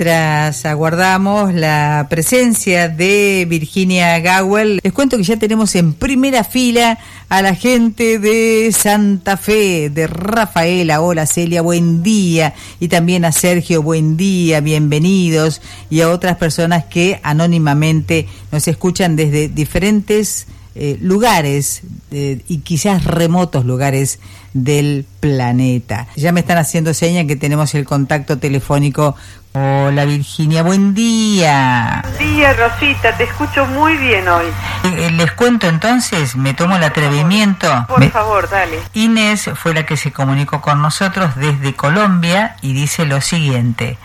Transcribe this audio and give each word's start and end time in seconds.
Mientras 0.00 0.64
aguardamos 0.64 1.52
la 1.52 2.06
presencia 2.08 2.88
de 2.88 3.46
Virginia 3.46 4.18
Gawel, 4.20 4.80
les 4.82 4.94
cuento 4.94 5.18
que 5.18 5.24
ya 5.24 5.36
tenemos 5.36 5.74
en 5.74 5.92
primera 5.92 6.42
fila 6.42 6.98
a 7.28 7.42
la 7.42 7.54
gente 7.54 8.18
de 8.18 8.72
Santa 8.72 9.36
Fe, 9.36 9.90
de 9.90 10.06
Rafaela. 10.06 11.02
Hola 11.02 11.26
Celia, 11.26 11.60
buen 11.60 12.02
día. 12.02 12.54
Y 12.80 12.88
también 12.88 13.26
a 13.26 13.32
Sergio, 13.32 13.82
buen 13.82 14.16
día, 14.16 14.60
bienvenidos. 14.60 15.60
Y 15.90 16.00
a 16.00 16.08
otras 16.08 16.38
personas 16.38 16.84
que 16.86 17.20
anónimamente 17.22 18.26
nos 18.50 18.66
escuchan 18.68 19.16
desde 19.16 19.48
diferentes 19.48 20.46
eh, 20.74 20.98
lugares 21.00 21.82
eh, 22.12 22.42
y 22.46 22.58
quizás 22.58 23.04
remotos 23.04 23.64
lugares 23.64 24.20
del 24.52 25.04
planeta. 25.18 26.06
Ya 26.16 26.32
me 26.32 26.40
están 26.40 26.58
haciendo 26.58 26.94
señas 26.94 27.26
que 27.26 27.36
tenemos 27.36 27.74
el 27.74 27.84
contacto 27.84 28.38
telefónico 28.38 29.16
Hola 29.52 30.04
Virginia, 30.04 30.62
buen 30.62 30.94
día. 30.94 32.04
Buen 32.04 32.36
día 32.36 32.52
Rosita, 32.52 33.16
te 33.16 33.24
escucho 33.24 33.66
muy 33.66 33.96
bien 33.96 34.28
hoy. 34.28 34.46
Eh, 34.84 35.06
eh, 35.06 35.10
les 35.10 35.32
cuento 35.32 35.66
entonces, 35.66 36.36
me 36.36 36.54
tomo 36.54 36.76
el 36.76 36.84
atrevimiento. 36.84 37.66
Por 37.88 38.08
favor, 38.12 38.48
dale. 38.48 38.78
Inés 38.94 39.50
fue 39.56 39.74
la 39.74 39.84
que 39.84 39.96
se 39.96 40.12
comunicó 40.12 40.60
con 40.60 40.80
nosotros 40.80 41.34
desde 41.34 41.74
Colombia 41.74 42.54
y 42.62 42.74
dice 42.74 43.06
lo 43.06 43.20
siguiente. 43.20 43.98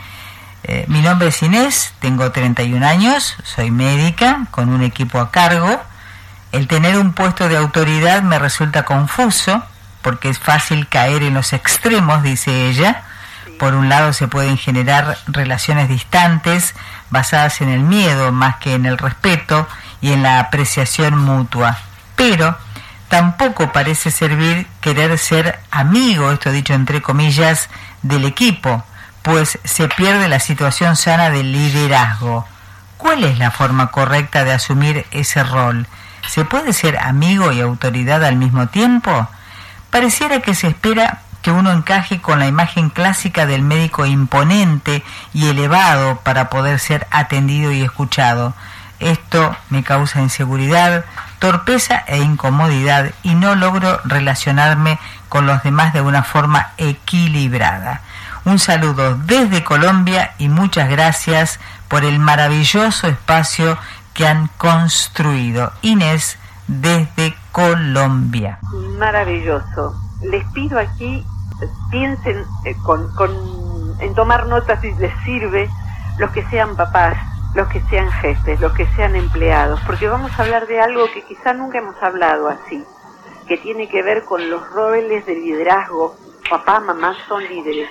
Mi 0.87 1.03
nombre 1.03 1.27
es 1.27 1.43
Inés, 1.43 1.93
tengo 1.99 2.31
31 2.31 2.83
años, 2.83 3.35
soy 3.43 3.69
médica 3.69 4.47
con 4.49 4.69
un 4.69 4.81
equipo 4.81 5.19
a 5.19 5.29
cargo. 5.29 5.79
El 6.55 6.67
tener 6.67 6.97
un 6.97 7.11
puesto 7.11 7.49
de 7.49 7.57
autoridad 7.57 8.21
me 8.23 8.39
resulta 8.39 8.85
confuso 8.85 9.61
porque 10.01 10.29
es 10.29 10.39
fácil 10.39 10.87
caer 10.87 11.21
en 11.21 11.33
los 11.33 11.51
extremos, 11.51 12.23
dice 12.23 12.69
ella 12.69 13.03
por 13.59 13.73
un 13.73 13.89
lado 13.89 14.13
se 14.13 14.29
pueden 14.29 14.57
generar 14.57 15.17
relaciones 15.27 15.89
distantes 15.89 16.73
basadas 17.09 17.59
en 17.59 17.67
el 17.67 17.81
miedo 17.81 18.31
más 18.31 18.55
que 18.57 18.73
en 18.73 18.85
el 18.85 18.97
respeto 18.97 19.67
y 19.99 20.13
en 20.13 20.23
la 20.23 20.39
apreciación 20.39 21.17
mutua. 21.17 21.77
Pero 22.15 22.57
tampoco 23.09 23.73
parece 23.73 24.11
servir 24.11 24.65
querer 24.81 25.17
ser 25.17 25.59
amigo, 25.71 26.31
esto 26.31 26.51
dicho 26.51 26.73
entre 26.73 27.01
comillas, 27.01 27.69
del 28.01 28.23
equipo, 28.25 28.83
pues 29.23 29.59
se 29.65 29.89
pierde 29.89 30.29
la 30.29 30.39
situación 30.39 30.95
sana 30.95 31.29
del 31.29 31.51
liderazgo. 31.51 32.47
¿Cuál 32.97 33.23
es 33.23 33.39
la 33.39 33.51
forma 33.51 33.91
correcta 33.91 34.43
de 34.43 34.53
asumir 34.53 35.05
ese 35.11 35.43
rol? 35.43 35.87
¿Se 36.27 36.45
puede 36.45 36.73
ser 36.73 36.97
amigo 36.97 37.51
y 37.51 37.61
autoridad 37.61 38.23
al 38.23 38.35
mismo 38.35 38.67
tiempo? 38.67 39.27
Pareciera 39.89 40.41
que 40.41 40.55
se 40.55 40.67
espera 40.67 41.21
que 41.41 41.51
uno 41.51 41.71
encaje 41.71 42.21
con 42.21 42.39
la 42.39 42.47
imagen 42.47 42.89
clásica 42.89 43.45
del 43.45 43.61
médico 43.61 44.05
imponente 44.05 45.03
y 45.31 45.47
elevado 45.47 46.17
para 46.23 46.49
poder 46.49 46.79
ser 46.79 47.05
atendido 47.11 47.71
y 47.71 47.83
escuchado. 47.83 48.55
Esto 48.99 49.55
me 49.69 49.83
causa 49.83 50.21
inseguridad, 50.21 51.05
torpeza 51.37 52.03
e 52.07 52.17
incomodidad 52.17 53.11
y 53.21 53.35
no 53.35 53.53
logro 53.53 54.01
relacionarme 54.05 54.97
con 55.29 55.45
los 55.45 55.61
demás 55.61 55.93
de 55.93 56.01
una 56.01 56.23
forma 56.23 56.71
equilibrada. 56.77 58.01
Un 58.45 58.57
saludo 58.57 59.15
desde 59.15 59.63
Colombia 59.63 60.33
y 60.37 60.49
muchas 60.49 60.89
gracias 60.89 61.59
por 61.87 62.05
el 62.05 62.19
maravilloso 62.19 63.07
espacio 63.07 63.77
que 64.15 64.25
han 64.25 64.47
construido. 64.57 65.71
Inés 65.83 66.39
desde 66.67 67.35
Colombia. 67.51 68.57
Maravilloso. 68.97 69.93
Les 70.23 70.43
pido 70.53 70.79
aquí 70.79 71.23
piensen 71.91 72.45
eh, 72.65 72.75
con, 72.83 73.09
en 73.99 74.13
tomar 74.15 74.47
notas 74.47 74.81
si 74.81 74.93
les 74.95 75.13
sirve 75.23 75.69
los 76.17 76.31
que 76.31 76.43
sean 76.45 76.75
papás, 76.75 77.17
los 77.55 77.67
que 77.69 77.81
sean 77.89 78.09
jefes, 78.11 78.59
los 78.59 78.73
que 78.73 78.85
sean 78.95 79.15
empleados, 79.15 79.79
porque 79.85 80.07
vamos 80.07 80.31
a 80.37 80.43
hablar 80.43 80.67
de 80.67 80.79
algo 80.79 81.05
que 81.13 81.23
quizá 81.23 81.53
nunca 81.53 81.79
hemos 81.79 82.01
hablado 82.01 82.49
así, 82.49 82.83
que 83.47 83.57
tiene 83.57 83.89
que 83.89 84.01
ver 84.01 84.23
con 84.23 84.49
los 84.49 84.67
roles 84.71 85.25
de 85.25 85.35
liderazgo. 85.35 86.15
Papá, 86.49 86.79
mamá 86.79 87.15
son 87.27 87.43
líderes, 87.43 87.89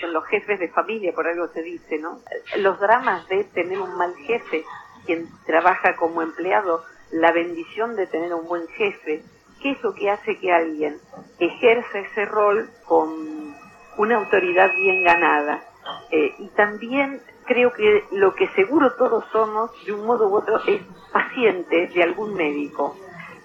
son 0.00 0.12
los 0.12 0.24
jefes 0.26 0.60
de 0.60 0.68
familia, 0.68 1.12
por 1.14 1.26
algo 1.26 1.48
se 1.48 1.62
dice, 1.62 1.98
¿no? 1.98 2.18
Los 2.58 2.78
dramas 2.78 3.26
de 3.28 3.44
tener 3.44 3.80
un 3.80 3.96
mal 3.96 4.14
jefe, 4.26 4.64
quien 5.06 5.28
trabaja 5.46 5.96
como 5.96 6.20
empleado, 6.20 6.84
la 7.12 7.32
bendición 7.32 7.96
de 7.96 8.06
tener 8.06 8.34
un 8.34 8.46
buen 8.46 8.66
jefe, 8.68 9.22
¿Qué 9.60 9.70
es 9.70 9.82
lo 9.82 9.94
que 9.94 10.10
hace 10.10 10.38
que 10.38 10.52
alguien 10.52 10.98
ejerza 11.38 11.98
ese 11.98 12.26
rol 12.26 12.68
con 12.84 13.54
una 13.96 14.16
autoridad 14.16 14.70
bien 14.74 15.02
ganada? 15.02 15.62
Eh, 16.10 16.34
y 16.38 16.48
también 16.48 17.22
creo 17.46 17.72
que 17.72 18.04
lo 18.12 18.34
que 18.34 18.48
seguro 18.48 18.92
todos 18.94 19.24
somos, 19.32 19.70
de 19.86 19.92
un 19.92 20.04
modo 20.04 20.28
u 20.28 20.36
otro, 20.36 20.60
es 20.66 20.82
paciente 21.12 21.86
de 21.88 22.02
algún 22.02 22.34
médico. 22.34 22.96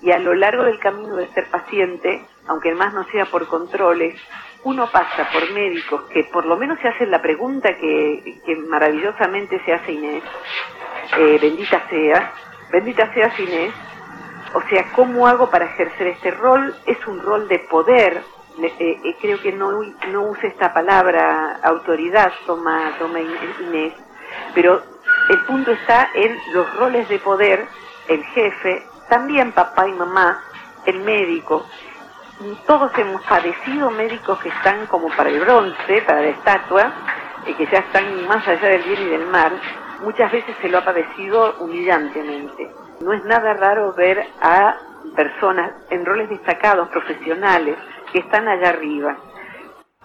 Y 0.01 0.11
a 0.11 0.19
lo 0.19 0.33
largo 0.33 0.63
del 0.63 0.79
camino 0.79 1.15
de 1.15 1.27
ser 1.29 1.49
paciente, 1.49 2.25
aunque 2.47 2.73
más 2.73 2.93
no 2.93 3.05
sea 3.05 3.25
por 3.25 3.47
controles, 3.47 4.19
uno 4.63 4.89
pasa 4.91 5.29
por 5.31 5.51
médicos 5.53 6.03
que 6.09 6.23
por 6.25 6.45
lo 6.45 6.57
menos 6.57 6.79
se 6.81 6.87
hacen 6.87 7.09
la 7.09 7.21
pregunta 7.21 7.77
que, 7.77 8.41
maravillosamente 8.67 9.63
se 9.63 9.73
hace 9.73 9.93
Inés, 9.93 10.23
eh, 11.17 11.39
bendita 11.41 11.81
sea, 11.89 12.33
bendita 12.71 13.13
sea 13.13 13.31
Inés, 13.37 13.73
o 14.53 14.61
sea, 14.69 14.91
¿cómo 14.93 15.27
hago 15.27 15.49
para 15.49 15.65
ejercer 15.65 16.07
este 16.07 16.31
rol? 16.31 16.75
Es 16.85 17.05
un 17.07 17.21
rol 17.21 17.47
de 17.47 17.59
poder. 17.59 18.23
Eh, 18.61 18.73
eh, 18.79 19.17
creo 19.21 19.41
que 19.41 19.53
no, 19.53 19.71
no 20.11 20.21
use 20.23 20.47
esta 20.47 20.73
palabra 20.73 21.59
autoridad, 21.63 22.31
toma, 22.45 22.91
toma 22.99 23.19
Inés, 23.21 23.93
pero 24.53 24.83
el 25.29 25.39
punto 25.45 25.71
está 25.71 26.09
en 26.13 26.37
los 26.53 26.73
roles 26.75 27.07
de 27.07 27.19
poder, 27.19 27.65
el 28.07 28.23
jefe, 28.25 28.85
también 29.09 29.51
papá 29.53 29.87
y 29.87 29.93
mamá, 29.93 30.43
el 30.85 30.99
médico. 30.99 31.65
Todos 32.65 32.91
hemos 32.97 33.21
padecido 33.23 33.91
médicos 33.91 34.39
que 34.39 34.49
están 34.49 34.87
como 34.87 35.07
para 35.09 35.29
el 35.29 35.39
bronce, 35.39 36.01
para 36.01 36.21
la 36.21 36.29
estatua, 36.29 36.91
y 37.45 37.53
que 37.53 37.65
ya 37.67 37.79
están 37.79 38.27
más 38.27 38.47
allá 38.47 38.67
del 38.67 38.83
bien 38.83 39.01
y 39.01 39.05
del 39.05 39.25
mal. 39.27 39.59
Muchas 40.01 40.31
veces 40.31 40.55
se 40.61 40.69
lo 40.69 40.79
ha 40.79 40.85
padecido 40.85 41.55
humillantemente. 41.59 42.71
No 43.01 43.13
es 43.13 43.23
nada 43.25 43.53
raro 43.53 43.93
ver 43.93 44.25
a 44.41 44.75
personas 45.15 45.71
en 45.89 46.05
roles 46.05 46.29
destacados, 46.29 46.89
profesionales, 46.89 47.77
que 48.11 48.19
están 48.19 48.47
allá 48.47 48.69
arriba. 48.69 49.15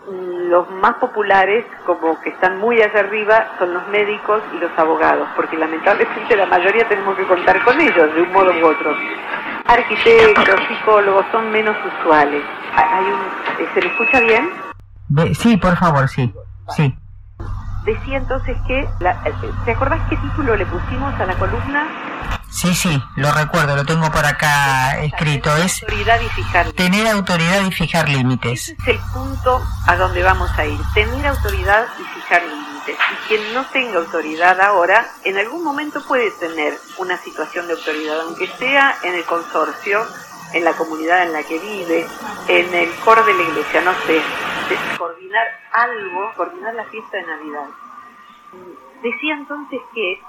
Los 0.09 0.71
más 0.71 0.95
populares, 0.95 1.65
como 1.84 2.21
que 2.21 2.31
están 2.31 2.59
muy 2.59 2.81
allá 2.81 3.01
arriba, 3.01 3.57
son 3.59 3.75
los 3.75 3.89
médicos 3.89 4.43
y 4.55 4.59
los 4.59 4.71
abogados, 4.79 5.29
porque 5.34 5.57
lamentablemente 5.57 6.37
la 6.37 6.47
mayoría 6.47 6.87
tenemos 6.89 7.17
que 7.17 7.27
contar 7.27 7.65
con 7.65 7.81
ellos 7.81 8.15
de 8.15 8.22
un 8.22 8.33
modo 8.33 8.53
u 8.53 8.66
otro. 8.66 8.95
Arquitectos, 9.65 10.60
psicólogos 10.69 11.27
son 11.33 11.51
menos 11.51 11.77
usuales. 11.84 12.42
Hay 12.75 13.04
un, 13.04 13.75
¿Se 13.75 13.81
le 13.81 13.89
escucha 13.89 14.21
bien? 14.21 14.51
Sí, 15.34 15.57
por 15.57 15.77
favor, 15.77 16.09
sí. 16.09 16.33
Sí. 16.69 16.95
Decía 17.86 18.18
entonces 18.18 18.56
que, 18.66 18.88
¿te 19.65 19.71
acordás 19.71 20.00
qué 20.10 20.16
título 20.16 20.56
le 20.56 20.66
pusimos 20.66 21.15
a 21.21 21.24
la 21.24 21.34
columna? 21.38 21.86
Sí, 22.50 22.74
sí, 22.74 23.00
lo 23.15 23.30
recuerdo, 23.33 23.77
lo 23.77 23.84
tengo 23.84 24.10
por 24.10 24.27
acá 24.27 24.98
escrito. 25.03 25.54
Es 25.56 25.83
autoridad 25.83 26.21
y 26.21 26.28
fijar 26.30 26.72
tener 26.72 27.06
autoridad 27.06 27.65
y 27.65 27.71
fijar 27.71 28.09
límites. 28.09 28.71
es 28.71 28.88
el 28.88 28.98
punto 29.12 29.62
a 29.86 29.97
donde 29.97 30.22
vamos 30.22 30.50
a 30.59 30.65
ir, 30.65 30.80
tener 30.94 31.27
autoridad 31.27 31.86
y 32.00 32.03
fijar 32.15 32.42
límites. 32.42 32.97
Y 33.12 33.28
quien 33.28 33.54
no 33.54 33.65
tenga 33.66 33.98
autoridad 33.98 34.60
ahora, 34.60 35.06
en 35.22 35.39
algún 35.39 35.62
momento 35.62 36.04
puede 36.09 36.30
tener 36.41 36.77
una 36.98 37.16
situación 37.18 37.68
de 37.68 37.74
autoridad, 37.74 38.21
aunque 38.21 38.48
sea 38.59 38.97
en 39.04 39.15
el 39.15 39.24
consorcio, 39.24 40.04
en 40.53 40.65
la 40.65 40.72
comunidad 40.75 41.25
en 41.25 41.33
la 41.33 41.43
que 41.43 41.59
vive, 41.59 42.07
en 42.48 42.75
el 42.75 42.95
coro 43.04 43.22
de 43.25 43.34
la 43.34 43.43
iglesia, 43.43 43.81
no 43.83 43.95
sé, 44.07 44.21
coordinar 44.98 45.47
algo, 45.72 46.33
coordinar 46.37 46.75
la 46.75 46.84
fiesta 46.84 47.16
de 47.16 47.22
Navidad. 47.25 47.66
Decía 49.03 49.34
entonces 49.34 49.81
que 49.95 50.21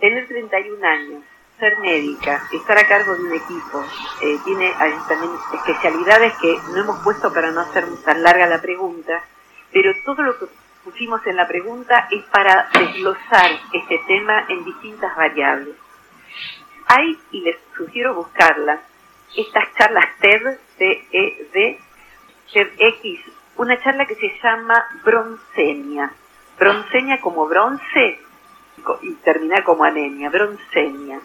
tener 0.00 0.26
31 0.26 0.86
años, 0.86 1.22
ser 1.58 1.78
médica, 1.80 2.42
estar 2.52 2.78
a 2.78 2.86
cargo 2.86 3.14
de 3.14 3.24
un 3.24 3.32
equipo, 3.32 3.84
eh, 4.22 4.38
tiene 4.44 4.72
también 5.08 5.32
especialidades 5.54 6.32
que 6.40 6.56
no 6.72 6.80
hemos 6.80 7.02
puesto 7.02 7.32
para 7.32 7.50
no 7.50 7.60
hacer 7.60 7.86
tan 8.04 8.22
larga 8.22 8.46
la 8.46 8.60
pregunta, 8.60 9.22
pero 9.72 9.92
todo 10.04 10.22
lo 10.22 10.38
que 10.38 10.46
pusimos 10.84 11.26
en 11.26 11.36
la 11.36 11.46
pregunta 11.46 12.08
es 12.10 12.24
para 12.26 12.68
desglosar 12.72 13.50
este 13.72 13.98
tema 14.06 14.46
en 14.48 14.64
distintas 14.64 15.14
variables. 15.16 15.74
Hay, 16.86 17.18
y 17.32 17.40
les 17.42 17.56
sugiero 17.76 18.14
buscarlas, 18.14 18.80
estas 19.36 19.64
charlas 19.74 20.06
TED, 20.20 20.58
TED, 20.78 21.76
TEDx, 22.52 23.20
una 23.56 23.80
charla 23.82 24.06
que 24.06 24.14
se 24.14 24.32
llama 24.42 24.84
Broncenia. 25.04 26.10
Broncenia 26.58 27.20
como 27.20 27.46
bronce 27.46 28.20
y 29.02 29.12
termina 29.24 29.62
como 29.64 29.84
anemia, 29.84 30.30
broncenia. 30.30 31.20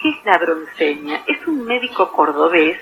¿Qué 0.00 0.10
es 0.10 0.24
la 0.24 0.38
broncenia? 0.38 1.22
Es 1.26 1.46
un 1.46 1.64
médico 1.64 2.12
cordobés, 2.12 2.78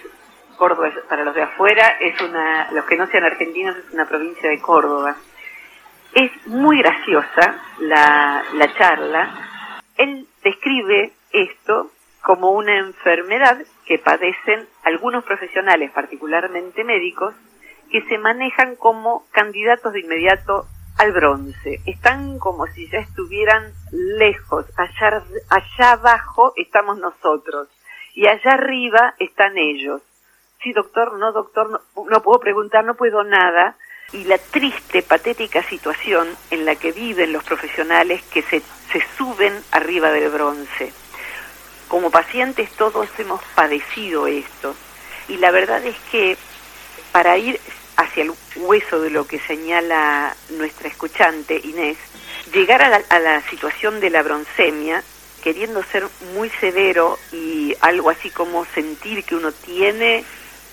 Córdoba 0.57 0.91
para 1.09 1.25
los 1.25 1.35
de 1.35 1.43
afuera, 1.43 1.99
es 2.01 2.19
una, 2.23 2.71
los 2.73 2.85
que 2.87 2.97
no 2.97 3.07
sean 3.09 3.25
argentinos 3.25 3.77
es 3.77 3.93
una 3.93 4.07
provincia 4.07 4.49
de 4.49 4.59
Córdoba. 4.61 5.17
Es 6.15 6.31
muy 6.47 6.79
graciosa 6.79 7.61
la, 7.81 8.43
la 8.55 8.75
charla. 8.75 9.31
Él 9.97 10.27
describe 10.43 11.13
esto 11.31 11.91
como 12.27 12.51
una 12.51 12.77
enfermedad 12.79 13.57
que 13.85 14.01
padecen 14.01 14.67
algunos 14.83 15.23
profesionales, 15.23 15.93
particularmente 15.93 16.83
médicos, 16.83 17.37
que 17.89 18.03
se 18.03 18.19
manejan 18.19 18.75
como 18.75 19.25
candidatos 19.31 19.93
de 19.93 20.01
inmediato 20.01 20.67
al 20.99 21.13
bronce. 21.13 21.79
Están 21.87 22.41
como 22.41 22.67
si 22.67 22.91
ya 22.91 22.99
estuvieran 22.99 23.73
lejos. 23.93 24.67
Allá, 24.77 25.23
allá 25.51 25.93
abajo 25.93 26.53
estamos 26.57 26.99
nosotros 26.99 27.69
y 28.13 28.27
allá 28.27 28.55
arriba 28.55 29.15
están 29.21 29.57
ellos. 29.57 30.03
Sí, 30.65 30.73
doctor, 30.73 31.17
no, 31.21 31.31
doctor, 31.31 31.81
no, 32.11 32.23
puedo 32.25 32.41
preguntar, 32.41 32.85
no 32.85 32.97
puedo 32.97 33.23
nada. 33.23 33.77
Y 34.13 34.25
la 34.25 34.39
triste, 34.39 35.03
patética 35.03 35.63
situación 35.63 36.27
en 36.51 36.65
la 36.65 36.75
que 36.75 36.91
viven 36.91 37.33
los 37.33 37.45
profesionales 37.45 38.21
que 38.33 38.43
se, 38.43 38.63
se 38.91 39.01
suben 39.17 39.53
arriba 39.71 40.11
del 40.11 40.29
bronce. 40.31 40.93
Como 41.89 42.11
pacientes 42.11 42.71
todos 42.73 43.09
hemos 43.19 43.43
padecido 43.55 44.27
esto. 44.27 44.75
Y 45.29 45.37
la 45.39 45.51
verdad 45.51 45.85
es 45.85 45.97
que 46.11 46.37
para 47.13 47.39
ir 47.39 47.61
hacia 47.97 48.25
el 48.25 48.33
hueso 48.57 49.01
de 49.01 49.11
lo 49.11 49.27
que 49.27 49.39
señala 49.41 50.37
nuestra 50.51 50.89
escuchante 50.89 51.61
Inés, 51.63 51.97
llegar 52.53 52.83
a 52.83 52.89
la, 52.89 53.03
a 53.09 53.19
la 53.19 53.41
situación 53.49 54.01
de 54.01 54.11
la 54.11 54.23
broncemia, 54.23 55.03
queriendo 55.43 55.83
ser 55.85 56.07
muy 56.35 56.51
severo 56.51 57.19
y 57.33 57.75
algo 57.81 58.11
así 58.11 58.31
como 58.31 58.65
sentir 58.67 59.25
que 59.25 59.37
uno 59.37 59.53
tiene 59.53 60.25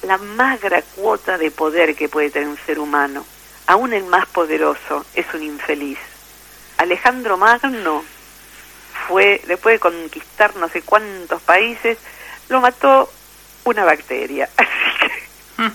la 0.02 0.18
magra 0.18 0.82
cuota 0.82 1.38
de 1.38 1.52
poder 1.52 1.96
que 1.96 2.10
puede 2.10 2.30
tener 2.30 2.48
un 2.48 2.58
ser 2.66 2.80
humano. 2.80 3.26
Aún 3.68 3.94
el 3.94 4.04
más 4.06 4.26
poderoso 4.28 5.06
es 5.14 5.26
un 5.34 5.44
infeliz. 5.44 5.98
Alejandro 6.78 7.38
Magno 7.38 8.04
fue, 9.08 9.42
después 9.48 9.76
de 9.76 9.80
conquistar 9.80 10.56
no 10.56 10.68
sé 10.70 10.82
cuántos 10.82 11.42
países, 11.42 11.98
lo 12.50 12.60
mató 12.62 13.10
una 13.66 13.84
bacteria. 13.86 14.50
Así 14.58 14.72
que 15.00 15.72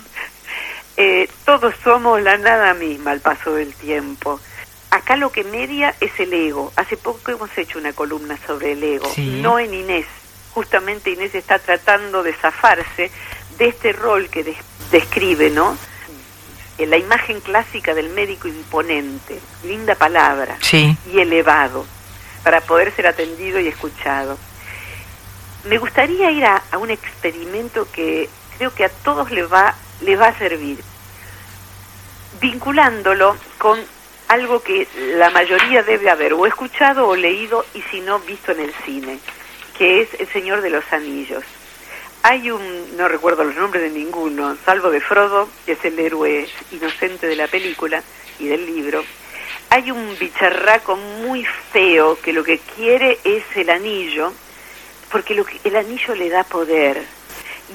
eh, 0.97 1.29
todos 1.45 1.73
somos 1.83 2.21
la 2.21 2.37
nada 2.37 2.73
misma 2.73 3.11
al 3.11 3.21
paso 3.21 3.53
del 3.55 3.73
tiempo. 3.73 4.39
Acá 4.91 5.15
lo 5.15 5.31
que 5.31 5.43
media 5.43 5.95
es 5.99 6.11
el 6.19 6.33
ego. 6.33 6.73
Hace 6.75 6.97
poco 6.97 7.31
hemos 7.31 7.55
hecho 7.57 7.77
una 7.79 7.93
columna 7.93 8.37
sobre 8.45 8.73
el 8.73 8.83
ego, 8.83 9.09
Sí. 9.13 9.39
no 9.41 9.59
en 9.59 9.73
Inés. 9.73 10.05
Justamente 10.53 11.11
Inés 11.11 11.35
está 11.35 11.59
tratando 11.59 12.23
de 12.23 12.33
zafarse 12.33 13.11
de 13.57 13.67
este 13.67 13.93
rol 13.93 14.29
que 14.29 14.43
des- 14.43 14.57
describe, 14.91 15.51
¿no? 15.51 15.77
La 16.79 16.97
imagen 16.97 17.41
clásica 17.41 17.93
del 17.93 18.09
médico 18.09 18.47
imponente, 18.47 19.37
linda 19.65 19.95
palabra, 19.95 20.57
Sí. 20.61 20.97
y 21.11 21.19
elevado, 21.19 21.85
para 22.49 22.61
poder 22.61 22.91
ser 22.95 23.05
atendido 23.05 23.59
y 23.59 23.67
escuchado. 23.67 24.35
Me 25.65 25.77
gustaría 25.77 26.31
ir 26.31 26.43
a, 26.45 26.63
un 26.79 26.89
experimento 26.89 27.87
que 27.91 28.27
creo 28.57 28.73
que 28.73 28.85
a 28.85 28.89
todos 28.89 29.29
les 29.29 29.45
va, 29.53 29.75
les 30.01 30.19
va 30.19 30.29
a 30.29 30.39
servir, 30.39 30.79
vinculándolo 32.41 33.37
con 33.59 33.79
algo 34.29 34.63
que 34.63 34.87
la 35.15 35.29
mayoría 35.29 35.83
debe 35.83 36.09
haber 36.09 36.33
o 36.33 36.47
escuchado 36.47 37.07
o 37.07 37.15
leído 37.15 37.63
y 37.75 37.83
si 37.83 38.01
no 38.01 38.17
visto 38.17 38.51
en 38.51 38.61
el 38.61 38.73
cine, 38.83 39.19
que 39.77 40.01
es 40.01 40.19
El 40.19 40.27
Señor 40.29 40.61
de 40.61 40.71
los 40.71 40.91
Anillos. 40.91 41.43
Hay 42.23 42.49
un, 42.49 42.97
no 42.97 43.07
recuerdo 43.07 43.43
los 43.43 43.57
nombres 43.57 43.83
de 43.83 43.91
ninguno, 43.91 44.57
salvo 44.65 44.89
de 44.89 45.01
Frodo, 45.01 45.47
que 45.67 45.73
es 45.73 45.85
el 45.85 45.99
héroe 45.99 46.49
inocente 46.71 47.27
de 47.27 47.35
la 47.35 47.45
película 47.45 48.01
y 48.39 48.47
del 48.47 48.65
libro. 48.65 49.03
Hay 49.71 49.91
un 49.91 50.17
bicharraco 50.17 50.95
muy 50.95 51.45
feo 51.45 52.19
que 52.19 52.33
lo 52.33 52.43
que 52.43 52.57
quiere 52.57 53.19
es 53.23 53.43
el 53.55 53.69
anillo, 53.69 54.33
porque 55.11 55.35
lo 55.35 55.45
que, 55.45 55.59
el 55.63 55.75
anillo 55.75 56.15
le 56.15 56.29
da 56.29 56.43
poder. 56.43 57.05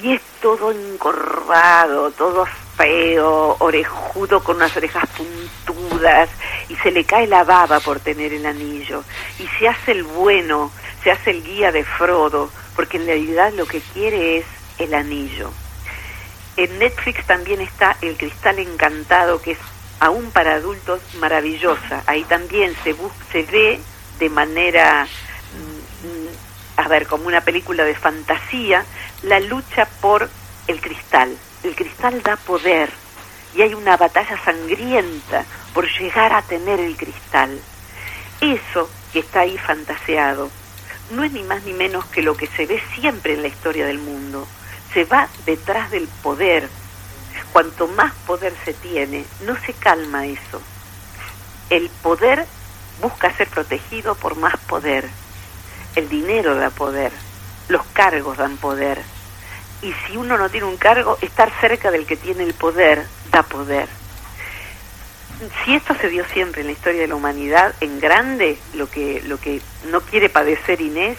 Y 0.03 0.13
es 0.13 0.21
todo 0.41 0.71
encorvado, 0.71 2.11
todo 2.11 2.45
feo, 2.75 3.55
orejudo 3.59 4.43
con 4.43 4.57
unas 4.57 4.75
orejas 4.75 5.05
puntudas, 5.15 6.29
y 6.67 6.75
se 6.75 6.91
le 6.91 7.05
cae 7.05 7.27
la 7.27 7.45
baba 7.45 7.79
por 7.79 8.01
tener 8.01 8.33
el 8.33 8.45
anillo. 8.45 9.05
Y 9.39 9.47
se 9.57 9.69
hace 9.69 9.93
el 9.93 10.03
bueno, 10.03 10.73
se 11.01 11.11
hace 11.11 11.31
el 11.31 11.43
guía 11.43 11.71
de 11.71 11.85
Frodo, 11.85 12.51
porque 12.75 12.97
en 12.97 13.05
realidad 13.05 13.53
lo 13.53 13.65
que 13.65 13.79
quiere 13.93 14.39
es 14.39 14.45
el 14.79 14.93
anillo. 14.93 15.49
En 16.57 16.77
Netflix 16.77 17.25
también 17.25 17.61
está 17.61 17.95
El 18.01 18.17
Cristal 18.17 18.59
Encantado, 18.59 19.41
que 19.41 19.51
es 19.51 19.59
aún 19.99 20.31
para 20.31 20.55
adultos 20.55 21.01
maravillosa. 21.19 22.03
Ahí 22.05 22.23
también 22.23 22.73
se, 22.83 22.95
se 23.31 23.43
ve 23.43 23.79
de 24.19 24.29
manera, 24.29 25.05
mm, 25.05 26.07
mm, 26.07 26.27
a 26.77 26.87
ver, 26.87 27.07
como 27.07 27.27
una 27.27 27.41
película 27.41 27.83
de 27.83 27.95
fantasía, 27.95 28.85
la 29.23 29.39
lucha 29.39 29.87
por 30.01 30.29
el 30.67 30.81
cristal. 30.81 31.35
El 31.63 31.75
cristal 31.75 32.21
da 32.21 32.35
poder 32.35 32.89
y 33.55 33.61
hay 33.61 33.73
una 33.73 33.97
batalla 33.97 34.37
sangrienta 34.43 35.45
por 35.73 35.87
llegar 35.99 36.33
a 36.33 36.41
tener 36.41 36.79
el 36.79 36.95
cristal. 36.97 37.59
Eso 38.41 38.89
que 39.13 39.19
está 39.19 39.41
ahí 39.41 39.57
fantaseado 39.57 40.49
no 41.11 41.23
es 41.23 41.31
ni 41.31 41.43
más 41.43 41.63
ni 41.63 41.73
menos 41.73 42.05
que 42.05 42.21
lo 42.21 42.35
que 42.35 42.47
se 42.47 42.65
ve 42.65 42.81
siempre 42.95 43.33
en 43.33 43.41
la 43.41 43.47
historia 43.47 43.85
del 43.85 43.99
mundo. 43.99 44.47
Se 44.93 45.05
va 45.05 45.29
detrás 45.45 45.91
del 45.91 46.07
poder. 46.23 46.69
Cuanto 47.55 47.87
más 47.87 48.13
poder 48.27 48.53
se 48.65 48.73
tiene, 48.73 49.23
no 49.45 49.55
se 49.65 49.71
calma 49.71 50.25
eso. 50.25 50.61
El 51.69 51.89
poder 51.89 52.45
busca 53.01 53.33
ser 53.37 53.47
protegido 53.47 54.13
por 54.15 54.35
más 54.35 54.57
poder. 54.67 55.07
El 55.95 56.09
dinero 56.09 56.55
da 56.55 56.69
poder. 56.69 57.13
Los 57.69 57.81
cargos 57.93 58.35
dan 58.35 58.57
poder. 58.57 59.01
Y 59.81 59.93
si 59.93 60.17
uno 60.17 60.37
no 60.37 60.49
tiene 60.49 60.67
un 60.67 60.75
cargo, 60.75 61.17
estar 61.21 61.49
cerca 61.61 61.91
del 61.91 62.05
que 62.05 62.17
tiene 62.17 62.43
el 62.43 62.55
poder 62.55 63.07
da 63.31 63.41
poder. 63.43 63.87
Si 65.63 65.75
esto 65.75 65.95
se 65.95 66.09
dio 66.09 66.25
siempre 66.25 66.59
en 66.59 66.67
la 66.67 66.73
historia 66.73 66.99
de 66.99 67.07
la 67.07 67.15
humanidad, 67.15 67.73
en 67.79 68.01
grande, 68.01 68.59
lo 68.73 68.89
que, 68.89 69.21
lo 69.27 69.39
que 69.39 69.61
no 69.87 70.01
quiere 70.01 70.27
padecer 70.27 70.81
Inés, 70.81 71.17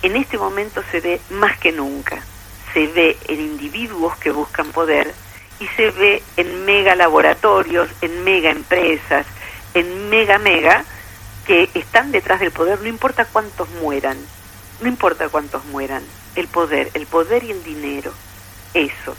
en 0.00 0.16
este 0.16 0.38
momento 0.38 0.82
se 0.90 1.00
ve 1.00 1.20
más 1.28 1.58
que 1.58 1.72
nunca. 1.72 2.22
Se 2.72 2.86
ve 2.86 3.18
en 3.28 3.38
individuos 3.38 4.16
que 4.16 4.30
buscan 4.30 4.72
poder 4.72 5.12
y 5.60 5.66
se 5.68 5.90
ve 5.90 6.22
en 6.36 6.64
mega 6.64 6.94
laboratorios, 6.94 7.88
en 8.00 8.24
mega 8.24 8.50
empresas, 8.50 9.26
en 9.74 10.08
mega 10.08 10.38
mega, 10.38 10.84
que 11.46 11.70
están 11.74 12.12
detrás 12.12 12.40
del 12.40 12.50
poder, 12.52 12.80
no 12.80 12.88
importa 12.88 13.24
cuántos 13.24 13.68
mueran, 13.82 14.18
no 14.80 14.88
importa 14.88 15.28
cuántos 15.28 15.64
mueran, 15.66 16.02
el 16.36 16.46
poder, 16.48 16.90
el 16.94 17.06
poder 17.06 17.42
y 17.44 17.50
el 17.50 17.64
dinero, 17.64 18.12
eso. 18.74 19.16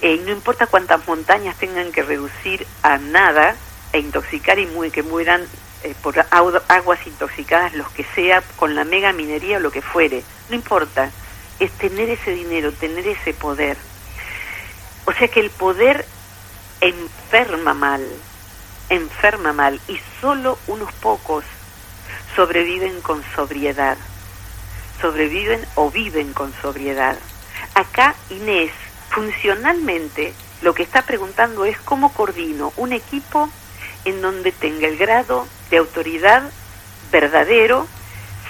Eh, 0.00 0.20
no 0.24 0.32
importa 0.32 0.66
cuántas 0.66 1.06
montañas 1.06 1.56
tengan 1.56 1.92
que 1.92 2.02
reducir 2.02 2.66
a 2.82 2.98
nada 2.98 3.56
e 3.92 4.00
intoxicar 4.00 4.58
y 4.58 4.66
mu- 4.66 4.90
que 4.90 5.02
mueran 5.02 5.46
eh, 5.84 5.94
por 6.02 6.14
aguas 6.68 7.06
intoxicadas, 7.06 7.74
los 7.74 7.88
que 7.90 8.04
sea, 8.14 8.42
con 8.56 8.74
la 8.74 8.84
mega 8.84 9.12
minería 9.12 9.56
o 9.56 9.60
lo 9.60 9.70
que 9.70 9.82
fuere, 9.82 10.22
no 10.48 10.54
importa, 10.56 11.10
es 11.58 11.70
tener 11.72 12.08
ese 12.10 12.32
dinero, 12.32 12.72
tener 12.72 13.06
ese 13.06 13.32
poder. 13.34 13.76
O 15.04 15.12
sea 15.12 15.28
que 15.28 15.40
el 15.40 15.50
poder 15.50 16.06
enferma 16.80 17.74
mal, 17.74 18.06
enferma 18.88 19.52
mal, 19.52 19.80
y 19.88 19.98
solo 20.20 20.58
unos 20.66 20.92
pocos 20.94 21.44
sobreviven 22.36 23.00
con 23.00 23.22
sobriedad, 23.34 23.96
sobreviven 25.00 25.64
o 25.74 25.90
viven 25.90 26.32
con 26.32 26.52
sobriedad. 26.60 27.16
Acá 27.74 28.14
Inés, 28.30 28.72
funcionalmente, 29.10 30.34
lo 30.62 30.74
que 30.74 30.82
está 30.82 31.02
preguntando 31.02 31.64
es 31.64 31.78
cómo 31.78 32.12
coordino 32.12 32.72
un 32.76 32.92
equipo 32.92 33.48
en 34.04 34.20
donde 34.20 34.52
tenga 34.52 34.86
el 34.88 34.96
grado 34.96 35.46
de 35.70 35.78
autoridad 35.78 36.50
verdadero 37.10 37.86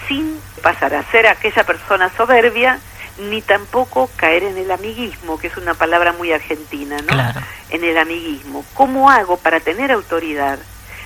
sin 0.09 0.41
pasar 0.63 0.95
a 0.95 1.11
ser 1.11 1.27
aquella 1.27 1.65
persona 1.65 2.11
soberbia 2.17 2.81
ni 3.19 3.43
tampoco 3.43 4.11
caer 4.17 4.45
en 4.45 4.57
el 4.57 4.71
amiguismo, 4.71 5.39
que 5.39 5.49
es 5.49 5.57
una 5.57 5.75
palabra 5.75 6.13
muy 6.13 6.33
argentina, 6.33 6.97
¿no? 6.99 7.07
Claro. 7.07 7.41
En 7.71 7.85
el 7.85 7.97
amiguismo. 7.99 8.65
¿Cómo 8.75 9.11
hago 9.11 9.37
para 9.37 9.61
tener 9.61 9.93
autoridad 9.93 10.59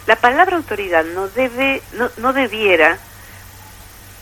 La 0.06 0.16
palabra 0.16 0.56
autoridad 0.56 1.04
no 1.04 1.28
debe, 1.28 1.82
no, 1.94 2.10
no 2.18 2.32
debiera 2.32 2.98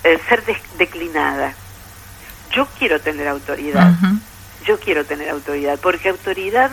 eh, 0.05 0.19
ser 0.29 0.43
declinada. 0.79 1.55
Yo 2.51 2.67
quiero 2.79 3.01
tener 3.01 3.29
autoridad. 3.29 3.93
Yo 4.65 4.79
quiero 4.79 5.05
tener 5.05 5.29
autoridad, 5.29 5.79
porque 5.81 6.09
autoridad 6.09 6.71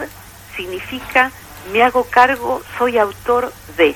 significa 0.56 1.32
me 1.72 1.84
hago 1.84 2.04
cargo, 2.06 2.62
soy 2.78 2.98
autor 2.98 3.54
de. 3.78 3.96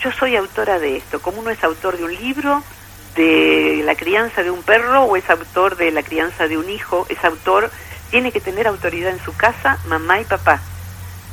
Yo 0.00 0.12
soy 0.12 0.36
autora 0.36 0.78
de 0.78 0.98
esto, 0.98 1.20
como 1.20 1.40
uno 1.40 1.50
es 1.50 1.62
autor 1.64 1.96
de 1.96 2.04
un 2.04 2.14
libro, 2.14 2.62
de 3.16 3.82
la 3.84 3.94
crianza 3.94 4.42
de 4.42 4.50
un 4.50 4.62
perro 4.62 5.04
o 5.04 5.16
es 5.16 5.28
autor 5.30 5.76
de 5.76 5.90
la 5.90 6.02
crianza 6.02 6.46
de 6.46 6.58
un 6.58 6.68
hijo, 6.68 7.06
es 7.08 7.24
autor, 7.24 7.70
tiene 8.10 8.30
que 8.30 8.40
tener 8.40 8.68
autoridad 8.68 9.10
en 9.10 9.24
su 9.24 9.34
casa, 9.36 9.78
mamá 9.86 10.20
y 10.20 10.24
papá. 10.24 10.60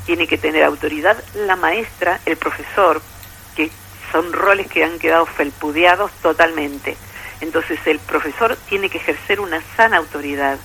Tiene 0.06 0.28
que 0.28 0.38
tener 0.38 0.63
autoridad 0.63 1.18
la 1.36 1.56
maestra, 1.56 2.20
el 2.25 2.38
profesor, 2.38 3.02
que 3.56 3.70
son 4.12 4.34
roles 4.34 4.68
que 4.68 4.84
han 4.84 4.98
quedado 4.98 5.25
felpudeados 5.25 6.12
totalmente. 6.22 6.98
Entonces 7.42 7.80
el 7.86 8.00
profesor 8.00 8.58
tiene 8.70 8.90
que 8.90 8.98
ejercer 8.98 9.40
una 9.40 9.62
sana 9.75 9.98
autoridad. 9.98 10.58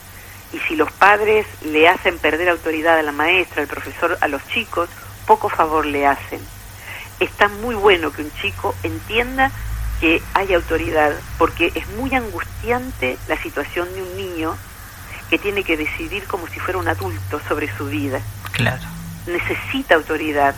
Y 0.53 0.59
si 0.61 0.77
los 0.77 0.91
padres 0.93 1.47
le 1.63 1.89
hacen 1.89 2.19
perder 2.19 2.49
autoridad 2.49 2.99
a 2.99 3.03
la 3.03 3.13
maestra, 3.13 3.63
al 3.63 3.69
profesor, 3.69 4.17
a 4.21 4.29
los 4.29 4.47
chicos, 4.49 4.89
poco 5.27 5.49
favor 5.49 5.85
le 5.85 6.07
hacen. 6.07 6.41
Está 7.21 7.49
muy 7.49 7.75
bueno 7.75 8.13
que 8.13 8.23
un 8.23 8.33
chico 8.41 8.75
entienda 8.83 9.51
que 10.01 10.23
hay 10.35 10.55
autoridad, 10.55 11.13
porque 11.39 11.73
es 11.75 11.89
muy 11.91 12.15
angustiante 12.15 13.19
la 13.29 13.41
situación 13.43 13.93
de 13.95 14.03
un 14.03 14.17
niño 14.17 14.57
que 15.31 15.39
tiene 15.39 15.65
que 15.65 15.77
decidir 15.77 16.25
como 16.27 16.47
si 16.47 16.59
fuera 16.61 16.79
un 16.79 16.89
adulto 16.89 17.41
sobre 17.49 17.75
su 17.77 17.87
vida. 17.87 18.21
Claro. 18.53 18.83
Necesita 19.27 19.95
autoridad. 19.95 20.55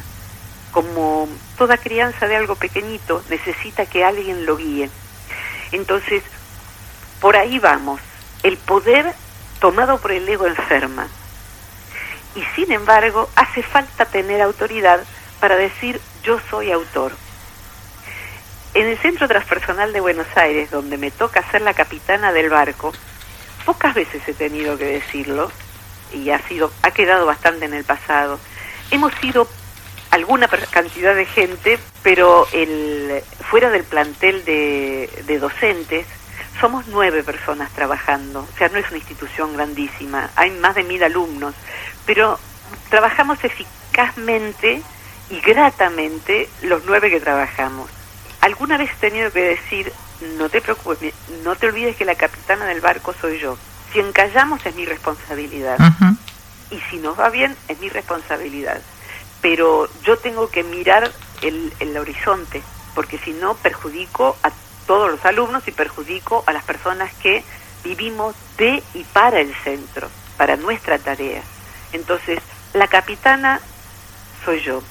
Como 0.71 1.29
toda 1.59 1.77
crianza 1.77 2.29
de 2.29 2.37
algo 2.37 2.55
pequeñito, 2.55 3.25
necesita 3.29 3.87
que 3.87 4.05
alguien 4.05 4.47
lo 4.47 4.57
guíe. 4.57 4.89
Entonces, 5.73 6.23
por 7.21 7.37
ahí 7.37 7.59
vamos. 7.59 8.01
El 8.43 8.57
poder 8.57 9.15
tomado 9.59 9.99
por 9.99 10.13
el 10.13 10.29
ego 10.29 10.47
enferma. 10.47 11.09
Y 12.37 12.43
sin 12.55 12.71
embargo, 12.71 13.29
hace 13.35 13.63
falta 13.63 14.05
tener 14.05 14.41
autoridad 14.41 15.01
para 15.41 15.57
decir 15.57 16.01
yo 16.23 16.39
soy 16.49 16.71
autor. 16.71 17.13
En 18.73 18.87
el 18.87 18.99
Centro 18.99 19.27
Transpersonal 19.27 19.93
de 19.93 20.01
Buenos 20.01 20.29
Aires, 20.37 20.71
donde 20.71 20.97
me 20.97 21.11
toca 21.11 21.43
ser 21.51 21.61
la 21.63 21.75
capitana 21.75 22.33
del 22.33 22.51
barco, 22.51 22.93
pocas 23.65 23.95
veces 23.95 24.23
he 24.29 24.33
tenido 24.33 24.79
que 24.79 24.85
decirlo 24.85 25.51
y 26.13 26.31
ha 26.31 26.39
sido 26.47 26.73
ha 26.83 26.93
quedado 26.93 27.27
bastante 27.27 27.65
en 27.65 27.75
el 27.75 27.83
pasado. 27.83 28.39
Hemos 28.93 29.13
sido 29.15 29.49
alguna 30.13 30.47
cantidad 30.47 31.17
de 31.17 31.27
gente, 31.27 31.81
pero 32.05 32.47
el 32.53 33.23
fuera 33.51 33.71
del 33.71 33.83
plantel 33.83 34.45
de, 34.45 35.11
de 35.27 35.39
docentes 35.41 36.07
somos 36.61 36.87
nueve 36.87 37.25
personas 37.25 37.73
trabajando, 37.73 38.41
o 38.41 38.59
sea, 38.59 38.69
no 38.69 38.79
es 38.79 38.87
una 38.89 38.99
institución 38.99 39.55
grandísima, 39.55 40.31
hay 40.37 40.51
más 40.53 40.77
de 40.77 40.85
mil 40.85 41.03
alumnos, 41.03 41.55
pero 42.07 42.39
trabajamos 42.89 43.39
eficazmente 43.43 44.83
y 45.31 45.41
gratamente 45.41 46.49
los 46.63 46.85
nueve 46.85 47.11
que 47.11 47.19
trabajamos 47.19 47.91
alguna 48.51 48.77
vez 48.77 48.91
he 48.91 49.01
tenido 49.09 49.31
que 49.33 49.41
decir, 49.41 49.93
no 50.37 50.49
te 50.49 50.61
preocupes, 50.61 51.15
no 51.45 51.57
te 51.57 51.69
olvides 51.69 51.97
que 51.97 52.05
la 52.05 52.17
capitana 52.17 52.67
del 52.67 52.81
barco 52.81 53.15
soy 53.21 53.39
yo. 53.39 53.57
Si 53.93 54.01
encallamos 54.01 54.65
es 54.67 54.75
mi 54.75 54.85
responsabilidad. 54.85 55.79
Y 56.71 56.79
si 56.91 56.99
nos 56.99 57.19
va 57.19 57.31
bien 57.31 57.57
es 57.69 57.79
mi 57.81 57.89
responsabilidad. 57.89 58.81
Pero 59.41 59.89
yo 60.03 60.19
tengo 60.19 60.51
que 60.51 60.63
mirar 60.63 61.11
el, 61.43 61.73
el 61.81 61.97
horizonte, 61.97 62.63
porque 62.95 63.19
si 63.19 63.33
no 63.33 63.55
perjudico 63.55 64.37
a 64.43 64.51
todos 64.87 65.11
los 65.11 65.25
alumnos 65.25 65.67
y 65.67 65.73
perjudico 65.73 66.45
a 66.47 66.53
las 66.53 66.65
personas 66.65 67.13
que 67.15 67.45
vivimos 67.85 68.35
de 68.59 68.83
y 68.95 69.05
para 69.05 69.41
el 69.41 69.55
centro, 69.65 70.09
para 70.37 70.57
nuestra 70.57 70.99
tarea. 70.99 71.43
Entonces, 71.93 72.41
la 72.75 72.89
capitana 72.89 73.61
soy 74.45 74.61
yo. 74.61 74.83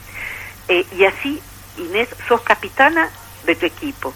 Eh, 0.68 0.86
y 0.98 1.06
así, 1.06 1.42
Inés, 1.78 2.10
sos 2.28 2.42
capitana 2.42 3.10
de 3.46 3.55
tu 3.55 3.65
equipo. 3.65 4.13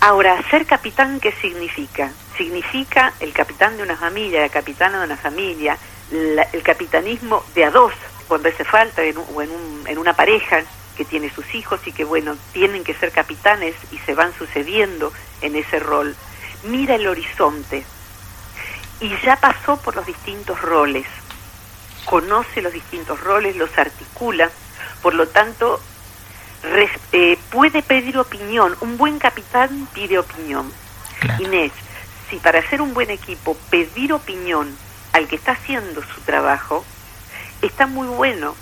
Ahora, 0.00 0.42
ser 0.50 0.66
capitán, 0.66 1.18
¿qué 1.18 1.32
significa? 1.32 2.12
Significa 2.36 3.14
el 3.20 3.32
capitán 3.32 3.76
de 3.76 3.82
una 3.82 3.96
familia, 3.96 4.42
la 4.42 4.48
capitana 4.50 4.98
de 4.98 5.06
una 5.06 5.16
familia, 5.16 5.78
el 6.10 6.62
capitanismo 6.62 7.42
de 7.54 7.64
a 7.64 7.70
dos, 7.70 7.92
cuando 8.28 8.48
hace 8.48 8.64
falta, 8.64 9.02
en, 9.02 9.16
o 9.16 9.42
en, 9.42 9.50
en 9.86 9.98
una 9.98 10.12
pareja 10.12 10.62
que 10.96 11.04
tiene 11.04 11.30
sus 11.30 11.54
hijos 11.54 11.80
y 11.86 11.92
que, 11.92 12.04
bueno, 12.04 12.36
tienen 12.52 12.84
que 12.84 12.94
ser 12.94 13.12
capitanes 13.12 13.74
y 13.90 13.98
se 13.98 14.14
van 14.14 14.32
sucediendo 14.36 15.12
en 15.40 15.56
ese 15.56 15.80
rol. 15.80 16.14
Mira 16.64 16.94
el 16.94 17.06
horizonte 17.06 17.84
y 19.00 19.08
ya 19.24 19.36
pasó 19.36 19.76
por 19.78 19.96
los 19.96 20.06
distintos 20.06 20.60
roles, 20.60 21.06
conoce 22.04 22.62
los 22.62 22.72
distintos 22.72 23.20
roles, 23.20 23.56
los 23.56 23.76
articula, 23.76 24.50
por 25.02 25.14
lo 25.14 25.28
tanto 25.28 25.80
eh, 27.12 27.38
puede 27.50 27.82
pedir 27.82 28.18
opinión. 28.18 28.76
Un 28.80 28.96
buen 28.96 29.18
capitán 29.18 29.88
pide 29.92 30.18
opinión. 30.18 30.72
Inés, 31.38 31.72
si 32.28 32.36
para 32.36 32.68
ser 32.68 32.80
un 32.80 32.94
buen 32.94 33.10
equipo 33.10 33.56
pedir 33.70 34.12
opinión 34.12 34.76
al 35.12 35.28
que 35.28 35.36
está 35.36 35.52
haciendo 35.52 36.02
su 36.02 36.20
trabajo, 36.22 36.84
está 37.62 37.86
muy 37.86 38.08
bueno. 38.08 38.54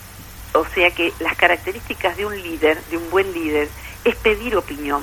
O 0.55 0.67
sea 0.75 0.91
que 0.91 1.13
las 1.21 1.37
características 1.37 2.17
de 2.17 2.27
un 2.27 2.41
líder, 2.41 2.83
de 2.85 2.99
un 2.99 3.09
buen 3.11 3.33
líder, 3.33 3.69
es 4.05 4.17
pedir 4.17 4.57
opinión. 4.57 5.03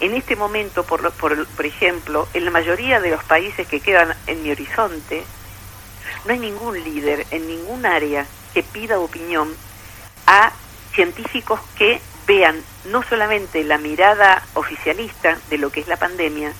En 0.00 0.14
este 0.14 0.34
momento, 0.34 0.84
por, 0.84 1.12
por, 1.12 1.46
por 1.46 1.66
ejemplo, 1.66 2.26
en 2.34 2.44
la 2.44 2.50
mayoría 2.50 3.00
de 3.00 3.10
los 3.10 3.22
países 3.22 3.68
que 3.68 3.80
quedan 3.80 4.16
en 4.26 4.42
mi 4.42 4.50
horizonte, 4.50 5.22
no 6.24 6.32
hay 6.32 6.40
ningún 6.40 6.82
líder 6.82 7.26
en 7.30 7.46
ningún 7.46 7.86
área 7.86 8.26
que 8.52 8.62
pida 8.62 8.98
opinión 8.98 9.54
a 10.26 10.52
científicos 10.92 11.60
que 11.76 12.00
vean 12.26 12.62
no 12.86 13.02
solamente 13.02 13.64
la 13.64 13.78
mirada 13.78 14.42
oficialista 14.54 15.38
de 15.50 15.58
lo 15.58 15.70
que 15.70 15.80
es 15.80 15.88
la 15.88 15.96
pandemia, 15.96 16.52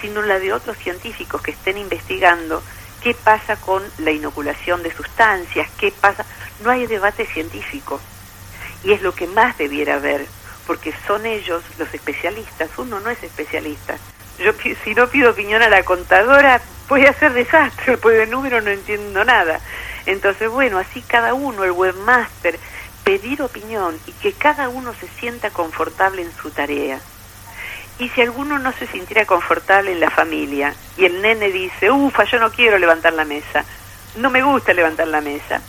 sino 0.00 0.22
la 0.22 0.38
de 0.38 0.52
otros 0.52 0.76
científicos 0.78 1.42
que 1.42 1.52
estén 1.52 1.78
investigando 1.78 2.62
qué 3.02 3.14
pasa 3.14 3.56
con 3.56 3.82
la 3.98 4.10
inoculación 4.10 4.82
de 4.82 4.94
sustancias, 4.94 5.68
qué 5.78 5.92
pasa. 5.92 6.24
No 6.62 6.70
hay 6.70 6.86
debate 6.86 7.26
científico. 7.26 8.00
Y 8.82 8.92
es 8.92 9.02
lo 9.02 9.14
que 9.14 9.26
más 9.26 9.58
debiera 9.58 9.96
haber, 9.96 10.26
porque 10.66 10.94
son 11.06 11.26
ellos 11.26 11.62
los 11.78 11.92
especialistas. 11.92 12.70
Uno 12.78 13.00
no 13.00 13.10
es 13.10 13.22
especialista. 13.22 13.96
Yo 14.38 14.52
si 14.82 14.94
no 14.94 15.08
pido 15.08 15.30
opinión 15.30 15.62
a 15.62 15.68
la 15.68 15.84
contadora, 15.84 16.60
voy 16.88 17.04
a 17.04 17.10
hacer 17.10 17.32
desastre, 17.34 17.96
porque 18.02 18.18
de 18.18 18.26
número 18.26 18.60
no 18.60 18.70
entiendo 18.70 19.22
nada. 19.24 19.60
Entonces, 20.06 20.48
bueno, 20.48 20.78
así 20.78 21.02
cada 21.02 21.34
uno, 21.34 21.64
el 21.64 21.72
webmaster, 21.72 22.58
pedir 23.04 23.42
opinión 23.42 23.98
y 24.06 24.12
que 24.12 24.32
cada 24.32 24.68
uno 24.68 24.94
se 24.94 25.08
sienta 25.20 25.50
confortable 25.50 26.22
en 26.22 26.32
su 26.32 26.50
tarea. 26.50 26.98
Y 27.98 28.08
si 28.08 28.22
alguno 28.22 28.58
no 28.58 28.72
se 28.72 28.86
sintiera 28.88 29.24
confortable 29.24 29.92
en 29.92 30.00
la 30.00 30.10
familia 30.10 30.74
y 30.96 31.04
el 31.04 31.22
nene 31.22 31.50
dice, 31.52 31.90
ufa, 31.90 32.24
yo 32.24 32.40
no 32.40 32.50
quiero 32.50 32.78
levantar 32.78 33.12
la 33.12 33.24
mesa, 33.24 33.64
no 34.16 34.30
me 34.30 34.42
gusta 34.42 34.72
levantar 34.72 35.06
la 35.06 35.20
mesa, 35.20 35.60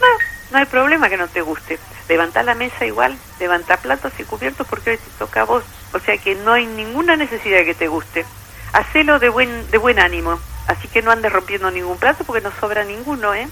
no, 0.00 0.06
no 0.52 0.58
hay 0.58 0.64
problema 0.66 1.08
que 1.08 1.16
no 1.16 1.28
te 1.28 1.42
guste. 1.42 1.78
Levantar 2.08 2.44
la 2.44 2.54
mesa 2.54 2.86
igual, 2.86 3.18
levanta 3.40 3.76
platos 3.78 4.12
y 4.18 4.24
cubiertos 4.24 4.66
porque 4.68 4.90
hoy 4.90 4.98
te 4.98 5.10
toca 5.18 5.40
a 5.40 5.44
vos. 5.44 5.64
O 5.92 5.98
sea 5.98 6.16
que 6.18 6.34
no 6.36 6.52
hay 6.52 6.66
ninguna 6.66 7.16
necesidad 7.16 7.58
de 7.58 7.64
que 7.64 7.74
te 7.74 7.88
guste. 7.88 8.24
Hacelo 8.72 9.18
de 9.18 9.28
buen, 9.28 9.70
de 9.70 9.78
buen 9.78 9.98
ánimo. 9.98 10.38
Así 10.68 10.88
que 10.88 11.02
no 11.02 11.10
andes 11.10 11.32
rompiendo 11.32 11.70
ningún 11.70 11.98
plato 11.98 12.24
porque 12.24 12.42
no 12.42 12.52
sobra 12.60 12.84
ninguno, 12.84 13.34
¿eh? 13.34 13.48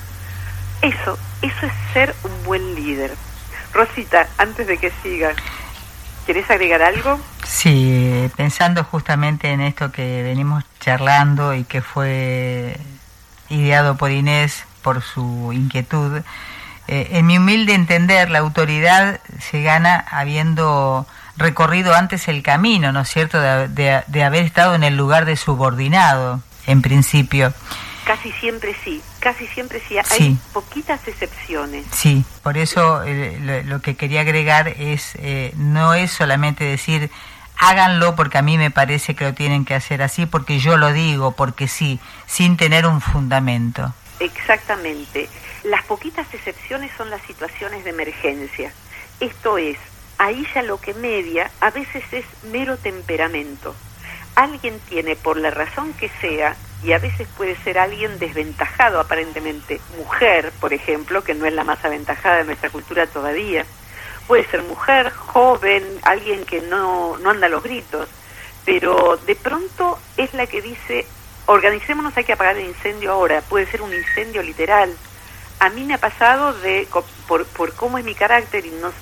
Eso, 0.85 1.19
eso 1.41 1.67
es 1.67 1.73
ser 1.95 2.15
un 2.25 2.45
buen 2.45 2.75
líder. 2.75 3.11
Rosita, 3.73 4.29
antes 4.37 4.67
de 4.67 4.77
que 4.77 4.93
siga, 5.03 5.31
¿querés 6.27 6.51
agregar 6.51 6.83
algo? 6.83 7.19
Sí, 7.43 8.31
pensando 8.37 8.85
justamente 8.85 9.51
en 9.51 9.63
esto 9.63 9.91
que 9.91 10.23
venimos 10.23 10.63
charlando 10.81 11.55
y 11.55 11.65
que 11.65 11.81
fue 11.81 12.79
ideado 13.49 13.97
por 13.97 14.11
Inés 14.11 14.65
por 14.83 15.01
su 15.01 15.55
inquietud, 15.55 16.21
eh, 16.87 17.09
en 17.13 17.27
mi 17.27 17.39
humilde 17.39 17.73
entender, 17.73 18.31
la 18.31 18.41
autoridad 18.41 19.21
se 19.41 19.63
gana 19.63 20.05
habiendo 20.11 21.07
recorrido 21.39 21.95
antes 21.95 22.29
el 22.29 22.43
camino, 22.43 22.93
¿no 22.93 23.01
es 23.01 23.09
cierto?, 23.09 23.41
de, 23.41 24.03
de 24.07 24.23
haber 24.23 24.45
estado 24.45 24.75
en 24.75 24.85
el 24.85 24.99
lugar 24.99 25.25
de 25.25 25.37
subordinado, 25.37 26.43
en 26.67 26.83
principio. 26.83 27.55
Casi 28.05 28.33
siempre 28.33 28.77
sí, 28.85 29.03
casi 29.19 29.47
siempre 29.47 29.81
sí. 29.89 29.97
Hay 30.11 30.37
poquitas 30.53 31.01
excepciones. 31.09 31.87
Sí, 31.91 32.25
por 32.43 32.59
eso 32.59 33.03
eh, 33.03 33.63
lo, 33.65 33.81
que 33.81 33.97
quería 33.97 34.21
agregar 34.21 34.69
es, 34.69 35.15
eh, 35.17 35.53
no 35.57 35.95
es 35.95 36.11
solamente 36.11 36.65
decir, 36.65 37.11
háganlo 37.59 38.15
porque 38.15 38.39
a 38.39 38.43
mí 38.43 38.59
me 38.59 38.71
parece 38.71 39.15
que 39.15 39.25
lo 39.25 39.35
tienen 39.35 39.65
que 39.65 39.75
hacer 39.75 40.03
así, 40.03 40.27
porque 40.27 40.59
yo 40.59 40.77
lo 40.77 40.93
digo, 40.93 41.33
porque 41.33 41.67
sí, 41.67 41.99
sin 42.27 42.57
tener 42.59 42.87
un 42.87 43.01
fundamento. 43.01 43.95
Exactamente. 44.21 45.29
Las 45.65 45.83
poquitas 45.85 46.27
excepciones 46.33 46.91
son 46.97 47.09
las 47.11 47.23
situaciones 47.23 47.85
de 47.85 47.91
emergencia, 47.91 48.73
Esto 49.21 49.57
es, 49.57 49.79
ahí 50.19 50.47
ya 50.55 50.63
lo 50.63 50.79
que 50.79 50.93
media 50.95 51.51
a 51.61 51.71
veces 51.71 52.05
es 52.13 52.25
mero 52.51 52.77
temperamento. 52.77 53.75
Alguien 54.35 54.79
tiene, 54.89 55.17
por 55.17 55.37
la 55.37 55.51
razón 55.51 55.93
que 55.95 56.11
sea, 56.21 56.57
y 56.85 56.93
a 56.93 56.99
veces 56.99 57.27
puede 57.37 57.57
ser 57.57 57.79
alguien 57.79 58.19
desventajado 58.19 59.01
aparentemente, 59.01 59.81
mujer, 59.97 60.53
por 60.61 60.75
ejemplo, 60.75 61.25
que 61.25 61.35
no 61.35 61.47
es 61.47 61.55
la 61.55 61.65
más 61.65 61.83
aventajada 61.83 62.39
de 62.39 62.45
nuestra 62.45 62.69
cultura 62.69 63.07
todavía, 63.07 63.65
puede 64.27 64.45
ser 64.45 64.63
mujer, 64.63 65.11
joven, 65.11 65.83
alguien 66.03 66.45
que 66.45 66.61
no, 66.61 67.17
no 67.19 67.31
anda 67.31 67.47
a 67.47 67.51
los 67.51 67.63
gritos, 67.63 68.09
pero 68.67 69.19
de 69.27 69.35
pronto 69.35 69.99
es 70.19 70.35
la 70.35 70.47
que 70.47 70.61
dice, 70.61 71.07
organicémonos, 71.47 72.15
hay 72.17 72.25
que 72.25 72.35
apagar 72.35 72.59
el 72.59 72.67
incendio 72.67 73.13
ahora, 73.13 73.41
puede 73.41 73.67
ser 73.67 73.81
un 73.81 73.93
incendio 73.93 74.43
literal. 74.43 74.95
A 75.61 75.71
mí 75.71 75.85
me 75.85 75.95
ha 75.95 75.99
pasado 75.99 76.53
de, 76.53 76.87
por, 77.27 77.47
por 77.47 77.73
cómo 77.75 77.97
es 77.97 78.05
mi 78.05 78.15
carácter, 78.15 78.67
y 78.67 78.71
no 78.71 78.93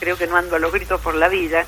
creo 0.00 0.16
que 0.16 0.26
no 0.26 0.36
ando 0.36 0.56
a 0.56 0.58
los 0.58 0.72
gritos 0.72 1.02
por 1.02 1.14
la 1.14 1.28
vida, 1.28 1.66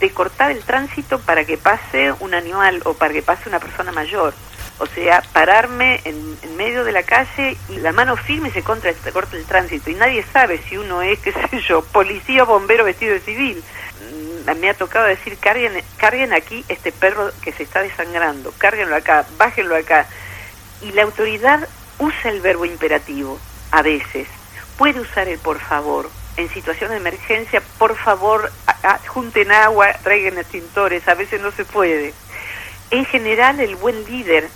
de 0.00 0.10
cortar 0.10 0.50
el 0.50 0.62
tránsito 0.62 1.18
para 1.18 1.44
que 1.44 1.58
pase 1.58 2.12
un 2.20 2.34
animal 2.34 2.80
o 2.84 2.94
para 2.94 3.12
que 3.12 3.22
pase 3.22 3.48
una 3.48 3.60
persona 3.60 3.92
mayor. 3.92 4.32
O 4.78 4.86
sea, 4.86 5.22
pararme 5.32 6.00
en, 6.04 6.36
medio 6.56 6.84
de 6.84 6.92
la 6.92 7.02
calle 7.02 7.56
y 7.68 7.76
la 7.78 7.92
mano 7.92 8.16
firme 8.16 8.50
se, 8.50 8.62
contra, 8.62 8.92
se 8.92 9.12
corta 9.12 9.36
el 9.36 9.44
tránsito. 9.44 9.90
Y 9.90 9.94
nadie 9.94 10.24
sabe 10.32 10.58
si 10.68 10.76
uno 10.76 11.02
es, 11.02 11.18
qué 11.18 11.32
sé 11.32 11.60
yo, 11.60 11.82
policía 11.82 12.42
o 12.42 12.46
bombero 12.46 12.84
vestido 12.84 13.14
de 13.14 13.20
civil. 13.20 13.62
Mm, 14.46 14.58
me 14.58 14.70
ha 14.70 14.74
tocado 14.74 15.06
decir, 15.06 15.38
carguen, 15.38 15.82
carguen 15.96 16.32
aquí 16.32 16.64
este 16.68 16.92
perro 16.92 17.30
que 17.42 17.52
se 17.52 17.62
está 17.62 17.82
desangrando, 17.82 18.52
cárguenlo 18.58 18.96
acá, 18.96 19.26
bájenlo 19.38 19.76
acá. 19.76 20.06
Y 20.82 20.92
la 20.92 21.02
autoridad 21.02 21.68
usa 21.98 22.30
el 22.30 22.40
verbo 22.40 22.64
imperativo, 22.64 23.38
a 23.70 23.82
veces. 23.82 24.28
Puede 24.76 25.00
usar 25.00 25.28
el 25.28 25.38
por 25.38 25.58
favor. 25.58 26.10
En 26.36 26.50
situación 26.50 26.90
de 26.90 26.98
emergencia, 26.98 27.62
por 27.78 27.96
favor, 27.96 28.52
junten 29.06 29.50
agua, 29.52 29.94
traigan 30.02 30.36
extintores. 30.36 31.08
A 31.08 31.14
veces 31.14 31.40
no 31.40 31.50
se 31.50 31.64
puede. 31.64 32.12
En 32.90 33.06
general, 33.06 33.58
el 33.60 33.76
buen 33.76 34.04
líder 34.04 34.48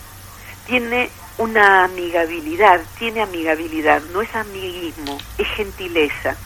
tiene 0.70 1.10
una 1.38 1.82
amigabilidad, 1.82 2.80
tiene 2.96 3.22
amigabilidad, 3.22 4.02
no 4.12 4.22
es 4.22 4.32
amiguismo, 4.36 5.18
es 5.36 5.48
gentileza, 5.48 6.36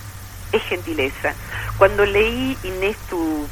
es 0.51 0.63
gentileza. 0.63 1.35
Cuando 1.77 2.07
leí, 2.07 2.57
Inés, 2.63 2.97
tu, 3.11 3.47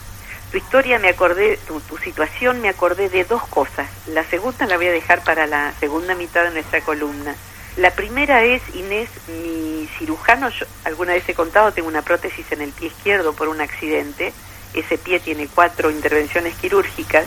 tu 0.50 0.56
historia, 0.56 0.98
me 0.98 1.10
acordé, 1.10 1.58
tu, 1.68 1.78
tu 1.80 1.98
situación, 1.98 2.62
me 2.62 2.70
acordé 2.70 3.10
de 3.10 3.24
dos 3.24 3.46
cosas. 3.48 3.86
La 4.06 4.24
segunda 4.24 4.64
la 4.64 4.78
voy 4.78 4.86
a 4.86 4.92
dejar 4.92 5.22
para 5.24 5.46
la 5.46 5.74
segunda 5.78 6.14
mitad 6.14 6.44
de 6.44 6.52
nuestra 6.52 6.80
columna. 6.80 7.34
La 7.76 7.90
primera 7.90 8.42
es, 8.42 8.62
Inés, 8.74 9.10
mi 9.28 9.86
cirujano, 9.98 10.48
yo 10.48 10.64
alguna 10.84 11.12
vez 11.12 11.28
he 11.28 11.34
contado, 11.34 11.72
tengo 11.72 11.88
una 11.88 12.00
prótesis 12.00 12.50
en 12.50 12.62
el 12.62 12.72
pie 12.72 12.88
izquierdo 12.88 13.34
por 13.34 13.48
un 13.48 13.60
accidente, 13.60 14.32
ese 14.72 14.96
pie 14.96 15.20
tiene 15.20 15.48
cuatro 15.54 15.90
intervenciones 15.90 16.54
quirúrgicas, 16.54 17.26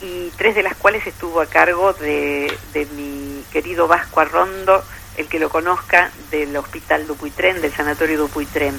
y 0.00 0.30
tres 0.36 0.54
de 0.54 0.62
las 0.62 0.76
cuales 0.76 1.06
estuvo 1.06 1.40
a 1.40 1.46
cargo 1.46 1.92
de, 1.94 2.56
mi 2.94 3.44
querido 3.52 3.88
Vasco 3.88 4.20
Arrondo, 4.20 4.84
el 5.16 5.28
que 5.28 5.38
lo 5.38 5.48
conozca, 5.48 6.10
del 6.30 6.56
Hospital 6.56 7.06
Dupuytren, 7.06 7.60
del 7.60 7.72
Sanatorio 7.72 8.18
Dupuytren. 8.18 8.74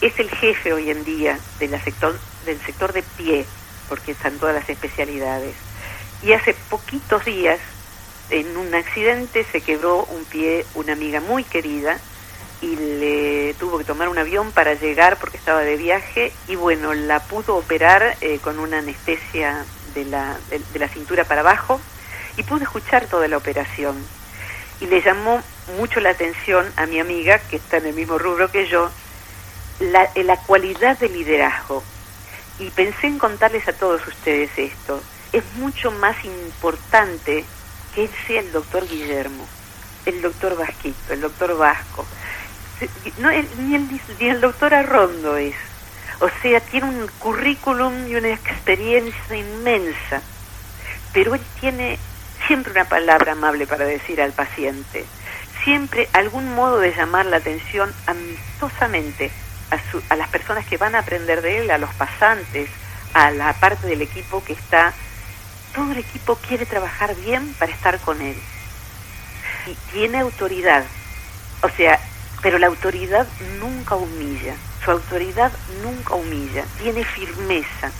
Es 0.00 0.18
el 0.18 0.28
jefe 0.30 0.72
hoy 0.72 0.90
en 0.90 1.04
día 1.04 1.38
de 1.58 1.68
la 1.68 1.82
sector, 1.82 2.18
del 2.44 2.60
sector 2.60 2.92
de 2.92 3.02
pie, 3.02 3.46
porque 3.88 4.12
están 4.12 4.38
todas 4.38 4.54
las 4.54 4.68
especialidades. 4.68 5.54
Y 6.22 6.32
hace 6.32 6.54
poquitos 6.68 7.24
días, 7.24 7.58
en 8.30 8.56
un 8.56 8.74
accidente, 8.74 9.44
se 9.44 9.60
quebró 9.60 10.04
un 10.04 10.24
pie 10.24 10.66
una 10.74 10.92
amiga 10.92 11.20
muy 11.20 11.44
querida 11.44 11.98
y 12.60 12.76
le 12.76 13.54
tuvo 13.54 13.78
que 13.78 13.84
tomar 13.84 14.08
un 14.08 14.16
avión 14.16 14.50
para 14.52 14.74
llegar 14.74 15.18
porque 15.18 15.36
estaba 15.36 15.60
de 15.60 15.76
viaje 15.76 16.32
y 16.48 16.56
bueno, 16.56 16.94
la 16.94 17.20
pudo 17.20 17.56
operar 17.56 18.16
eh, 18.20 18.38
con 18.42 18.58
una 18.58 18.78
anestesia 18.78 19.66
de 19.94 20.04
la, 20.04 20.36
de, 20.50 20.78
la 20.78 20.88
cintura 20.88 21.24
para 21.24 21.40
abajo 21.40 21.80
y 22.36 22.42
pude 22.42 22.64
escuchar 22.64 23.06
toda 23.06 23.28
la 23.28 23.36
operación. 23.36 23.96
Y 24.80 24.86
le 24.86 25.00
llamó 25.00 25.42
mucho 25.78 26.00
la 26.00 26.10
atención 26.10 26.66
a 26.76 26.86
mi 26.86 26.98
amiga, 27.00 27.38
que 27.38 27.56
está 27.56 27.78
en 27.78 27.86
el 27.86 27.94
mismo 27.94 28.18
rubro 28.18 28.50
que 28.50 28.66
yo, 28.66 28.90
la, 29.80 30.08
la 30.16 30.36
cualidad 30.36 30.98
de 30.98 31.08
liderazgo. 31.08 31.82
Y 32.58 32.70
pensé 32.70 33.06
en 33.06 33.18
contarles 33.18 33.66
a 33.68 33.72
todos 33.72 34.06
ustedes 34.06 34.50
esto. 34.56 35.02
Es 35.32 35.42
mucho 35.56 35.90
más 35.90 36.16
importante 36.24 37.44
que 37.94 38.04
él 38.04 38.10
sea 38.26 38.40
el 38.40 38.52
doctor 38.52 38.86
Guillermo, 38.88 39.46
el 40.06 40.20
doctor 40.22 40.56
Vasquito, 40.56 41.12
el 41.12 41.20
doctor 41.20 41.56
Vasco. 41.56 42.04
No, 43.18 43.30
ni, 43.30 43.74
el, 43.74 43.88
ni 44.18 44.28
el 44.28 44.40
doctor 44.40 44.74
Arrondo 44.74 45.36
es. 45.36 45.54
O 46.20 46.28
sea, 46.42 46.60
tiene 46.60 46.88
un 46.88 47.08
currículum 47.18 48.08
y 48.08 48.16
una 48.16 48.30
experiencia 48.30 49.36
inmensa, 49.36 50.22
pero 51.12 51.34
él 51.34 51.40
tiene 51.60 51.98
siempre 52.46 52.72
una 52.72 52.84
palabra 52.84 53.32
amable 53.32 53.66
para 53.66 53.84
decir 53.84 54.20
al 54.20 54.32
paciente, 54.32 55.04
siempre 55.64 56.08
algún 56.12 56.54
modo 56.54 56.78
de 56.78 56.94
llamar 56.94 57.26
la 57.26 57.38
atención 57.38 57.92
amistosamente 58.06 59.30
a, 59.70 60.12
a 60.12 60.16
las 60.16 60.28
personas 60.28 60.66
que 60.66 60.76
van 60.76 60.94
a 60.94 61.00
aprender 61.00 61.42
de 61.42 61.58
él, 61.58 61.70
a 61.70 61.78
los 61.78 61.92
pasantes, 61.94 62.68
a 63.12 63.30
la 63.30 63.52
parte 63.54 63.86
del 63.86 64.02
equipo 64.02 64.42
que 64.44 64.52
está, 64.52 64.92
todo 65.74 65.92
el 65.92 65.98
equipo 65.98 66.36
quiere 66.36 66.66
trabajar 66.66 67.14
bien 67.16 67.54
para 67.54 67.72
estar 67.72 67.98
con 68.00 68.20
él. 68.20 68.36
Y 69.66 69.74
tiene 69.92 70.20
autoridad, 70.20 70.84
o 71.62 71.68
sea, 71.70 71.98
pero 72.42 72.58
la 72.58 72.66
autoridad 72.66 73.26
nunca 73.58 73.96
humilla. 73.96 74.54
Su 74.84 74.90
autoridad 74.90 75.50
nunca 75.82 76.14
humilla, 76.14 76.64
tiene 76.78 77.04
firmeza. 77.04 77.90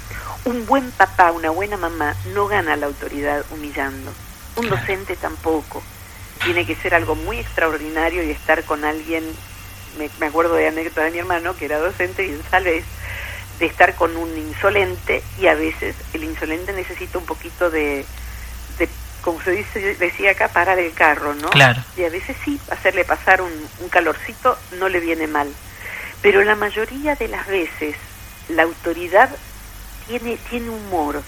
Un 0.44 0.66
buen 0.66 0.90
papá, 0.90 1.32
una 1.32 1.48
buena 1.48 1.78
mamá 1.78 2.14
no 2.34 2.46
gana 2.46 2.76
la 2.76 2.86
autoridad 2.86 3.44
humillando. 3.50 4.12
Un 4.56 4.68
docente 4.68 5.16
tampoco. 5.16 5.82
Tiene 6.42 6.66
que 6.66 6.76
ser 6.76 6.94
algo 6.94 7.14
muy 7.14 7.38
extraordinario 7.38 8.22
y 8.22 8.30
estar 8.30 8.64
con 8.64 8.84
alguien, 8.84 9.24
me, 10.20 10.26
acuerdo 10.26 10.56
de 10.56 10.68
anécdota 10.68 11.04
de 11.04 11.12
mi 11.12 11.18
hermano 11.18 11.56
que 11.56 11.64
era 11.64 11.78
docente 11.78 12.26
y 12.26 12.38
tal 12.50 12.64
vez 12.64 12.84
de 13.58 13.66
estar 13.66 13.94
con 13.94 14.14
un 14.16 14.36
insolente 14.36 15.22
y 15.38 15.46
a 15.46 15.54
veces 15.54 15.94
el 16.12 16.24
insolente 16.24 16.72
necesita 16.72 17.18
un 17.18 17.24
poquito 17.24 17.70
de, 17.70 18.04
de 18.78 18.88
como 19.22 19.40
se 19.40 19.52
dice, 19.52 19.94
decía 19.94 20.32
acá, 20.32 20.48
parar 20.48 20.78
el 20.78 20.92
carro, 20.92 21.34
¿no? 21.34 21.48
Claro. 21.48 21.82
Y 21.96 22.04
a 22.04 22.10
veces 22.10 22.36
sí, 22.44 22.60
hacerle 22.70 23.04
pasar 23.04 23.40
un, 23.40 23.52
un 23.80 23.88
calorcito 23.88 24.58
no 24.78 24.90
le 24.90 25.00
viene 25.00 25.26
mal. 25.26 25.48
Pero 26.24 26.42
la 26.42 26.56
mayoría 26.56 27.16
de 27.16 27.28
las 27.28 27.46
veces 27.46 27.96
la 28.48 28.62
autoridad 28.62 29.28
tiene, 30.06 30.38
tiene 30.48 30.70
humor 30.70 31.22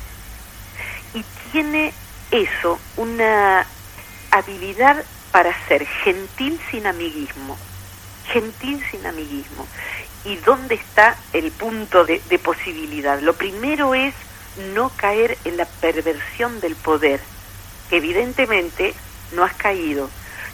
y 1.12 1.22
tiene 1.52 1.92
eso, 2.30 2.78
una 2.96 3.66
habilidad 4.30 5.04
para 5.32 5.52
ser 5.68 5.85
gentil 5.85 6.59
sin 6.70 6.87
amiguismo, 6.87 7.59
gentil 8.32 8.82
sin 8.90 9.04
amiguismo. 9.04 9.68
¿Y 10.24 10.37
dónde 10.37 10.76
está 10.76 11.14
el 11.35 11.52
punto 11.52 12.06
de, 12.06 12.22
de 12.30 12.38
posibilidad? 12.38 13.20
Lo 13.20 13.35
primero 13.35 13.94
es 13.94 14.14
no 14.72 14.88
caer 14.96 15.37
en 15.44 15.59
la 15.59 15.66
perversión 15.66 16.59
del 16.61 16.74
poder, 16.74 17.20
que 17.90 17.98
evidentemente 17.98 18.94
no 19.32 19.44
has 19.44 19.52
caído. 19.56 20.09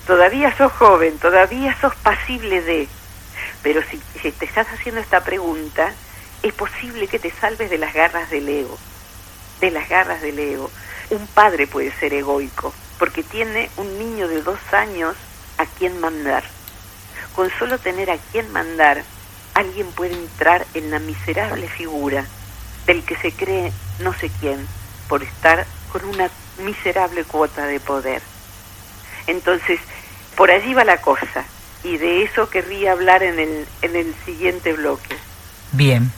Todavía 0.05 0.53
sos 0.57 0.73
joven, 0.73 1.17
todavía 1.21 1.81
sos 1.81 1.95
pasible 1.95 2.61
de, 2.63 2.89
pero 3.63 3.81
si, 3.83 3.99
te 4.33 4.45
estás 4.45 4.67
haciendo 4.69 5.01
esta 5.01 5.23
pregunta, 5.23 5.93
es 6.43 6.53
posible 6.53 7.07
que 7.07 7.19
te 7.19 7.31
salves 7.31 7.71
de 7.71 7.79
las 7.79 7.95
garras 7.95 8.29
del 8.31 8.49
ego, 8.49 8.77
de 9.61 9.71
las 9.71 9.89
garras 9.89 10.21
del 10.21 10.39
ego. 10.39 10.71
Un 11.11 11.27
padre 11.29 11.67
puede 11.67 11.93
ser 11.93 12.13
egoico, 12.13 12.75
porque 12.99 13.23
tiene 13.23 13.71
un 13.77 13.99
niño 13.99 14.27
de 14.27 14.43
dos 14.43 14.59
años 14.73 15.17
a 15.59 15.67
quien 15.67 16.01
mandar. 16.01 16.43
Con 17.35 17.51
solo 17.59 17.79
tener 17.79 18.11
a 18.11 18.19
quien 18.19 18.51
mandar, 18.53 19.05
alguien 19.55 19.87
puede 19.93 20.15
entrar 20.15 20.67
en 20.75 20.91
la 20.91 20.99
miserable 20.99 21.69
figura 21.69 22.27
del 22.87 23.05
que 23.05 23.17
se 23.17 23.33
cree 23.33 23.73
no 24.01 24.13
sé 24.15 24.31
quién, 24.41 24.67
por 25.09 25.23
estar 25.23 25.67
con 25.93 26.05
una 26.05 26.29
miserable 26.59 27.25
cuota 27.25 27.67
de 27.67 27.79
poder. 27.79 28.23
Entonces, 29.29 29.79
por 30.37 30.51
allí 30.51 30.75
va 30.75 30.85
la 30.85 31.01
cosa 31.01 31.45
y 31.85 31.97
de 31.97 32.23
eso 32.25 32.49
querría 32.49 32.93
hablar 32.93 33.23
en 33.23 33.39
el, 33.39 33.67
en 33.83 33.97
el 33.97 34.15
siguiente 34.25 34.73
bloque. 34.73 35.17
Bien, 35.73 36.13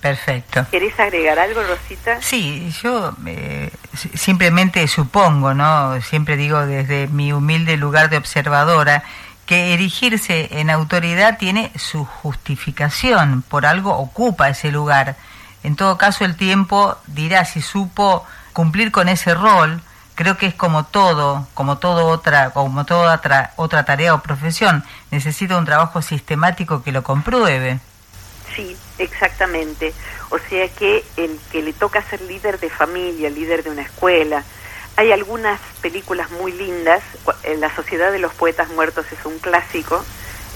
perfecto. 0.00 0.66
¿Querés 0.70 0.98
agregar 1.00 1.38
algo, 1.38 1.62
Rosita? 1.62 2.20
Sí, 2.22 2.72
yo 2.82 3.16
eh, 3.26 3.70
simplemente 4.14 4.86
supongo, 4.86 5.54
¿no? 5.54 6.00
Siempre 6.02 6.36
digo 6.36 6.64
desde 6.66 7.08
mi 7.08 7.32
humilde 7.32 7.76
lugar 7.76 8.10
de 8.10 8.16
observadora, 8.18 9.02
que 9.46 9.72
erigirse 9.72 10.48
en 10.60 10.68
autoridad 10.68 11.38
tiene 11.38 11.72
su 11.76 12.04
justificación, 12.04 13.42
por 13.48 13.64
algo 13.64 13.96
ocupa 13.96 14.50
ese 14.50 14.70
lugar. 14.70 15.16
En 15.62 15.74
todo 15.74 15.96
caso, 15.96 16.24
el 16.24 16.36
tiempo 16.36 16.96
dirá 17.06 17.44
si 17.46 17.62
supo 17.62 18.26
cumplir 18.52 18.92
con 18.92 19.08
ese 19.08 19.34
rol 19.34 19.80
creo 20.18 20.36
que 20.36 20.46
es 20.46 20.54
como 20.54 20.84
todo, 20.84 21.46
como 21.54 21.78
todo 21.78 22.08
otra, 22.08 22.50
como 22.50 22.84
toda 22.84 23.14
otra, 23.14 23.52
otra 23.54 23.84
tarea 23.84 24.14
o 24.14 24.20
profesión, 24.20 24.82
necesita 25.12 25.56
un 25.56 25.64
trabajo 25.64 26.02
sistemático 26.02 26.82
que 26.82 26.90
lo 26.90 27.04
compruebe. 27.04 27.78
Sí, 28.52 28.76
exactamente. 28.98 29.94
O 30.30 30.40
sea 30.40 30.68
que 30.70 31.04
el 31.16 31.38
que 31.52 31.62
le 31.62 31.72
toca 31.72 32.02
ser 32.02 32.20
líder 32.22 32.58
de 32.58 32.68
familia, 32.68 33.30
líder 33.30 33.62
de 33.62 33.70
una 33.70 33.82
escuela, 33.82 34.42
hay 34.96 35.12
algunas 35.12 35.60
películas 35.82 36.32
muy 36.32 36.50
lindas. 36.50 37.00
La 37.60 37.72
Sociedad 37.76 38.10
de 38.10 38.18
los 38.18 38.34
Poetas 38.34 38.70
Muertos 38.70 39.06
es 39.12 39.24
un 39.24 39.38
clásico. 39.38 40.04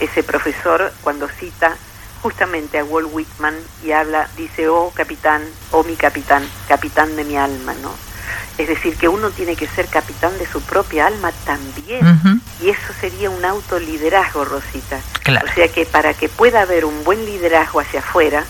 Ese 0.01 0.25
profesor, 0.25 0.92
cuando 1.03 1.29
cita 1.29 1.77
justamente 2.20 2.81
a 2.81 2.85
Walt 2.85 3.11
Whitman 3.12 3.55
y 3.85 3.92
habla, 3.92 4.29
dice, 4.37 4.66
oh 4.68 4.90
capitán, 4.92 5.44
oh 5.70 5.85
mi 5.85 5.94
capitán, 5.94 6.44
capitán 6.66 7.14
de 7.14 7.22
mi 7.22 7.37
alma, 7.37 7.75
¿no? 7.75 8.12
Es 8.58 8.68
decir, 8.68 8.96
que 8.96 9.08
uno 9.08 9.30
tiene 9.30 9.56
que 9.56 9.66
ser 9.66 9.86
capitán 9.86 10.36
de 10.38 10.46
su 10.46 10.60
propia 10.62 11.06
alma 11.06 11.32
también. 11.44 12.40
Y 12.60 12.68
eso 12.68 12.92
sería 13.00 13.30
un 13.30 13.44
autoliderazgo, 13.44 14.44
Rosita. 14.44 15.00
O 15.44 15.54
sea 15.54 15.68
que 15.68 15.86
para 15.86 16.14
que 16.14 16.28
pueda 16.28 16.62
haber 16.62 16.84
un 16.84 17.02
buen 17.04 17.24
liderazgo 17.24 17.80
hacia 17.80 18.00
afuera, 18.00 18.44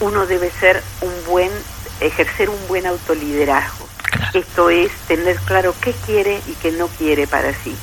uno 0.00 0.26
debe 0.26 0.50
ser 0.50 0.82
un 1.02 1.12
buen, 1.26 1.50
ejercer 2.00 2.48
un 2.48 2.68
buen 2.68 2.86
autoliderazgo. 2.86 3.86
Esto 4.32 4.70
es 4.70 4.90
tener 5.06 5.36
claro 5.40 5.74
qué 5.80 5.92
quiere 5.92 6.40
y 6.46 6.52
qué 6.54 6.72
no 6.72 6.88
quiere 6.88 7.26
para 7.26 7.52
sí. 7.52 7.76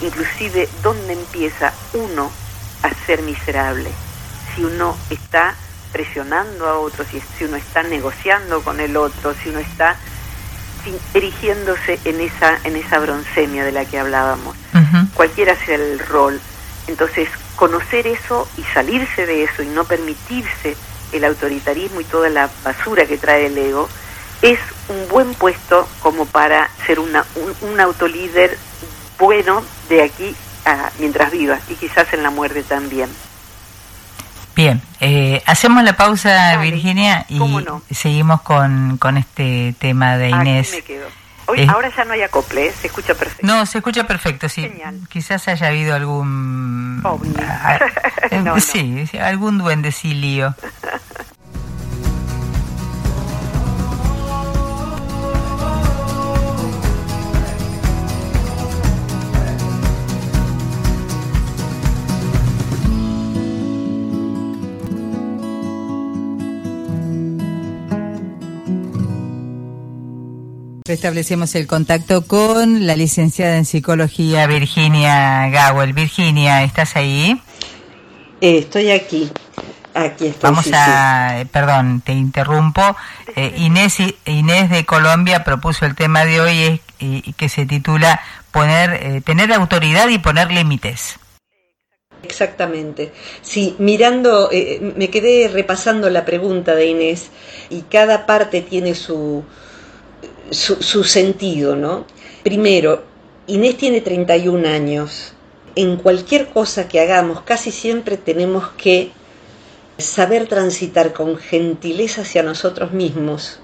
Inclusive 0.00 0.68
dónde 0.82 1.12
empieza 1.14 1.72
uno 1.94 2.30
a 2.82 3.06
ser 3.06 3.22
miserable. 3.22 3.90
Si 4.54 4.64
uno 4.64 4.96
está 5.10 5.54
presionando 5.92 6.68
a 6.68 6.78
otro, 6.78 7.04
si, 7.10 7.22
si 7.38 7.44
uno 7.44 7.56
está 7.56 7.82
negociando 7.82 8.62
con 8.62 8.80
el 8.80 8.96
otro, 8.96 9.34
si 9.42 9.48
uno 9.48 9.60
está 9.60 9.96
erigiéndose 11.14 11.98
en 12.04 12.20
esa, 12.20 12.58
en 12.64 12.76
esa 12.76 12.98
broncemia 12.98 13.64
de 13.64 13.72
la 13.72 13.84
que 13.84 13.98
hablábamos, 13.98 14.56
cualquiera 15.14 15.56
sea 15.64 15.76
el 15.76 15.98
rol. 15.98 16.40
Entonces, 16.86 17.28
conocer 17.56 18.06
eso 18.06 18.48
y 18.56 18.62
salirse 18.62 19.26
de 19.26 19.44
eso 19.44 19.62
y 19.62 19.66
no 19.66 19.84
permitirse 19.84 20.76
el 21.12 21.24
autoritarismo 21.24 22.00
y 22.00 22.04
toda 22.04 22.28
la 22.28 22.50
basura 22.64 23.06
que 23.06 23.18
trae 23.18 23.46
el 23.46 23.58
ego, 23.58 23.88
es 24.42 24.58
un 24.88 25.08
buen 25.08 25.34
puesto 25.34 25.88
como 26.00 26.26
para 26.26 26.68
ser 26.86 27.00
una, 27.00 27.24
un, 27.62 27.80
autolíder 27.80 28.56
bueno 29.18 29.62
de 29.88 30.02
aquí 30.02 30.36
a, 30.64 30.90
mientras 30.98 31.30
viva 31.30 31.58
y 31.68 31.74
quizás 31.74 32.12
en 32.12 32.22
la 32.22 32.30
muerte 32.30 32.62
también. 32.62 33.08
Bien, 34.56 34.80
eh, 35.00 35.42
hacemos 35.44 35.84
la 35.84 35.98
pausa, 35.98 36.56
Virginia, 36.56 37.26
y 37.28 37.38
seguimos 37.94 38.40
con, 38.40 38.96
con 38.96 39.18
este 39.18 39.74
tema 39.78 40.16
de 40.16 40.30
Inés. 40.30 40.68
Aquí 40.68 40.76
me 40.76 40.82
quedo. 40.82 41.06
Hoy, 41.48 41.66
ahora 41.68 41.92
ya 41.94 42.06
no 42.06 42.14
hay 42.14 42.22
acople, 42.22 42.68
¿eh? 42.68 42.72
se 42.72 42.86
escucha 42.86 43.14
perfecto. 43.14 43.46
No, 43.46 43.66
se 43.66 43.78
escucha 43.78 44.06
perfecto, 44.06 44.48
sí. 44.48 44.72
Quizás 45.10 45.46
haya 45.48 45.68
habido 45.68 45.94
algún... 45.94 47.02
Ah, 47.38 47.78
eh, 48.30 48.60
sí, 48.60 49.06
algún 49.18 49.58
duendecilio. 49.58 50.56
Restablecemos 70.86 71.52
el 71.56 71.66
contacto 71.66 72.24
con 72.28 72.86
la 72.86 72.94
licenciada 72.94 73.56
en 73.56 73.64
psicología 73.64 74.46
Virginia 74.46 75.48
Gawel. 75.48 75.92
Virginia, 75.92 76.62
¿estás 76.62 76.94
ahí? 76.94 77.42
Eh, 78.40 78.58
estoy 78.58 78.92
aquí. 78.92 79.28
Aquí 79.94 80.28
estoy. 80.28 80.48
Vamos 80.48 80.68
a, 80.72 81.40
eh, 81.40 81.46
perdón, 81.46 82.02
te 82.02 82.12
interrumpo. 82.12 82.82
Eh, 83.34 83.52
Inés, 83.56 83.96
Inés 84.26 84.70
de 84.70 84.84
Colombia 84.84 85.42
propuso 85.42 85.86
el 85.86 85.96
tema 85.96 86.24
de 86.24 86.40
hoy 86.40 86.80
y, 87.00 87.32
que 87.32 87.48
se 87.48 87.66
titula 87.66 88.20
poner, 88.52 89.22
tener 89.22 89.52
autoridad 89.52 90.08
y 90.08 90.18
poner 90.18 90.52
límites. 90.52 91.18
Exactamente. 92.22 93.12
Sí, 93.42 93.74
mirando, 93.80 94.50
me 94.96 95.10
quedé 95.10 95.48
repasando 95.48 96.10
la 96.10 96.24
pregunta 96.24 96.76
de 96.76 96.86
Inés 96.86 97.30
y 97.70 97.82
cada 97.82 98.24
parte 98.24 98.60
tiene 98.60 98.94
su, 98.94 99.44
su, 100.50 101.04
sentido, 101.04 101.76
¿no? 101.76 102.04
Primero, 102.42 103.04
Inés 103.46 103.76
tiene 103.76 104.00
31 104.00 104.68
años. 104.68 105.32
En 105.74 105.96
cualquier 105.96 106.48
cosa 106.48 106.88
que 106.88 107.00
hagamos, 107.00 107.42
casi 107.42 107.70
siempre 107.70 108.16
tenemos 108.16 108.68
que 108.78 109.10
saber 109.98 110.46
transitar 110.46 111.12
con 111.12 111.36
gentileza 111.36 112.22
hacia 112.22 112.42
nosotros 112.42 112.92
mismos 112.92 113.60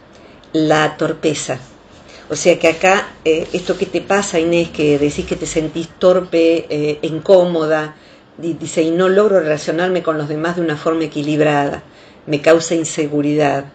la 0.52 0.96
torpeza. 0.96 1.58
O 2.28 2.36
sea 2.36 2.58
que 2.58 2.68
acá, 2.68 3.08
eh, 3.24 3.46
esto 3.52 3.76
que 3.76 3.86
te 3.86 4.00
pasa, 4.00 4.38
Inés, 4.40 4.70
que 4.70 4.98
decís 4.98 5.26
que 5.26 5.36
te 5.36 5.46
sentís 5.46 5.88
torpe, 5.98 6.66
eh, 6.68 6.98
incómoda, 7.02 7.96
dice, 8.38 8.82
y 8.82 8.90
no 8.90 9.08
logro 9.08 9.40
relacionarme 9.40 10.02
con 10.02 10.18
los 10.18 10.28
demás 10.28 10.56
de 10.56 10.62
una 10.62 10.76
forma 10.76 11.04
equilibrada, 11.04 11.82
me 12.26 12.40
causa 12.40 12.74
inseguridad. 12.74 13.66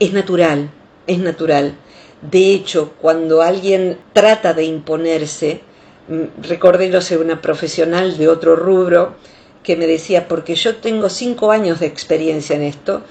Es 0.00 0.12
natural, 0.12 0.70
es 1.06 1.18
natural. 1.18 1.76
De 2.22 2.52
hecho, 2.52 2.94
cuando 3.00 3.42
alguien 3.42 3.98
trata 4.12 4.54
de 4.54 4.64
imponerse, 4.64 5.60
mm, 6.08 6.42
recordé, 6.42 6.88
no 6.88 7.00
sé, 7.00 7.18
una 7.18 7.40
profesional 7.42 8.16
de 8.16 8.28
otro 8.28 8.56
rubro 8.56 9.16
que 9.62 9.76
me 9.76 9.86
decía, 9.86 10.28
porque 10.28 10.54
yo 10.54 10.76
tengo 10.76 11.08
cinco 11.08 11.50
años 11.50 11.80
de 11.80 11.86
experiencia 11.86 12.56
en 12.56 12.62
esto, 12.62 13.02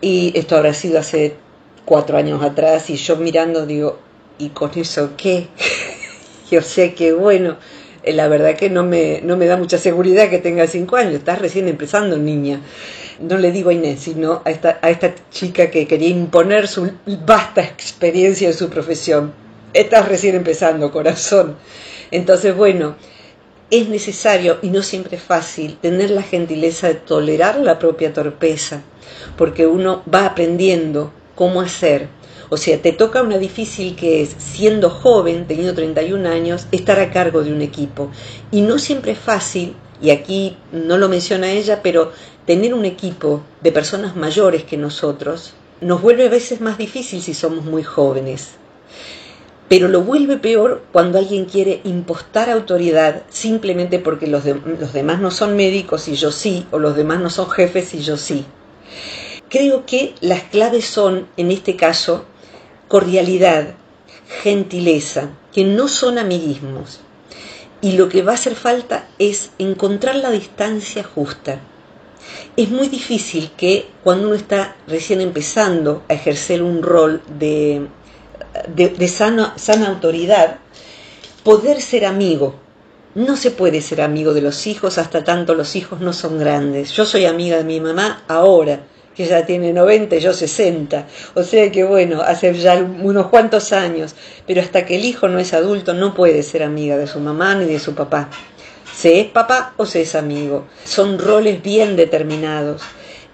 y 0.00 0.32
esto 0.38 0.56
habrá 0.56 0.72
sido 0.72 0.98
hace 1.00 1.36
cuatro 1.84 2.16
años 2.16 2.42
atrás, 2.42 2.88
y 2.90 2.96
yo 2.96 3.16
mirando 3.16 3.66
digo, 3.66 3.98
¿y 4.38 4.50
con 4.50 4.70
eso 4.76 5.10
qué? 5.16 5.48
yo 6.50 6.62
sé 6.62 6.94
que 6.94 7.12
bueno, 7.12 7.56
eh, 8.02 8.12
la 8.12 8.28
verdad 8.28 8.56
que 8.56 8.70
no 8.70 8.84
me, 8.84 9.20
no 9.22 9.36
me 9.36 9.46
da 9.46 9.56
mucha 9.56 9.76
seguridad 9.78 10.30
que 10.30 10.38
tenga 10.38 10.66
cinco 10.66 10.96
años, 10.96 11.14
estás 11.14 11.40
recién 11.40 11.68
empezando, 11.68 12.16
niña 12.16 12.60
no 13.20 13.36
le 13.36 13.52
digo 13.52 13.70
a 13.70 13.74
Inés, 13.74 14.00
sino 14.00 14.42
a 14.44 14.50
esta, 14.50 14.78
a 14.82 14.90
esta 14.90 15.14
chica 15.30 15.70
que 15.70 15.86
quería 15.86 16.08
imponer 16.08 16.68
su 16.68 16.92
vasta 17.26 17.62
experiencia 17.62 18.48
en 18.48 18.54
su 18.54 18.68
profesión. 18.68 19.32
Estás 19.72 20.08
recién 20.08 20.36
empezando, 20.36 20.90
corazón. 20.90 21.56
Entonces, 22.10 22.56
bueno, 22.56 22.96
es 23.70 23.88
necesario, 23.88 24.58
y 24.62 24.70
no 24.70 24.82
siempre 24.82 25.16
es 25.16 25.22
fácil, 25.22 25.76
tener 25.76 26.10
la 26.10 26.22
gentileza 26.22 26.88
de 26.88 26.94
tolerar 26.94 27.58
la 27.58 27.78
propia 27.78 28.12
torpeza, 28.12 28.82
porque 29.36 29.66
uno 29.66 30.02
va 30.12 30.24
aprendiendo 30.24 31.12
cómo 31.34 31.60
hacer. 31.60 32.08
O 32.50 32.56
sea, 32.56 32.80
te 32.80 32.92
toca 32.92 33.22
una 33.22 33.36
difícil 33.36 33.94
que 33.94 34.22
es, 34.22 34.34
siendo 34.38 34.88
joven, 34.88 35.46
teniendo 35.46 35.74
31 35.74 36.26
años, 36.30 36.66
estar 36.72 36.98
a 36.98 37.10
cargo 37.10 37.42
de 37.42 37.52
un 37.52 37.60
equipo. 37.60 38.10
Y 38.50 38.62
no 38.62 38.78
siempre 38.78 39.12
es 39.12 39.18
fácil, 39.18 39.74
y 40.00 40.10
aquí 40.10 40.56
no 40.72 40.98
lo 40.98 41.08
menciona 41.08 41.50
ella, 41.50 41.82
pero 41.82 42.12
tener 42.46 42.74
un 42.74 42.84
equipo 42.84 43.42
de 43.60 43.72
personas 43.72 44.16
mayores 44.16 44.64
que 44.64 44.76
nosotros 44.76 45.54
nos 45.80 46.02
vuelve 46.02 46.26
a 46.26 46.30
veces 46.30 46.60
más 46.60 46.78
difícil 46.78 47.22
si 47.22 47.34
somos 47.34 47.64
muy 47.64 47.82
jóvenes. 47.82 48.52
Pero 49.68 49.88
lo 49.88 50.00
vuelve 50.00 50.38
peor 50.38 50.82
cuando 50.92 51.18
alguien 51.18 51.44
quiere 51.44 51.80
impostar 51.84 52.48
autoridad 52.48 53.22
simplemente 53.28 53.98
porque 53.98 54.26
los, 54.26 54.44
los 54.44 54.92
demás 54.92 55.20
no 55.20 55.30
son 55.30 55.56
médicos 55.56 56.08
y 56.08 56.14
yo 56.14 56.32
sí, 56.32 56.66
o 56.70 56.78
los 56.78 56.96
demás 56.96 57.20
no 57.20 57.28
son 57.28 57.50
jefes 57.50 57.92
y 57.94 58.00
yo 58.00 58.16
sí. 58.16 58.46
Creo 59.50 59.84
que 59.84 60.14
las 60.20 60.44
claves 60.44 60.86
son, 60.86 61.26
en 61.36 61.50
este 61.50 61.76
caso, 61.76 62.24
cordialidad, 62.88 63.74
gentileza, 64.42 65.30
que 65.52 65.64
no 65.64 65.88
son 65.88 66.18
amiguismos. 66.18 67.00
Y 67.80 67.92
lo 67.92 68.08
que 68.08 68.22
va 68.22 68.32
a 68.32 68.34
hacer 68.34 68.54
falta 68.54 69.06
es 69.18 69.50
encontrar 69.58 70.16
la 70.16 70.30
distancia 70.30 71.04
justa 71.04 71.60
es 72.56 72.70
muy 72.70 72.88
difícil 72.88 73.50
que 73.56 73.88
cuando 74.02 74.26
uno 74.26 74.34
está 74.34 74.76
recién 74.86 75.20
empezando 75.20 76.02
a 76.08 76.14
ejercer 76.14 76.62
un 76.62 76.82
rol 76.82 77.22
de, 77.38 77.86
de, 78.74 79.08
sana, 79.08 79.54
sana 79.56 79.88
autoridad, 79.88 80.58
poder 81.44 81.80
ser 81.80 82.04
amigo. 82.04 82.56
No 83.14 83.36
se 83.36 83.50
puede 83.50 83.80
ser 83.80 84.00
amigo 84.00 84.34
de 84.34 84.42
los 84.42 84.66
hijos 84.66 84.98
hasta 84.98 85.24
tanto 85.24 85.54
los 85.54 85.76
hijos 85.76 86.00
no 86.00 86.12
son 86.12 86.38
grandes. 86.38 86.92
Yo 86.92 87.06
soy 87.06 87.26
amiga 87.26 87.56
de 87.56 87.64
mi 87.64 87.80
mamá 87.80 88.22
ahora, 88.28 88.80
que 89.18 89.26
ya 89.26 89.44
tiene 89.44 89.72
90 89.74 90.16
y 90.16 90.20
yo 90.20 90.32
60. 90.32 91.06
O 91.34 91.42
sea 91.42 91.70
que 91.70 91.84
bueno, 91.84 92.22
hace 92.22 92.54
ya 92.54 92.76
unos 92.76 93.26
cuantos 93.26 93.72
años. 93.72 94.14
Pero 94.46 94.62
hasta 94.62 94.86
que 94.86 94.94
el 94.94 95.04
hijo 95.04 95.28
no 95.28 95.40
es 95.40 95.52
adulto 95.52 95.92
no 95.92 96.14
puede 96.14 96.42
ser 96.42 96.62
amiga 96.62 96.96
de 96.96 97.08
su 97.08 97.18
mamá 97.18 97.54
ni 97.56 97.66
de 97.66 97.80
su 97.80 97.94
papá 97.94 98.30
se 98.98 99.20
es 99.20 99.26
papá 99.26 99.74
o 99.76 99.86
se 99.86 100.00
es 100.00 100.16
amigo. 100.16 100.66
Son 100.84 101.20
roles 101.20 101.62
bien 101.62 101.94
determinados. 101.94 102.82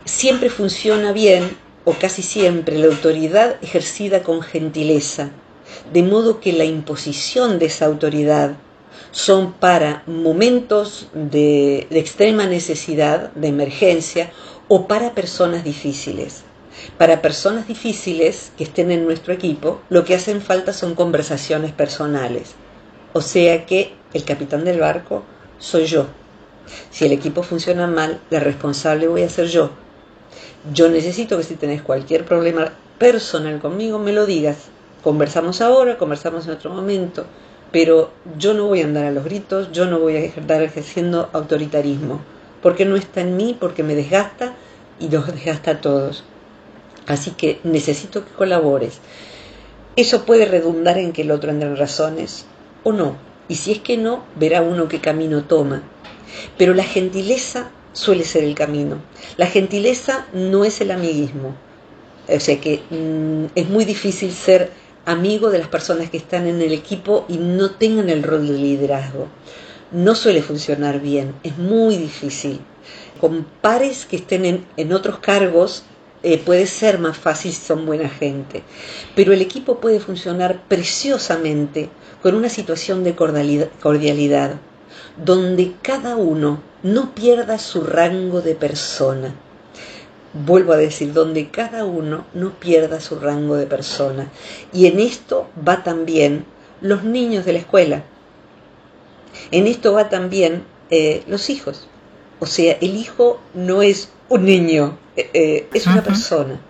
Siempre 0.05 0.51
funciona 0.51 1.13
bien, 1.13 1.57
o 1.85 1.95
casi 1.95 2.21
siempre, 2.21 2.79
la 2.79 2.89
autoridad 2.89 3.57
ejercida 3.63 4.23
con 4.23 4.43
gentileza, 4.43 5.31
de 5.91 6.03
modo 6.03 6.39
que 6.39 6.53
la 6.53 6.65
imposición 6.65 7.59
de 7.59 7.67
esa 7.67 7.87
autoridad 7.87 8.57
son 9.11 9.55
para 9.55 10.03
momentos 10.07 11.09
de, 11.15 11.87
extrema 11.91 12.47
necesidad, 12.47 13.33
de 13.33 13.49
emergencia, 13.49 14.33
o 14.69 14.87
para 14.87 15.15
personas 15.15 15.65
difíciles. 15.65 16.43
Para 16.99 17.23
personas 17.23 17.69
difíciles 17.69 18.53
que 18.57 18.65
estén 18.65 18.91
en 18.91 19.05
nuestro 19.05 19.33
equipo, 19.33 19.81
lo 19.89 20.05
que 20.05 20.15
hacen 20.15 20.41
falta 20.41 20.73
son 20.73 20.95
conversaciones 20.95 21.73
personales. 21.73 22.55
O 23.13 23.21
sea 23.21 23.65
que 23.67 23.95
el 24.13 24.25
capitán 24.25 24.65
del 24.65 24.81
barco 24.81 25.23
soy 25.59 25.87
yo. 25.87 26.07
Si 26.91 27.05
el 27.05 27.13
equipo 27.13 27.43
funciona 27.43 27.87
mal, 27.87 28.21
la 28.31 28.41
responsable 28.41 29.07
voy 29.07 29.23
a 29.23 29.29
ser 29.29 29.47
yo. 29.47 29.71
Yo 30.73 30.89
necesito 30.89 31.37
que 31.37 31.45
si 31.45 31.57
tenés 31.57 31.83
cualquier 31.83 32.25
problema 32.25 32.73
personal 32.99 33.61
conmigo, 33.61 33.99
me 33.99 34.13
lo 34.13 34.27
digas. 34.27 34.57
Conversamos 35.03 35.61
ahora, 35.61 35.99
conversamos 35.99 36.47
en 36.47 36.55
otro 36.55 36.71
momento, 36.71 37.27
pero 37.71 38.11
yo 38.39 38.55
no 38.55 38.67
voy 38.67 38.81
a 38.81 38.85
andar 38.85 39.05
a 39.05 39.11
los 39.11 39.25
gritos, 39.25 39.71
yo 39.73 39.85
no 39.85 39.99
voy 39.99 40.17
a 40.17 40.21
estar 40.21 40.63
ejerciendo 40.63 41.29
autoritarismo, 41.33 42.21
porque 42.65 42.87
no 42.87 42.97
está 42.97 43.21
en 43.21 43.37
mí, 43.37 43.55
porque 43.61 43.83
me 43.83 43.95
desgasta 43.95 44.55
y 44.99 45.11
los 45.11 45.27
desgasta 45.27 45.73
a 45.73 45.81
todos. 45.83 46.25
Así 47.07 47.33
que 47.33 47.61
necesito 47.63 48.25
que 48.25 48.33
colabores. 48.33 49.01
Eso 49.97 50.25
puede 50.25 50.47
redundar 50.47 50.97
en 50.97 51.13
que 51.13 51.21
el 51.21 51.31
otro 51.31 51.51
entre 51.51 51.69
en 51.69 51.77
razones 51.77 52.47
o 52.83 52.93
no. 52.93 53.19
Y 53.49 53.57
si 53.57 53.73
es 53.73 53.81
que 53.81 53.99
no, 53.99 54.25
verá 54.37 54.63
uno 54.63 54.89
qué 54.89 54.99
camino 54.99 55.45
toma. 55.45 55.83
Pero 56.57 56.73
la 56.73 56.85
gentileza 56.85 57.71
suele 57.93 58.25
ser 58.25 58.45
el 58.45 58.55
camino. 58.55 58.97
La 59.37 59.47
gentileza 59.47 60.27
no 60.33 60.65
es 60.65 60.81
el 60.81 60.91
amiguismo. 60.91 61.55
O 62.35 62.41
sea 62.41 62.59
que 62.63 62.81
mm, 62.89 63.59
es 63.59 63.69
muy 63.69 63.85
difícil 63.85 64.33
ser 64.33 64.71
amigo 65.05 65.51
de 65.51 65.59
las 65.59 65.69
personas 65.69 66.09
que 66.09 66.17
están 66.17 66.47
en 66.47 66.63
el 66.63 66.73
equipo 66.73 67.27
y 67.29 67.37
no 67.37 67.73
tengan 67.73 68.09
el 68.09 68.23
rol 68.23 68.49
de 68.49 68.55
liderazgo. 68.55 69.29
No 69.95 70.17
suele 70.17 70.43
funcionar 70.43 70.99
bien, 70.99 71.37
es 71.45 71.57
muy 71.57 71.97
difícil. 71.97 72.61
Con 73.21 73.47
pares 73.61 74.07
que 74.07 74.17
estén 74.17 74.67
en, 74.77 74.93
otros 74.93 75.21
cargos 75.21 75.85
eh, 76.25 76.37
puede 76.37 76.67
ser 76.67 76.99
más 76.99 77.17
fácil 77.17 77.53
si 77.53 77.65
son 77.65 77.87
buena 77.87 78.09
gente. 78.09 78.65
Pero 79.15 79.33
el 79.33 79.41
equipo 79.41 79.79
puede 79.79 80.01
funcionar 80.01 80.65
preciosamente 80.67 81.91
con 82.25 82.35
una 82.35 82.49
situación 82.49 83.05
de 83.05 83.15
cordialidad, 83.15 84.57
donde 85.25 85.75
cada 85.81 86.17
uno 86.17 86.61
no 86.83 87.15
pierda 87.15 87.61
su 87.61 87.85
rango 87.85 88.41
de 88.43 88.57
persona. 88.57 89.33
Vuelvo 90.33 90.73
a 90.73 90.77
decir, 90.77 91.13
donde 91.13 91.51
cada 91.51 91.85
uno 91.85 92.27
no 92.35 92.51
pierda 92.59 92.99
su 92.99 93.21
rango 93.21 93.55
de 93.55 93.67
persona. 93.67 94.29
Y 94.73 94.87
en 94.87 94.99
esto 94.99 95.49
va 95.57 95.85
también 95.85 96.47
los 96.81 97.05
niños 97.05 97.45
de 97.45 97.53
la 97.53 97.61
escuela. 97.61 98.05
En 99.51 99.67
esto 99.67 99.93
va 99.93 100.09
también 100.09 100.65
eh, 100.91 101.23
los 101.27 101.51
hijos. 101.51 101.89
O 102.41 102.47
sea, 102.47 102.77
el 102.81 102.97
hijo 102.97 103.41
no 103.55 103.83
es 103.83 104.11
un 104.29 104.45
niño, 104.45 104.99
eh, 105.17 105.31
eh, 105.33 105.69
es 105.73 105.87
una 105.87 106.03
persona. 106.03 106.61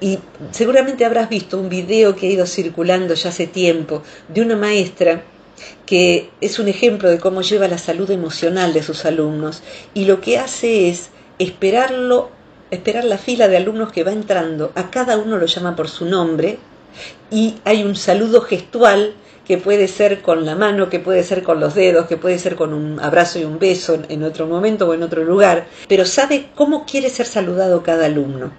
Y 0.00 0.18
seguramente 0.50 1.04
habrás 1.04 1.28
visto 1.28 1.58
un 1.58 1.68
video 1.68 2.16
que 2.16 2.26
ha 2.26 2.30
ido 2.30 2.46
circulando 2.46 3.14
ya 3.14 3.28
hace 3.28 3.46
tiempo 3.46 4.02
de 4.28 4.42
una 4.42 4.56
maestra 4.56 5.22
que 5.84 6.30
es 6.40 6.58
un 6.58 6.68
ejemplo 6.68 7.10
de 7.10 7.18
cómo 7.18 7.42
lleva 7.42 7.68
la 7.68 7.76
salud 7.76 8.10
emocional 8.10 8.72
de 8.72 8.82
sus 8.82 9.04
alumnos 9.04 9.62
y 9.92 10.06
lo 10.06 10.20
que 10.20 10.38
hace 10.38 10.88
es 10.88 11.10
esperarlo, 11.38 12.30
esperar 12.70 13.04
la 13.04 13.18
fila 13.18 13.48
de 13.48 13.58
alumnos 13.58 13.92
que 13.92 14.04
va 14.04 14.12
entrando, 14.12 14.72
a 14.74 14.90
cada 14.90 15.18
uno 15.18 15.36
lo 15.36 15.46
llama 15.46 15.76
por 15.76 15.88
su 15.88 16.06
nombre 16.06 16.58
y 17.30 17.56
hay 17.64 17.82
un 17.82 17.96
saludo 17.96 18.40
gestual 18.40 19.14
que 19.46 19.58
puede 19.58 19.88
ser 19.88 20.22
con 20.22 20.44
la 20.44 20.54
mano, 20.54 20.88
que 20.88 21.00
puede 21.00 21.24
ser 21.24 21.42
con 21.42 21.60
los 21.60 21.74
dedos, 21.74 22.06
que 22.06 22.16
puede 22.16 22.38
ser 22.38 22.56
con 22.56 22.72
un 22.72 23.00
abrazo 23.00 23.38
y 23.38 23.44
un 23.44 23.58
beso 23.58 23.98
en 24.08 24.22
otro 24.22 24.46
momento 24.46 24.88
o 24.88 24.94
en 24.94 25.02
otro 25.02 25.24
lugar, 25.24 25.66
pero 25.88 26.04
sabe 26.04 26.50
cómo 26.54 26.86
quiere 26.86 27.10
ser 27.10 27.26
saludado 27.26 27.82
cada 27.82 28.06
alumno, 28.06 28.52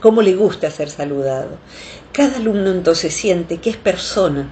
cómo 0.00 0.22
le 0.22 0.34
gusta 0.34 0.70
ser 0.70 0.90
saludado. 0.90 1.50
Cada 2.12 2.36
alumno 2.36 2.70
entonces 2.70 3.14
siente 3.14 3.58
que 3.58 3.70
es 3.70 3.76
persona, 3.76 4.48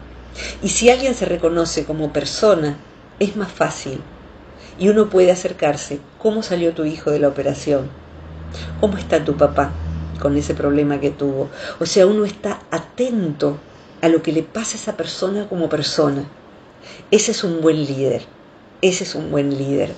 y 0.62 0.68
si 0.68 0.90
alguien 0.90 1.14
se 1.14 1.26
reconoce 1.26 1.84
como 1.84 2.12
persona, 2.12 2.78
es 3.18 3.36
más 3.36 3.50
fácil, 3.50 4.00
y 4.78 4.88
uno 4.88 5.10
puede 5.10 5.30
acercarse, 5.30 6.00
¿cómo 6.18 6.42
salió 6.42 6.72
tu 6.72 6.84
hijo 6.84 7.10
de 7.10 7.18
la 7.18 7.28
operación? 7.28 7.88
¿Cómo 8.80 8.98
está 8.98 9.24
tu 9.24 9.36
papá 9.36 9.72
con 10.20 10.36
ese 10.36 10.54
problema 10.54 11.00
que 11.00 11.10
tuvo? 11.10 11.50
O 11.80 11.86
sea, 11.86 12.06
uno 12.06 12.24
está 12.24 12.60
atento 12.70 13.58
a 14.02 14.08
lo 14.08 14.22
que 14.22 14.32
le 14.32 14.42
pasa 14.42 14.76
a 14.76 14.80
esa 14.80 14.96
persona 14.96 15.48
como 15.48 15.70
persona. 15.70 16.28
Ese 17.10 17.30
es 17.30 17.44
un 17.44 17.62
buen 17.62 17.82
líder, 17.86 18.22
ese 18.82 19.04
es 19.04 19.14
un 19.14 19.30
buen 19.30 19.56
líder. 19.56 19.94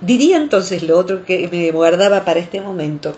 Diría 0.00 0.36
entonces 0.36 0.82
lo 0.82 0.98
otro 0.98 1.24
que 1.24 1.48
me 1.48 1.70
guardaba 1.72 2.24
para 2.24 2.40
este 2.40 2.60
momento, 2.60 3.16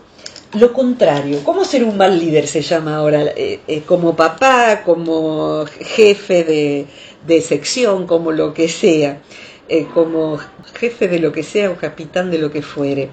lo 0.54 0.72
contrario, 0.72 1.40
¿cómo 1.44 1.64
ser 1.64 1.84
un 1.84 1.98
mal 1.98 2.18
líder 2.18 2.46
se 2.46 2.62
llama 2.62 2.96
ahora? 2.96 3.22
Eh, 3.36 3.60
eh, 3.68 3.82
como 3.84 4.16
papá, 4.16 4.82
como 4.82 5.66
jefe 5.66 6.42
de, 6.42 6.86
de, 7.26 7.40
sección, 7.42 8.06
como 8.06 8.32
lo 8.32 8.54
que 8.54 8.68
sea, 8.68 9.20
eh, 9.68 9.86
como 9.92 10.38
jefe 10.74 11.06
de 11.06 11.18
lo 11.18 11.32
que 11.32 11.42
sea 11.42 11.70
o 11.70 11.76
capitán 11.76 12.30
de 12.30 12.38
lo 12.38 12.50
que 12.50 12.62
fuere. 12.62 13.10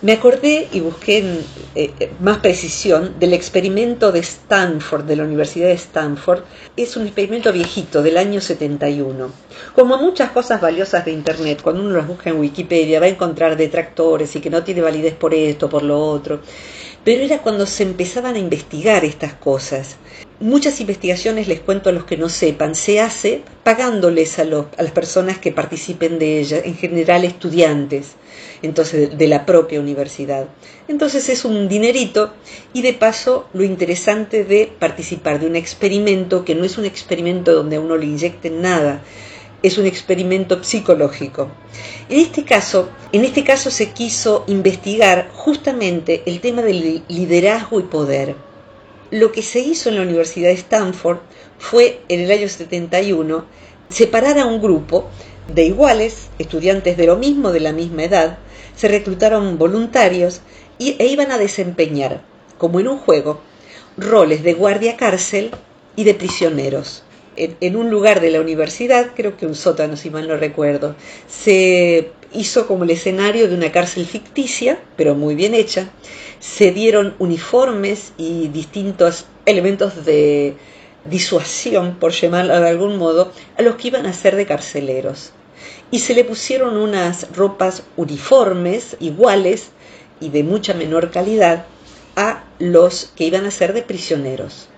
Me 0.00 0.12
acordé 0.12 0.68
y 0.72 0.78
busqué 0.78 1.18
en, 1.18 1.44
eh, 1.74 1.90
eh, 1.98 2.12
más 2.20 2.38
precisión 2.38 3.18
del 3.18 3.32
experimento 3.32 4.12
de 4.12 4.20
Stanford, 4.20 5.02
de 5.02 5.16
la 5.16 5.24
Universidad 5.24 5.66
de 5.66 5.72
Stanford. 5.72 6.44
Es 6.76 6.96
un 6.96 7.02
experimento 7.02 7.52
viejito 7.52 8.00
del 8.00 8.16
año 8.16 8.40
71. 8.40 9.32
Como 9.74 9.98
muchas 9.98 10.30
cosas 10.30 10.60
valiosas 10.60 11.04
de 11.04 11.10
Internet, 11.10 11.62
cuando 11.62 11.82
uno 11.82 11.96
las 11.96 12.06
busca 12.06 12.30
en 12.30 12.38
Wikipedia 12.38 13.00
va 13.00 13.06
a 13.06 13.08
encontrar 13.08 13.56
detractores 13.56 14.36
y 14.36 14.40
que 14.40 14.50
no 14.50 14.62
tiene 14.62 14.82
validez 14.82 15.14
por 15.14 15.34
esto, 15.34 15.68
por 15.68 15.82
lo 15.82 16.00
otro. 16.00 16.42
Pero 17.02 17.24
era 17.24 17.38
cuando 17.38 17.66
se 17.66 17.82
empezaban 17.82 18.36
a 18.36 18.38
investigar 18.38 19.04
estas 19.04 19.34
cosas. 19.34 19.96
Muchas 20.38 20.80
investigaciones, 20.80 21.48
les 21.48 21.58
cuento 21.58 21.90
a 21.90 21.92
los 21.92 22.04
que 22.04 22.16
no 22.16 22.28
sepan, 22.28 22.76
se 22.76 23.00
hace 23.00 23.42
pagándoles 23.64 24.38
a, 24.38 24.42
a 24.42 24.82
las 24.82 24.92
personas 24.92 25.38
que 25.38 25.50
participen 25.50 26.20
de 26.20 26.38
ellas, 26.38 26.62
en 26.64 26.76
general 26.76 27.24
estudiantes 27.24 28.14
entonces 28.62 29.16
de 29.16 29.26
la 29.28 29.46
propia 29.46 29.80
universidad. 29.80 30.48
Entonces 30.88 31.28
es 31.28 31.44
un 31.44 31.68
dinerito 31.68 32.32
y 32.72 32.82
de 32.82 32.92
paso 32.92 33.46
lo 33.52 33.64
interesante 33.64 34.44
de 34.44 34.72
participar 34.78 35.40
de 35.40 35.46
un 35.46 35.56
experimento 35.56 36.44
que 36.44 36.54
no 36.54 36.64
es 36.64 36.78
un 36.78 36.84
experimento 36.84 37.54
donde 37.54 37.76
a 37.76 37.80
uno 37.80 37.96
le 37.96 38.06
inyecten 38.06 38.60
nada, 38.60 39.02
es 39.62 39.78
un 39.78 39.86
experimento 39.86 40.62
psicológico. 40.62 41.50
En 42.08 42.20
este 42.20 42.44
caso, 42.44 42.90
en 43.12 43.24
este 43.24 43.44
caso 43.44 43.70
se 43.70 43.90
quiso 43.90 44.44
investigar 44.46 45.30
justamente 45.32 46.22
el 46.26 46.40
tema 46.40 46.62
del 46.62 47.02
liderazgo 47.08 47.80
y 47.80 47.84
poder. 47.84 48.36
Lo 49.10 49.32
que 49.32 49.42
se 49.42 49.60
hizo 49.60 49.88
en 49.88 49.96
la 49.96 50.02
Universidad 50.02 50.48
de 50.48 50.54
Stanford 50.54 51.18
fue 51.58 52.02
en 52.08 52.20
el 52.20 52.30
año 52.30 52.48
71 52.48 53.44
separar 53.88 54.38
a 54.38 54.46
un 54.46 54.60
grupo 54.60 55.08
de 55.52 55.64
iguales, 55.64 56.28
estudiantes 56.38 56.96
de 56.96 57.06
lo 57.06 57.16
mismo, 57.16 57.52
de 57.52 57.60
la 57.60 57.72
misma 57.72 58.04
edad, 58.04 58.38
se 58.78 58.86
reclutaron 58.86 59.58
voluntarios 59.58 60.40
y, 60.78 60.94
e 61.00 61.06
iban 61.06 61.32
a 61.32 61.38
desempeñar, 61.38 62.22
como 62.58 62.78
en 62.78 62.86
un 62.86 62.98
juego, 62.98 63.40
roles 63.96 64.44
de 64.44 64.54
guardia 64.54 64.96
cárcel 64.96 65.50
y 65.96 66.04
de 66.04 66.14
prisioneros. 66.14 67.02
En, 67.36 67.74
un 67.74 67.90
lugar 67.90 68.20
de 68.20 68.30
la 68.30 68.40
universidad, 68.40 69.10
creo 69.16 69.36
que 69.36 69.46
un 69.46 69.56
sótano, 69.56 69.96
si 69.96 70.10
mal 70.10 70.28
no 70.28 70.36
recuerdo, 70.36 70.94
se 71.28 72.12
hizo 72.32 72.68
como 72.68 72.84
el 72.84 72.90
escenario 72.90 73.48
de 73.48 73.54
una 73.56 73.72
cárcel 73.72 74.06
ficticia, 74.06 74.80
pero 74.96 75.16
muy 75.16 75.34
bien 75.34 75.54
hecha. 75.54 75.90
Se 76.38 76.70
dieron 76.70 77.14
uniformes 77.18 78.12
y 78.16 78.46
distintos 78.48 79.26
elementos 79.44 80.04
de 80.04 80.54
disuasión, 81.04 81.96
por 81.98 82.12
llamarlo 82.12 82.60
de 82.60 82.68
algún 82.68 82.96
modo, 82.96 83.32
a 83.56 83.62
los 83.62 83.74
que 83.74 83.88
iban 83.88 84.06
a 84.06 84.12
ser 84.12 84.36
de 84.36 84.46
carceleros 84.46 85.32
y 85.90 86.00
se 86.00 86.14
le 86.14 86.24
pusieron 86.24 86.76
unas 86.76 87.34
ropas 87.34 87.82
uniformes 87.96 88.96
iguales 89.00 89.70
y 90.20 90.28
de 90.30 90.42
mucha 90.42 90.74
menor 90.74 91.10
calidad 91.10 91.66
a 92.16 92.44
los 92.58 93.12
que 93.16 93.24
iban 93.24 93.46
a 93.46 93.50
ser 93.50 93.72
de 93.72 93.82
prisioneros. 93.82 94.68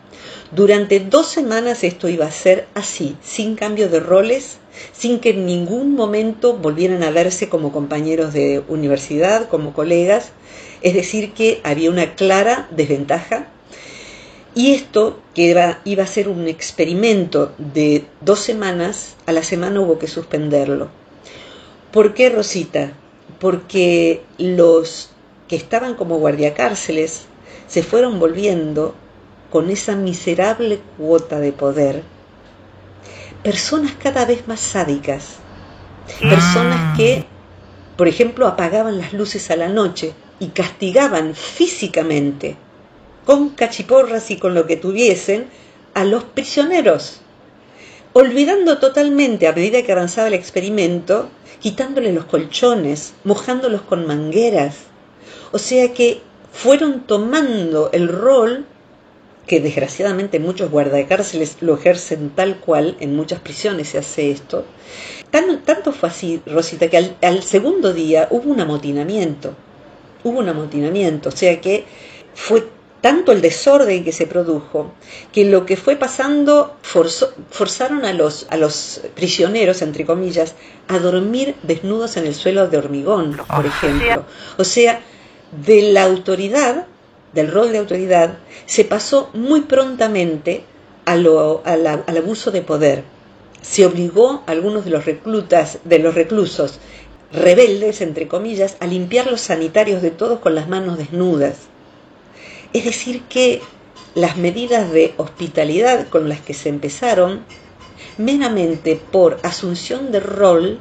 Durante 0.52 0.98
dos 1.00 1.28
semanas 1.28 1.84
esto 1.84 2.08
iba 2.08 2.26
a 2.26 2.30
ser 2.30 2.66
así, 2.74 3.16
sin 3.22 3.54
cambio 3.54 3.88
de 3.88 4.00
roles, 4.00 4.58
sin 4.92 5.20
que 5.20 5.30
en 5.30 5.46
ningún 5.46 5.94
momento 5.94 6.54
volvieran 6.54 7.02
a 7.02 7.10
verse 7.10 7.48
como 7.48 7.72
compañeros 7.72 8.32
de 8.32 8.62
universidad, 8.68 9.48
como 9.48 9.72
colegas, 9.72 10.32
es 10.82 10.94
decir, 10.94 11.32
que 11.34 11.60
había 11.62 11.90
una 11.90 12.14
clara 12.14 12.68
desventaja. 12.72 13.48
Y 14.54 14.72
esto, 14.72 15.20
que 15.34 15.54
iba, 15.84 16.02
a 16.02 16.06
ser 16.06 16.28
un 16.28 16.48
experimento 16.48 17.52
de 17.58 18.04
dos 18.20 18.40
semanas, 18.40 19.14
a 19.26 19.32
la 19.32 19.44
semana 19.44 19.80
hubo 19.80 19.98
que 19.98 20.08
suspenderlo. 20.08 20.99
¿Por 21.92 22.14
qué 22.14 22.30
Rosita? 22.30 22.92
Porque 23.38 24.22
los 24.38 25.10
que 25.48 25.56
estaban 25.56 25.94
como 25.94 26.18
guardiacárceles 26.18 27.26
se 27.66 27.82
fueron 27.82 28.18
volviendo 28.18 28.94
con 29.50 29.70
esa 29.70 29.96
miserable 29.96 30.80
cuota 30.96 31.40
de 31.40 31.52
poder 31.52 32.02
personas 33.42 33.92
cada 33.92 34.24
vez 34.24 34.46
más 34.46 34.60
sádicas, 34.60 35.36
personas 36.20 36.96
que, 36.96 37.24
por 37.96 38.08
ejemplo, 38.08 38.46
apagaban 38.46 38.98
las 38.98 39.12
luces 39.12 39.50
a 39.50 39.56
la 39.56 39.68
noche 39.68 40.12
y 40.38 40.48
castigaban 40.48 41.34
físicamente, 41.34 42.56
con 43.24 43.50
cachiporras 43.50 44.30
y 44.30 44.36
con 44.36 44.54
lo 44.54 44.66
que 44.66 44.76
tuviesen, 44.76 45.48
a 45.94 46.04
los 46.04 46.24
prisioneros, 46.24 47.20
olvidando 48.12 48.78
totalmente 48.78 49.48
a 49.48 49.52
medida 49.52 49.82
que 49.82 49.92
avanzaba 49.92 50.28
el 50.28 50.34
experimento, 50.34 51.28
quitándole 51.60 52.12
los 52.12 52.24
colchones, 52.24 53.14
mojándolos 53.24 53.82
con 53.82 54.06
mangueras. 54.06 54.76
O 55.52 55.58
sea 55.58 55.92
que 55.92 56.20
fueron 56.52 57.00
tomando 57.06 57.90
el 57.92 58.08
rol 58.08 58.66
que 59.46 59.60
desgraciadamente 59.60 60.38
muchos 60.38 60.70
guardacárceles 60.70 61.56
lo 61.60 61.74
ejercen 61.74 62.30
tal 62.30 62.60
cual, 62.60 62.96
en 63.00 63.16
muchas 63.16 63.40
prisiones 63.40 63.88
se 63.88 63.98
hace 63.98 64.30
esto. 64.30 64.64
tanto 65.30 65.92
fue 65.92 66.08
así, 66.08 66.40
Rosita, 66.46 66.88
que 66.88 66.96
al, 66.96 67.16
al 67.22 67.42
segundo 67.42 67.92
día 67.92 68.28
hubo 68.30 68.50
un 68.50 68.60
amotinamiento, 68.60 69.54
hubo 70.22 70.38
un 70.38 70.48
amotinamiento, 70.48 71.30
o 71.30 71.32
sea 71.32 71.60
que 71.60 71.84
fue 72.34 72.68
tanto 73.00 73.32
el 73.32 73.40
desorden 73.40 74.04
que 74.04 74.12
se 74.12 74.26
produjo, 74.26 74.92
que 75.32 75.44
lo 75.44 75.64
que 75.64 75.76
fue 75.76 75.96
pasando 75.96 76.76
forzaron 76.82 78.04
a 78.04 78.12
los, 78.12 78.46
a 78.50 78.56
los 78.56 79.00
prisioneros, 79.14 79.82
entre 79.82 80.04
comillas, 80.04 80.54
a 80.88 80.98
dormir 80.98 81.54
desnudos 81.62 82.16
en 82.16 82.26
el 82.26 82.34
suelo 82.34 82.68
de 82.68 82.76
hormigón, 82.76 83.38
por 83.54 83.66
ejemplo. 83.66 84.24
O 84.58 84.64
sea, 84.64 85.00
de 85.64 85.92
la 85.92 86.04
autoridad, 86.04 86.86
del 87.32 87.50
rol 87.50 87.72
de 87.72 87.78
autoridad, 87.78 88.38
se 88.66 88.84
pasó 88.84 89.30
muy 89.32 89.62
prontamente 89.62 90.64
a 91.06 91.16
lo, 91.16 91.62
al 91.64 91.86
abuso 91.86 92.50
de 92.50 92.62
poder. 92.62 93.04
Se 93.62 93.86
obligó 93.86 94.42
a 94.46 94.52
algunos 94.52 94.84
de 94.84 94.90
los 94.90 95.06
reclutas, 95.06 95.78
de 95.84 95.98
los 95.98 96.14
reclusos 96.14 96.80
rebeldes, 97.32 98.00
entre 98.00 98.26
comillas, 98.26 98.76
a 98.80 98.86
limpiar 98.86 99.30
los 99.30 99.40
sanitarios 99.40 100.02
de 100.02 100.10
todos 100.10 100.40
con 100.40 100.54
las 100.54 100.68
manos 100.68 100.98
desnudas 100.98 101.69
es 102.72 102.84
decir, 102.84 103.22
que 103.28 103.60
las 104.14 104.36
medidas 104.36 104.90
de 104.92 105.14
hospitalidad 105.16 106.08
con 106.08 106.28
las 106.28 106.40
que 106.40 106.54
se 106.54 106.68
empezaron, 106.68 107.44
meramente 108.18 108.96
por 108.96 109.38
asunción 109.42 110.12
de 110.12 110.20
rol, 110.20 110.78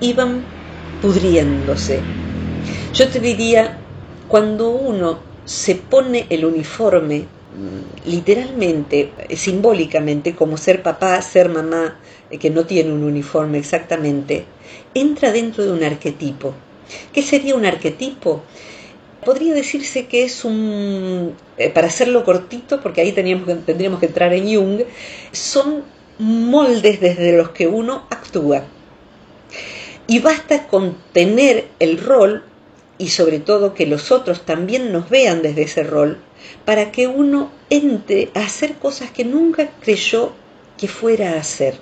iban 0.00 0.44
pudriéndose. 1.00 2.00
Yo 2.94 3.08
te 3.08 3.20
diría, 3.20 3.78
cuando 4.28 4.70
uno 4.70 5.18
se 5.44 5.74
pone 5.76 6.26
el 6.30 6.44
uniforme, 6.44 7.20
mm, 7.20 8.08
literalmente, 8.08 9.12
simbólicamente, 9.36 10.34
como 10.34 10.56
ser 10.56 10.82
papá, 10.82 11.20
ser 11.22 11.48
mamá, 11.48 12.00
eh, 12.30 12.38
que 12.38 12.50
no 12.50 12.64
tiene 12.64 12.92
un 12.92 13.04
uniforme 13.04 13.58
exactamente, 13.58 14.44
entra 14.94 15.30
dentro 15.30 15.64
de 15.64 15.72
un 15.72 15.84
arquetipo. 15.84 16.54
¿Qué 17.12 17.22
sería 17.22 17.54
un 17.54 17.66
arquetipo? 17.66 18.42
Podría 19.26 19.54
decirse 19.54 20.06
que 20.06 20.22
es 20.22 20.44
un, 20.44 21.34
eh, 21.58 21.68
para 21.68 21.88
hacerlo 21.88 22.24
cortito, 22.24 22.80
porque 22.80 23.00
ahí 23.00 23.10
teníamos, 23.10 23.48
tendríamos 23.66 23.98
que 23.98 24.06
entrar 24.06 24.32
en 24.32 24.44
Jung, 24.44 24.82
son 25.32 25.82
moldes 26.20 27.00
desde 27.00 27.36
los 27.36 27.50
que 27.50 27.66
uno 27.66 28.06
actúa. 28.08 28.62
Y 30.06 30.20
basta 30.20 30.68
con 30.68 30.96
tener 31.12 31.66
el 31.80 31.98
rol 31.98 32.44
y 32.98 33.08
sobre 33.08 33.40
todo 33.40 33.74
que 33.74 33.86
los 33.86 34.12
otros 34.12 34.42
también 34.42 34.92
nos 34.92 35.10
vean 35.10 35.42
desde 35.42 35.62
ese 35.62 35.82
rol 35.82 36.18
para 36.64 36.92
que 36.92 37.08
uno 37.08 37.50
entre 37.68 38.30
a 38.34 38.44
hacer 38.44 38.74
cosas 38.74 39.10
que 39.10 39.24
nunca 39.24 39.70
creyó 39.80 40.32
que 40.78 40.86
fuera 40.86 41.32
a 41.32 41.40
hacer. 41.40 41.74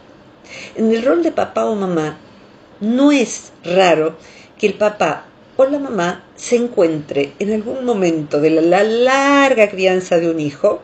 En 0.76 0.90
el 0.90 1.04
rol 1.04 1.22
de 1.22 1.30
papá 1.30 1.66
o 1.66 1.74
mamá 1.74 2.16
no 2.80 3.12
es 3.12 3.52
raro 3.62 4.16
que 4.58 4.66
el 4.66 4.74
papá 4.74 5.26
o 5.56 5.64
la 5.64 5.78
mamá 5.78 6.24
se 6.36 6.56
encuentre 6.56 7.32
en 7.38 7.52
algún 7.52 7.84
momento 7.84 8.40
de 8.40 8.50
la 8.50 8.82
larga 8.82 9.68
crianza 9.68 10.18
de 10.18 10.30
un 10.30 10.40
hijo, 10.40 10.80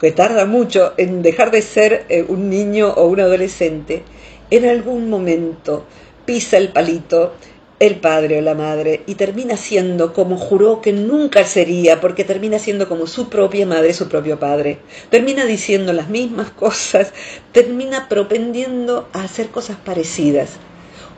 que 0.00 0.12
tarda 0.12 0.46
mucho 0.46 0.94
en 0.96 1.22
dejar 1.22 1.50
de 1.50 1.62
ser 1.62 2.06
eh, 2.08 2.24
un 2.26 2.48
niño 2.48 2.88
o 2.88 3.06
un 3.06 3.20
adolescente, 3.20 4.02
en 4.50 4.66
algún 4.66 5.10
momento 5.10 5.84
pisa 6.24 6.56
el 6.56 6.70
palito 6.70 7.32
el 7.80 7.96
padre 7.96 8.38
o 8.38 8.42
la 8.42 8.54
madre 8.54 9.02
y 9.06 9.14
termina 9.14 9.56
siendo 9.56 10.12
como 10.12 10.36
juró 10.36 10.82
que 10.82 10.92
nunca 10.92 11.44
sería, 11.44 11.98
porque 11.98 12.24
termina 12.24 12.58
siendo 12.58 12.86
como 12.86 13.06
su 13.06 13.30
propia 13.30 13.66
madre, 13.66 13.94
su 13.94 14.06
propio 14.06 14.38
padre. 14.38 14.78
Termina 15.08 15.46
diciendo 15.46 15.94
las 15.94 16.10
mismas 16.10 16.50
cosas, 16.50 17.14
termina 17.52 18.06
propendiendo 18.08 19.08
a 19.14 19.24
hacer 19.24 19.48
cosas 19.48 19.78
parecidas 19.78 20.58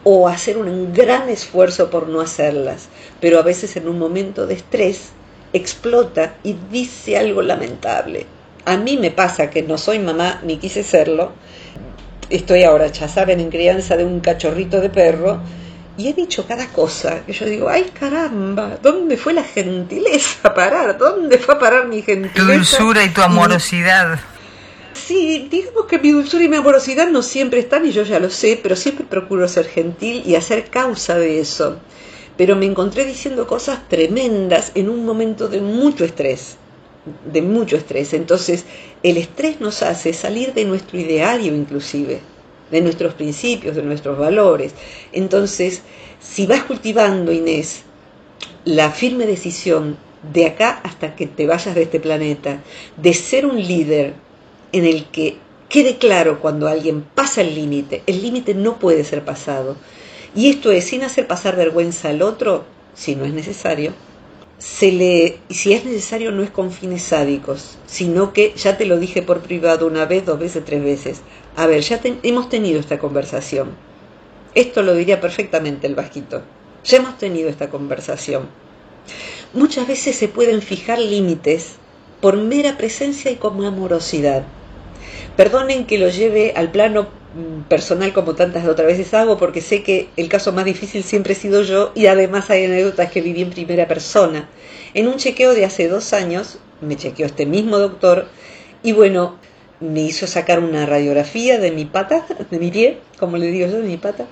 o 0.05 0.29
hacer 0.29 0.59
un 0.59 0.93
gran 0.93 1.29
esfuerzo 1.29 1.91
por 1.91 2.09
no 2.09 2.21
hacerlas, 2.21 2.89
pero 3.21 3.39
a 3.39 3.43
veces 3.43 3.77
en 3.77 3.89
un 3.89 3.99
momento 3.99 4.47
de 4.47 4.55
estrés 4.55 5.11
explota 5.53 6.35
y 6.43 6.57
dice 6.71 7.17
algo 7.19 7.43
lamentable. 7.43 8.27
A 8.65 8.77
mí 8.77 8.97
me 8.97 9.11
pasa 9.11 9.51
que 9.51 9.63
no 9.63 9.79
soy 9.79 9.99
mamá 9.99 10.41
ni 10.45 10.57
quise 10.57 10.83
serlo, 10.83 11.33
estoy 12.31 12.65
ahora, 12.65 12.87
ya 12.87 13.09
saben, 13.09 13.41
en 13.41 13.51
crianza 13.51 13.97
de 13.97 14.05
un 14.05 14.21
cachorrito 14.21 14.81
de 14.81 14.89
perro, 14.89 15.41
y 15.97 16.09
he 16.09 16.15
dicho 16.15 16.47
cada 16.47 16.69
cosa 16.69 17.21
que 17.27 17.33
yo 17.33 17.45
digo, 17.45 17.69
ay 17.69 17.93
caramba, 17.99 18.79
¿dónde 18.83 19.17
fue 19.17 19.35
la 19.35 19.45
gentileza 19.45 20.49
a 20.49 20.55
parar? 20.55 20.97
¿Dónde 20.97 21.37
fue 21.39 21.55
a 21.55 21.59
parar 21.59 21.87
mi 21.87 22.01
gentileza? 22.03 22.35
Tu 22.35 22.45
dulzura 22.45 23.05
y 23.05 23.11
tu 23.11 23.21
amorosidad. 23.21 24.19
Sí, 25.07 25.49
digamos 25.51 25.87
que 25.87 25.99
mi 25.99 26.13
dulzura 26.13 26.45
y 26.45 26.49
mi 26.49 26.57
amorosidad 26.57 27.09
no 27.09 27.23
siempre 27.23 27.59
están, 27.59 27.85
y 27.85 27.91
yo 27.91 28.05
ya 28.05 28.21
lo 28.21 28.31
sé, 28.31 28.59
pero 28.63 28.77
siempre 28.77 29.05
procuro 29.05 29.49
ser 29.49 29.67
gentil 29.67 30.23
y 30.25 30.37
hacer 30.37 30.71
causa 30.71 31.19
de 31.19 31.41
eso. 31.41 31.79
Pero 32.37 32.55
me 32.55 32.67
encontré 32.67 33.05
diciendo 33.05 33.49
cosas 33.49 33.89
tremendas 33.89 34.71
en 34.77 34.89
un 34.89 35.05
momento 35.05 35.49
de 35.49 35.61
mucho 35.61 36.05
estrés, 36.05 36.57
de 37.31 37.43
mucho 37.43 37.77
estrés. 37.77 38.13
Entonces, 38.13 38.65
el 39.03 39.17
estrés 39.17 39.61
nos 39.61 39.83
hace 39.83 40.13
salir 40.13 40.55
de 40.55 40.65
nuestro 40.65 40.99
ideario 40.99 41.53
inclusive, 41.55 42.21
de 42.71 42.81
nuestros 42.81 43.15
principios, 43.15 43.75
de 43.75 43.83
nuestros 43.83 44.17
valores. 44.17 44.73
Entonces, 45.13 45.83
si 46.21 46.47
vas 46.47 46.63
cultivando, 46.63 47.33
Inés, 47.33 47.83
la 48.65 48.93
firme 48.93 49.27
decisión 49.27 49.97
de 50.33 50.47
acá 50.47 50.81
hasta 50.85 51.17
que 51.17 51.27
te 51.27 51.47
vayas 51.47 51.75
de 51.75 51.83
este 51.83 51.99
planeta, 51.99 52.63
de 52.97 53.15
ser 53.15 53.47
un 53.47 53.61
líder 53.61 54.15
en 54.73 54.85
el 54.85 55.07
que 55.07 55.37
quede 55.69 55.97
claro 55.97 56.41
cuando 56.41 56.69
alguien 56.69 57.03
pasa 57.03 57.41
el 57.41 57.55
límite, 57.55 58.03
el 58.07 58.21
límite 58.23 58.55
no 58.55 58.79
puede 58.79 59.05
ser 59.05 59.25
pasado. 59.25 59.77
Y 60.35 60.49
esto 60.49 60.71
es 60.73 60.85
sin 60.85 61.03
hacer 61.03 61.27
pasar 61.27 61.57
vergüenza 61.57 62.09
al 62.09 62.23
otro, 62.23 62.65
si 62.95 63.17
no 63.17 63.25
es 63.25 63.33
necesario. 63.33 63.93
Se 64.59 64.93
le, 64.93 65.39
si 65.51 65.73
es 65.73 65.85
necesario, 65.85 66.31
no 66.31 66.43
es 66.43 66.51
con 66.51 66.71
fines 66.71 67.03
sádicos, 67.03 67.79
sino 67.87 68.33
que 68.33 68.55
ya 68.55 68.79
te 68.79 68.87
lo 68.87 68.99
dije 68.99 69.23
por 69.23 69.41
privado 69.41 69.87
una 69.87 70.07
vez, 70.07 70.25
dos 70.25 70.39
veces, 70.39 70.65
tres 70.65 70.83
veces. 70.83 71.21
A 71.57 71.67
ver, 71.67 71.81
ya 71.81 72.01
hemos 72.23 72.49
tenido 72.49 72.79
esta 72.79 72.99
conversación. 72.99 73.71
Esto 74.55 74.83
lo 74.83 74.95
diría 74.95 75.21
perfectamente 75.21 75.87
el 75.87 75.95
vasquito. 75.95 76.43
Ya 76.85 76.99
hemos 76.99 77.19
tenido 77.19 77.49
esta 77.49 77.71
conversación. 77.71 78.49
Muchas 79.53 79.87
veces 79.87 80.17
se 80.17 80.29
pueden 80.29 80.63
fijar 80.63 80.99
límites 80.99 81.77
por 82.21 82.37
mera 82.37 82.77
presencia 82.77 83.31
y 83.31 83.37
como 83.37 83.67
amorosidad. 83.67 84.45
Perdonen 85.37 85.87
que 85.87 85.99
lo 85.99 86.11
lleve 86.11 86.53
al 86.55 86.71
plano 86.71 87.09
mm, 87.35 87.63
personal 87.63 88.13
como 88.13 88.35
tantas 88.35 88.67
otras 88.67 88.87
veces 88.87 89.15
hago, 89.15 89.39
porque 89.39 89.63
sé 89.63 89.83
que 89.83 90.09
el 90.17 90.29
caso 90.29 90.53
más 90.53 90.67
difícil 90.67 91.03
siempre 91.03 91.33
he 91.33 91.37
sido 91.37 91.63
yo 91.63 91.93
y 91.95 92.07
además 92.07 92.51
hay 92.51 92.67
anécdotas 92.67 93.11
que 93.11 93.23
viví 93.23 93.41
en 93.41 93.51
primera 93.51 93.89
persona. 93.89 94.49
En 94.93 95.09
un 95.09 95.17
chequeo 95.17 95.55
de 95.55 95.65
hace 95.65 95.89
dos 95.89 96.13
años, 96.13 96.59
me 96.83 96.97
chequeó 96.97 97.25
este 97.25 97.47
mismo 97.47 97.79
doctor 97.79 98.27
y 98.83 98.93
bueno, 98.93 99.39
me 99.81 100.03
hizo 100.03 100.27
sacar 100.27 100.61
una 100.61 100.85
radiografía 100.85 101.59
de 101.59 101.71
mi 101.71 101.87
pata, 101.87 102.27
de 102.51 102.59
mi 102.59 102.71
pie, 102.71 102.99
como 103.19 103.39
le 103.39 103.47
digo 103.47 103.69
yo, 103.69 103.79
de 103.79 103.89
mi 103.89 103.97
pata. 103.97 104.27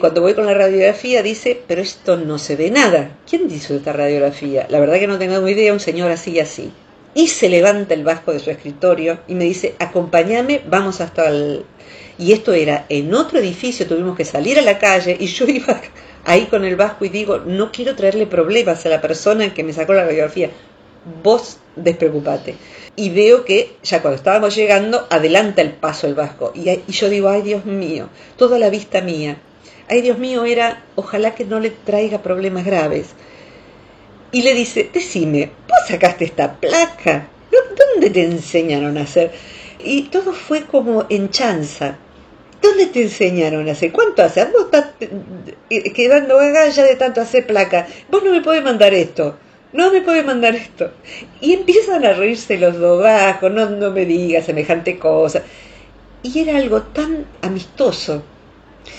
Cuando 0.00 0.22
voy 0.22 0.34
con 0.34 0.46
la 0.46 0.54
radiografía 0.54 1.22
dice, 1.22 1.62
pero 1.68 1.80
esto 1.80 2.16
no 2.16 2.38
se 2.38 2.56
ve 2.56 2.72
nada. 2.72 3.16
¿Quién 3.30 3.48
hizo 3.48 3.76
esta 3.76 3.92
radiografía? 3.92 4.66
La 4.70 4.80
verdad 4.80 4.98
que 4.98 5.06
no 5.06 5.18
tengo 5.18 5.48
idea, 5.48 5.72
un 5.72 5.78
señor 5.78 6.10
así 6.10 6.32
y 6.32 6.40
así 6.40 6.72
y 7.14 7.28
se 7.28 7.48
levanta 7.48 7.94
el 7.94 8.04
vasco 8.04 8.32
de 8.32 8.40
su 8.40 8.50
escritorio 8.50 9.18
y 9.28 9.34
me 9.34 9.44
dice, 9.44 9.74
acompáñame, 9.78 10.62
vamos 10.66 11.00
hasta 11.00 11.28
el... 11.28 11.64
Y 12.18 12.32
esto 12.32 12.52
era 12.52 12.86
en 12.88 13.12
otro 13.14 13.38
edificio, 13.38 13.86
tuvimos 13.86 14.16
que 14.16 14.24
salir 14.24 14.58
a 14.58 14.62
la 14.62 14.78
calle 14.78 15.16
y 15.18 15.26
yo 15.26 15.46
iba 15.48 15.80
ahí 16.24 16.46
con 16.46 16.64
el 16.64 16.76
vasco 16.76 17.04
y 17.04 17.08
digo, 17.08 17.38
no 17.38 17.72
quiero 17.72 17.96
traerle 17.96 18.26
problemas 18.26 18.84
a 18.86 18.88
la 18.88 19.00
persona 19.00 19.52
que 19.52 19.64
me 19.64 19.72
sacó 19.72 19.92
la 19.92 20.04
radiografía, 20.04 20.50
vos 21.22 21.58
despreocupate. 21.76 22.54
Y 22.94 23.10
veo 23.10 23.44
que 23.44 23.76
ya 23.82 24.02
cuando 24.02 24.16
estábamos 24.16 24.54
llegando, 24.54 25.06
adelanta 25.10 25.62
el 25.62 25.72
paso 25.72 26.06
el 26.06 26.14
vasco. 26.14 26.52
Y, 26.54 26.68
y 26.68 26.92
yo 26.92 27.08
digo, 27.08 27.28
ay 27.28 27.42
Dios 27.42 27.64
mío, 27.64 28.08
toda 28.36 28.58
la 28.58 28.70
vista 28.70 29.00
mía. 29.00 29.38
Ay 29.88 30.00
Dios 30.00 30.18
mío 30.18 30.44
era, 30.44 30.84
ojalá 30.94 31.34
que 31.34 31.44
no 31.44 31.60
le 31.60 31.70
traiga 31.70 32.22
problemas 32.22 32.64
graves 32.64 33.14
y 34.32 34.42
le 34.42 34.54
dice, 34.54 34.90
decime, 34.92 35.50
¿vos 35.68 35.78
sacaste 35.86 36.24
esta 36.24 36.58
placa? 36.58 37.28
¿Dónde 37.50 38.10
te 38.10 38.24
enseñaron 38.24 38.96
a 38.96 39.02
hacer? 39.02 39.30
Y 39.84 40.04
todo 40.04 40.32
fue 40.32 40.62
como 40.64 41.04
en 41.10 41.28
chanza. 41.28 41.98
¿Dónde 42.62 42.86
te 42.86 43.02
enseñaron 43.02 43.68
a 43.68 43.72
hacer? 43.72 43.92
¿Cuánto 43.92 44.22
haces? 44.22 44.50
Vos 44.52 44.64
estás 44.64 44.86
eh, 45.68 45.92
quedando 45.92 46.38
ya 46.70 46.84
de 46.84 46.96
tanto 46.96 47.20
hacer 47.20 47.46
placa. 47.46 47.86
Vos 48.10 48.24
no 48.24 48.30
me 48.30 48.40
podés 48.40 48.64
mandar 48.64 48.94
esto. 48.94 49.36
no 49.74 49.92
me 49.92 50.00
puede 50.00 50.22
mandar 50.22 50.54
esto. 50.54 50.92
Y 51.40 51.52
empiezan 51.52 52.04
a 52.04 52.14
reírse 52.14 52.56
los 52.56 52.78
dos 52.78 53.02
bajos, 53.02 53.50
no, 53.52 53.68
no 53.68 53.90
me 53.90 54.06
digas 54.06 54.46
semejante 54.46 54.98
cosa. 54.98 55.42
Y 56.22 56.38
era 56.38 56.56
algo 56.56 56.82
tan 56.82 57.26
amistoso. 57.42 58.22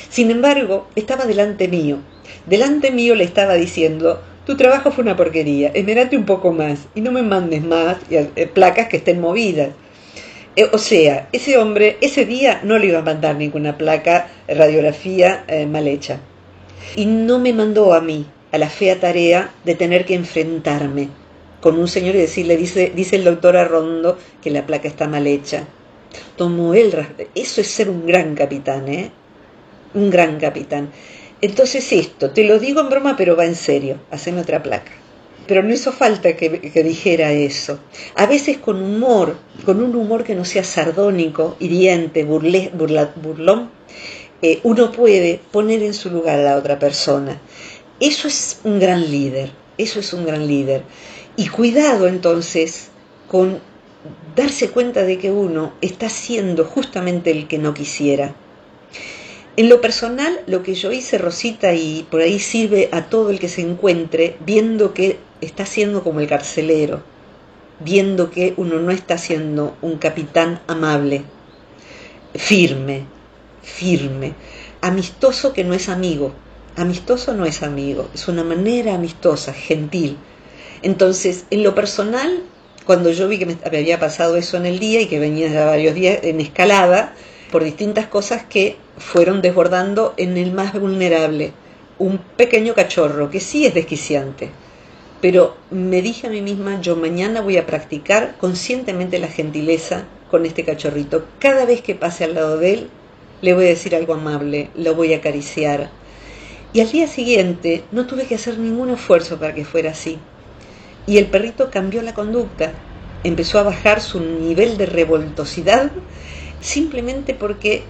Sin 0.10 0.30
embargo, 0.30 0.88
estaba 0.96 1.26
delante 1.26 1.68
mío. 1.68 1.98
Delante 2.46 2.92
mío 2.92 3.16
le 3.16 3.24
estaba 3.24 3.54
diciendo, 3.54 4.22
tu 4.46 4.58
trabajo 4.58 4.92
fue 4.92 5.04
una 5.04 5.16
porquería, 5.16 5.72
esmerate 5.74 6.18
un 6.18 6.26
poco 6.26 6.52
más 6.52 6.88
y 6.96 7.02
no 7.02 7.12
me 7.12 7.22
mandes 7.22 7.64
más 7.64 7.98
eh, 8.10 8.50
placas 8.54 8.88
que 8.88 8.98
estén 8.98 9.22
movidas. 9.22 9.70
Eh, 10.56 10.70
o 10.72 10.78
sea, 10.78 11.30
ese 11.32 11.58
hombre 11.58 11.98
ese 12.02 12.26
día 12.26 12.62
no 12.64 12.78
le 12.78 12.88
iba 12.88 13.00
a 13.00 13.04
mandar 13.04 13.36
ninguna 13.36 13.78
placa, 13.78 14.28
radiografía 14.48 15.46
eh, 15.48 15.66
mal 15.66 15.88
hecha. 15.88 16.20
Y 16.96 17.06
no 17.06 17.40
me 17.40 17.54
mandó 17.54 17.94
a 17.94 18.02
mí 18.02 18.26
a 18.52 18.58
la 18.58 18.70
fea 18.70 19.00
tarea 19.00 19.52
de 19.64 19.76
tener 19.76 20.06
que 20.06 20.14
enfrentarme 20.14 21.10
con 21.60 21.80
un 21.80 21.88
señor 21.88 22.16
y 22.16 22.20
decirle, 22.20 22.58
dice, 22.58 22.92
dice 22.94 23.16
el 23.16 23.24
doctor 23.24 23.56
Arrondo 23.56 24.18
que 24.42 24.52
la 24.52 24.66
placa 24.66 24.88
está 24.88 25.08
mal 25.08 25.26
hecha. 25.26 25.66
Tomó 26.36 26.74
él, 26.74 26.94
eso 27.34 27.62
es 27.62 27.68
ser 27.68 27.90
un 27.90 28.06
gran 28.06 28.36
capitán, 28.36 28.88
¿eh? 28.90 29.10
Un 29.94 30.10
gran 30.10 30.38
capitán. 30.38 30.90
Entonces 31.44 31.92
esto, 31.92 32.30
te 32.30 32.46
lo 32.46 32.58
digo 32.58 32.80
en 32.80 32.88
broma, 32.90 33.18
pero 33.18 33.36
va 33.36 33.44
en 33.44 33.56
serio, 33.56 34.00
haceme 34.12 34.40
otra 34.40 34.64
placa. 34.64 34.94
Pero 35.46 35.62
no 35.62 35.74
hizo 35.74 35.92
falta 35.92 36.38
que, 36.38 36.50
dijera 36.50 37.34
eso. 37.34 37.80
A 38.16 38.28
veces 38.28 38.60
con 38.60 38.82
humor, 38.82 39.36
con 39.66 39.84
un 39.84 39.94
humor 39.94 40.24
que 40.24 40.36
no 40.36 40.46
sea 40.46 40.64
sardónico, 40.64 41.58
hiriente, 41.60 42.24
burlón, 42.24 43.72
eh, 44.42 44.62
uno 44.64 44.94
puede 44.94 45.42
poner 45.52 45.84
en 45.84 45.94
su 45.94 46.10
lugar 46.10 46.40
a 46.40 46.44
la 46.44 46.56
otra 46.56 46.80
persona. 46.80 47.42
Eso 48.00 48.30
es 48.30 48.62
un 48.64 48.80
gran 48.80 49.12
líder, 49.12 49.52
eso 49.78 50.00
es 50.00 50.14
un 50.14 50.26
gran 50.26 50.48
líder. 50.48 50.84
Y 51.36 51.50
cuidado 51.50 52.08
entonces 52.08 52.88
con 53.28 53.60
darse 54.34 54.70
cuenta 54.70 55.04
de 55.04 55.18
que 55.18 55.30
uno 55.30 55.74
está 55.82 56.08
siendo 56.08 56.64
justamente 56.64 57.32
el 57.32 57.50
que 57.50 57.58
no 57.58 57.74
quisiera. 57.74 58.34
En 59.56 59.70
lo 59.70 59.82
personal, 59.82 60.42
lo 60.48 60.64
que 60.64 60.74
yo 60.74 60.92
hice, 60.92 61.20
Rosita, 61.20 61.76
y 61.76 62.08
por 62.10 62.22
ahí 62.22 62.40
sirve 62.40 62.90
a 62.92 63.04
todo 63.04 63.30
el 63.30 63.40
que 63.40 63.50
se 63.50 63.62
encuentre, 63.62 64.36
viendo 64.44 64.96
que 64.96 65.20
está 65.42 65.68
siendo 65.68 66.04
como 66.04 66.22
el 66.22 66.28
carcelero, 66.28 67.04
viendo 67.80 68.32
que 68.32 68.56
uno 68.58 68.80
no 68.80 68.90
está 68.90 69.20
siendo 69.20 69.78
un 69.84 70.00
capitán 70.00 70.60
amable, 70.66 71.24
firme, 72.34 73.06
firme, 73.62 74.34
amistoso 74.82 75.54
que 75.54 75.64
no 75.64 75.76
es 75.76 75.88
amigo, 75.88 76.34
amistoso 76.76 77.36
no 77.36 77.46
es 77.46 77.62
amigo, 77.62 78.10
es 78.16 78.28
una 78.28 78.44
manera 78.44 78.96
amistosa, 78.96 79.54
gentil. 79.54 80.18
Entonces, 80.82 81.46
en 81.52 81.62
lo 81.62 81.76
personal, 81.76 82.42
cuando 82.86 83.12
yo 83.12 83.28
vi 83.28 83.38
que 83.38 83.46
me 83.46 83.58
había 83.64 84.00
pasado 84.00 84.36
eso 84.36 84.58
en 84.58 84.66
el 84.66 84.80
día 84.80 85.02
y 85.02 85.06
que 85.06 85.20
venía 85.20 85.48
ya 85.50 85.66
varios 85.66 85.94
días 85.94 86.20
en 86.24 86.42
escalada, 86.42 87.14
por 87.54 87.64
distintas 87.64 88.08
cosas 88.08 88.42
que 88.44 88.78
fueron 88.98 89.44
desbordando 89.44 90.16
en 90.18 90.38
el 90.38 90.54
más 90.54 90.74
vulnerable, 90.74 91.52
un 92.00 92.18
pequeño 92.18 92.74
cachorro 92.74 93.30
que 93.30 93.40
sí 93.40 93.68
es 93.68 93.76
desquiciante. 93.76 94.50
Pero 95.22 95.56
me 95.70 96.02
dije 96.02 96.26
a 96.26 96.30
mí 96.32 96.42
misma, 96.42 96.82
yo 96.82 96.96
mañana 96.96 97.42
voy 97.42 97.58
a 97.58 97.68
practicar 97.68 98.38
conscientemente 98.40 99.20
la 99.20 99.28
gentileza 99.28 100.06
con 100.32 100.48
este 100.48 100.66
cachorrito. 100.66 101.28
Cada 101.38 101.66
vez 101.66 101.84
que 101.84 101.94
pase 101.94 102.24
al 102.24 102.34
lado 102.34 102.58
de 102.58 102.74
él, 102.74 102.90
le 103.44 103.54
voy 103.54 103.66
a 103.66 103.68
decir 103.68 103.96
algo 103.96 104.16
amable, 104.16 104.72
lo 104.74 104.96
voy 104.96 105.14
a 105.14 105.18
acariciar, 105.18 105.92
y 106.74 106.82
al 106.82 106.92
día 106.92 107.08
siguiente 107.08 107.84
no 107.92 108.08
tuve 108.08 108.26
que 108.26 108.34
hacer 108.34 108.58
ningún 108.58 108.90
esfuerzo 108.90 109.38
para 109.38 109.54
que 109.54 109.64
fuera 109.64 109.92
así. 109.92 110.18
Y 111.06 111.20
el 111.20 111.28
perrito 111.28 111.70
cambió 111.70 112.02
la 112.02 112.16
conducta, 112.16 112.72
empezó 113.24 113.60
a 113.60 113.64
bajar 113.64 114.02
su 114.02 114.20
nivel 114.22 114.76
de 114.78 114.88
revoltosidad 114.88 115.92
simplemente 116.64 117.36
porque 117.36 117.84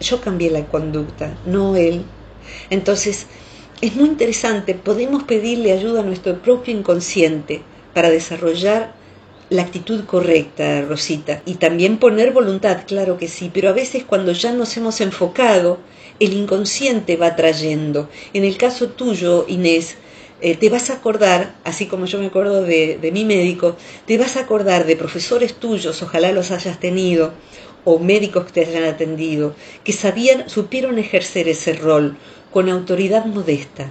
yo 0.00 0.20
cambié 0.20 0.50
la 0.50 0.66
conducta, 0.66 1.34
no 1.46 1.76
él. 1.76 2.02
Entonces, 2.68 3.26
es 3.80 3.94
muy 3.96 4.08
interesante, 4.08 4.74
podemos 4.74 5.22
pedirle 5.22 5.72
ayuda 5.72 6.00
a 6.00 6.04
nuestro 6.04 6.40
propio 6.42 6.76
inconsciente 6.76 7.62
para 7.94 8.10
desarrollar 8.10 8.94
la 9.48 9.62
actitud 9.62 10.04
correcta, 10.04 10.82
Rosita, 10.82 11.40
y 11.46 11.54
también 11.54 11.98
poner 11.98 12.32
voluntad, 12.32 12.82
claro 12.86 13.16
que 13.16 13.28
sí, 13.28 13.50
pero 13.54 13.68
a 13.68 13.72
veces 13.72 14.04
cuando 14.04 14.32
ya 14.32 14.52
nos 14.52 14.76
hemos 14.76 15.00
enfocado 15.00 15.78
el 16.18 16.32
inconsciente 16.32 17.16
va 17.16 17.36
trayendo. 17.36 18.08
En 18.32 18.44
el 18.44 18.56
caso 18.56 18.88
tuyo, 18.88 19.44
Inés, 19.48 19.96
eh, 20.40 20.56
te 20.56 20.68
vas 20.68 20.90
a 20.90 20.94
acordar, 20.94 21.54
así 21.64 21.86
como 21.86 22.06
yo 22.06 22.18
me 22.18 22.26
acuerdo 22.26 22.62
de, 22.62 22.98
de 23.00 23.12
mi 23.12 23.24
médico, 23.24 23.76
te 24.06 24.18
vas 24.18 24.36
a 24.36 24.40
acordar 24.40 24.86
de 24.86 24.96
profesores 24.96 25.54
tuyos, 25.54 26.02
ojalá 26.02 26.32
los 26.32 26.50
hayas 26.50 26.78
tenido, 26.80 27.32
o 27.84 27.98
médicos 27.98 28.46
que 28.46 28.52
te 28.52 28.66
hayan 28.66 28.84
atendido, 28.84 29.54
que 29.84 29.92
sabían, 29.92 30.48
supieron 30.48 30.98
ejercer 30.98 31.48
ese 31.48 31.72
rol 31.74 32.16
con 32.52 32.68
autoridad 32.68 33.26
modesta. 33.26 33.90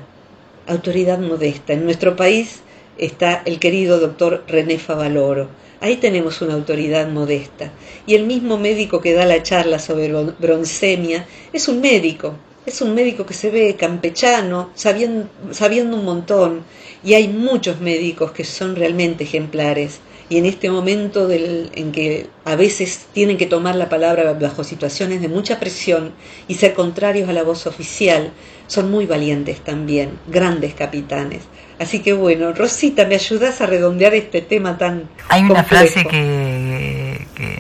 Autoridad 0.68 1.20
modesta. 1.20 1.74
En 1.74 1.86
nuestro 1.86 2.16
país 2.16 2.62
está 2.98 3.42
el 3.46 3.60
querido 3.60 4.00
doctor 4.00 4.44
René 4.48 4.80
Favaloro 4.80 5.50
Ahí 5.82 5.98
tenemos 5.98 6.42
una 6.42 6.54
autoridad 6.54 7.08
modesta. 7.10 7.72
Y 8.08 8.16
el 8.16 8.26
mismo 8.26 8.58
médico 8.58 9.02
que 9.02 9.14
da 9.14 9.26
la 9.26 9.44
charla 9.44 9.78
sobre 9.78 10.12
broncemia 10.40 11.28
es 11.54 11.68
un 11.68 11.82
médico, 11.82 12.36
es 12.66 12.82
un 12.82 12.96
médico 12.96 13.26
que 13.26 13.34
se 13.34 13.52
ve 13.52 13.76
campechano, 13.76 14.70
sabiendo, 14.76 15.28
sabiendo 15.52 15.98
un 15.98 16.06
montón. 16.06 16.64
Y 17.04 17.14
hay 17.14 17.28
muchos 17.28 17.80
médicos 17.80 18.32
que 18.32 18.44
son 18.44 18.76
realmente 18.76 19.24
ejemplares. 19.24 20.00
Y 20.28 20.38
en 20.38 20.48
este 20.48 20.72
momento 20.72 21.28
del, 21.28 21.70
en 21.76 21.92
que 21.92 22.28
a 22.46 22.56
veces 22.56 23.06
tienen 23.14 23.38
que 23.38 23.46
tomar 23.46 23.76
la 23.76 23.90
palabra 23.90 24.34
bajo 24.34 24.64
situaciones 24.64 25.22
de 25.22 25.28
mucha 25.28 25.60
presión 25.60 26.14
y 26.48 26.56
ser 26.56 26.74
contrarios 26.74 27.30
a 27.30 27.34
la 27.34 27.44
voz 27.44 27.68
oficial, 27.68 28.32
son 28.66 28.90
muy 28.90 29.06
valientes 29.06 29.60
también, 29.64 30.18
grandes 30.28 30.74
capitanes. 30.74 31.44
Así 31.78 32.00
que 32.00 32.14
bueno, 32.14 32.54
Rosita, 32.54 33.06
¿me 33.06 33.16
ayudas 33.16 33.62
a 33.62 33.68
redondear 33.68 34.16
este 34.16 34.42
tema 34.42 34.80
tan... 34.80 35.10
Hay 35.30 35.44
una 35.44 35.64
frase 35.64 36.06
que, 36.06 37.05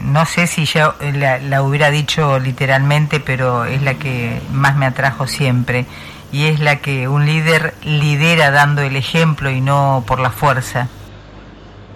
no 0.02 0.26
sé 0.26 0.48
si 0.48 0.66
yo 0.66 0.94
la, 1.00 1.62
hubiera 1.62 1.92
dicho 1.92 2.40
literalmente, 2.40 3.20
pero 3.20 3.66
es 3.66 3.82
la 3.82 3.96
que 3.96 4.40
más 4.52 4.76
me 4.76 4.86
atrajo 4.86 5.28
siempre, 5.28 5.86
y 6.32 6.46
es 6.46 6.60
la 6.60 6.80
que 6.80 7.08
un 7.08 7.26
líder 7.26 7.74
lidera 7.84 8.52
dando 8.52 8.82
el 8.82 8.96
ejemplo 8.96 9.50
y 9.50 9.62
no 9.62 10.04
por 10.08 10.20
la 10.20 10.32
fuerza. 10.32 10.90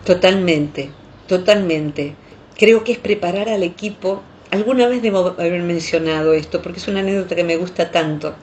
Totalmente, 0.06 0.92
totalmente. 1.28 2.16
Creo 2.58 2.84
que 2.84 2.94
es 2.94 2.98
preparar 2.98 3.50
al 3.50 3.64
equipo. 3.64 4.22
Alguna 4.52 4.88
vez 4.88 5.02
debo 5.02 5.36
haber 5.38 5.62
mencionado 5.62 6.34
esto, 6.34 6.62
porque 6.62 6.80
es 6.80 6.88
una 6.88 7.02
anécdota 7.02 7.36
que 7.36 7.44
me 7.44 7.58
gusta 7.58 7.92
tanto 7.92 8.36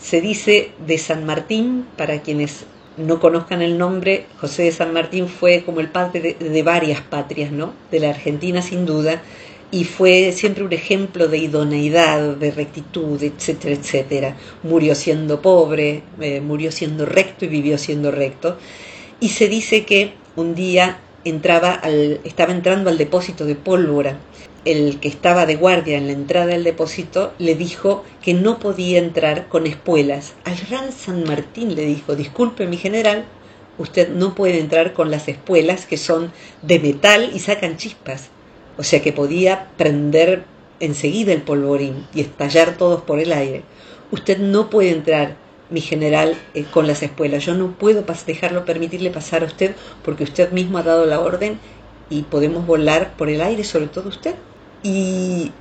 se 0.00 0.20
dice 0.20 0.72
de 0.86 0.98
San 0.98 1.26
Martín, 1.26 1.86
para 1.96 2.20
quienes 2.20 2.64
no 2.96 3.20
conozcan 3.20 3.62
el 3.62 3.78
nombre, 3.78 4.26
José 4.40 4.64
de 4.64 4.72
San 4.72 4.92
Martín 4.92 5.28
fue 5.28 5.62
como 5.64 5.80
el 5.80 5.88
padre 5.88 6.36
de, 6.38 6.62
varias 6.62 7.00
patrias, 7.00 7.52
¿no? 7.52 7.72
De 7.90 8.00
la 8.00 8.10
Argentina 8.10 8.62
sin 8.62 8.86
duda, 8.86 9.22
y 9.70 9.84
fue 9.84 10.32
siempre 10.32 10.64
un 10.64 10.72
ejemplo 10.72 11.28
de 11.28 11.38
idoneidad, 11.38 12.36
de 12.36 12.50
rectitud, 12.50 13.22
etcétera, 13.22 13.74
etcétera. 13.74 14.36
Murió 14.64 14.94
siendo 14.94 15.40
pobre, 15.40 16.02
eh, 16.20 16.40
murió 16.40 16.72
siendo 16.72 17.06
recto 17.06 17.44
y 17.44 17.48
vivió 17.48 17.78
siendo 17.78 18.10
recto. 18.10 18.56
Y 19.20 19.28
se 19.28 19.48
dice 19.48 19.84
que 19.84 20.14
un 20.34 20.54
día 20.56 20.98
entraba 21.24 21.72
al, 21.72 22.20
estaba 22.24 22.52
entrando 22.52 22.90
al 22.90 22.98
depósito 22.98 23.44
de 23.44 23.54
pólvora 23.54 24.16
el 24.64 25.00
que 25.00 25.08
estaba 25.08 25.46
de 25.46 25.56
guardia 25.56 25.96
en 25.96 26.06
la 26.06 26.12
entrada 26.12 26.46
del 26.46 26.64
depósito 26.64 27.32
le 27.38 27.54
dijo 27.54 28.04
que 28.22 28.34
no 28.34 28.58
podía 28.58 28.98
entrar 28.98 29.48
con 29.48 29.66
espuelas. 29.66 30.34
Al 30.44 30.56
gran 30.68 30.92
San 30.92 31.24
Martín 31.24 31.74
le 31.74 31.86
dijo, 31.86 32.14
disculpe 32.14 32.66
mi 32.66 32.76
general, 32.76 33.24
usted 33.78 34.10
no 34.10 34.34
puede 34.34 34.60
entrar 34.60 34.92
con 34.92 35.10
las 35.10 35.28
espuelas 35.28 35.86
que 35.86 35.96
son 35.96 36.32
de 36.62 36.78
metal 36.78 37.30
y 37.34 37.38
sacan 37.38 37.78
chispas. 37.78 38.28
O 38.76 38.82
sea 38.82 39.00
que 39.00 39.12
podía 39.12 39.70
prender 39.76 40.44
enseguida 40.78 41.32
el 41.32 41.42
polvorín 41.42 42.06
y 42.14 42.20
estallar 42.20 42.76
todos 42.76 43.02
por 43.02 43.18
el 43.18 43.32
aire. 43.32 43.62
Usted 44.10 44.38
no 44.38 44.68
puede 44.68 44.90
entrar, 44.90 45.36
mi 45.70 45.80
general, 45.80 46.36
eh, 46.52 46.64
con 46.70 46.86
las 46.86 47.02
espuelas. 47.02 47.46
Yo 47.46 47.54
no 47.54 47.72
puedo 47.72 48.04
dejarlo 48.26 48.64
permitirle 48.64 49.10
pasar 49.10 49.42
a 49.42 49.46
usted 49.46 49.74
porque 50.04 50.24
usted 50.24 50.50
mismo 50.52 50.78
ha 50.78 50.82
dado 50.82 51.06
la 51.06 51.20
orden 51.20 51.58
y 52.10 52.22
podemos 52.22 52.66
volar 52.66 53.14
por 53.16 53.30
el 53.30 53.40
aire, 53.40 53.64
sobre 53.64 53.86
todo 53.86 54.08
usted. 54.08 54.34
Y 54.82 55.52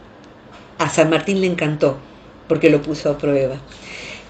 a 0.77 0.89
San 0.89 1.09
Martín 1.09 1.41
le 1.41 1.47
encantó, 1.47 1.97
porque 2.47 2.69
lo 2.69 2.81
puso 2.81 3.11
a 3.11 3.17
prueba. 3.17 3.55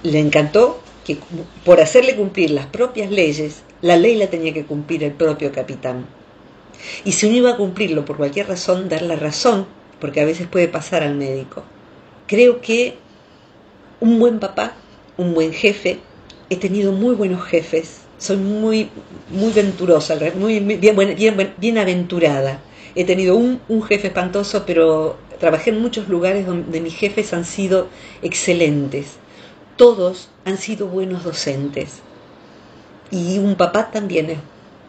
Le 0.03 0.19
encantó 0.19 0.81
que 1.05 1.17
por 1.65 1.81
hacerle 1.81 2.15
cumplir 2.15 2.51
las 2.51 2.65
propias 2.67 3.11
leyes, 3.11 3.63
la 3.81 3.97
ley 3.97 4.15
la 4.15 4.27
tenía 4.27 4.53
que 4.53 4.65
cumplir 4.65 5.03
el 5.03 5.11
propio 5.11 5.51
capitán. 5.51 6.05
Y 7.03 7.11
si 7.11 7.27
uno 7.27 7.35
iba 7.37 7.51
a 7.51 7.57
cumplirlo 7.57 8.05
por 8.05 8.17
cualquier 8.17 8.47
razón, 8.47 8.89
dar 8.89 9.01
la 9.01 9.15
razón, 9.15 9.65
porque 9.99 10.21
a 10.21 10.25
veces 10.25 10.47
puede 10.47 10.67
pasar 10.67 11.03
al 11.03 11.15
médico. 11.15 11.63
Creo 12.27 12.61
que 12.61 12.95
un 13.99 14.19
buen 14.19 14.39
papá, 14.39 14.73
un 15.17 15.33
buen 15.33 15.53
jefe, 15.53 15.99
he 16.49 16.55
tenido 16.55 16.91
muy 16.93 17.15
buenos 17.15 17.43
jefes 17.43 17.99
soy 18.19 18.37
muy, 18.37 18.89
muy 19.31 19.51
venturosa, 19.53 20.17
muy, 20.35 20.59
bien, 20.59 20.95
bien, 20.95 21.53
bien 21.57 21.77
aventurada. 21.77 22.59
He 22.95 23.03
tenido 23.05 23.35
un, 23.35 23.59
jefe 23.83 24.07
espantoso, 24.07 24.63
pero 24.65 25.17
trabajé 25.39 25.69
en 25.69 25.81
muchos 25.81 26.09
lugares 26.09 26.45
donde 26.45 26.81
mis 26.81 26.95
jefes 26.95 27.33
han 27.33 27.45
sido 27.45 27.87
excelentes. 28.21 29.17
Todos 29.77 30.29
han 30.45 30.57
sido 30.57 30.87
buenos 30.87 31.23
docentes. 31.23 31.99
Y 33.11 33.37
un 33.37 33.55
papá 33.55 33.91
también 33.91 34.29
es. 34.29 34.39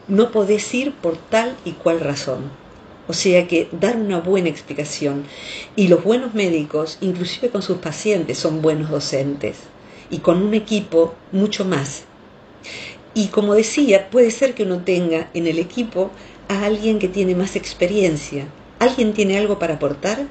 No 0.08 0.30
podés 0.32 0.74
ir 0.74 0.92
por 0.92 1.16
tal 1.16 1.56
y 1.64 1.72
cual 1.72 2.00
razón. 2.00 2.50
O 3.06 3.12
sea 3.12 3.46
que 3.46 3.68
dar 3.72 3.96
una 3.96 4.20
buena 4.20 4.48
explicación. 4.48 5.24
Y 5.76 5.88
los 5.88 6.02
buenos 6.02 6.34
médicos, 6.34 6.98
inclusive 7.00 7.50
con 7.50 7.62
sus 7.62 7.78
pacientes, 7.78 8.38
son 8.38 8.62
buenos 8.62 8.90
docentes. 8.90 9.58
Y 10.10 10.18
con 10.18 10.42
un 10.42 10.54
equipo 10.54 11.14
mucho 11.32 11.64
más. 11.64 12.04
Y 13.14 13.28
como 13.28 13.54
decía, 13.54 14.10
puede 14.10 14.30
ser 14.30 14.54
que 14.54 14.62
uno 14.62 14.82
tenga 14.84 15.30
en 15.34 15.46
el 15.46 15.58
equipo 15.58 16.10
a 16.50 16.66
alguien 16.66 16.98
que 16.98 17.06
tiene 17.06 17.36
más 17.36 17.54
experiencia. 17.54 18.44
¿Alguien 18.80 19.12
tiene 19.12 19.38
algo 19.38 19.60
para 19.60 19.74
aportar? 19.74 20.26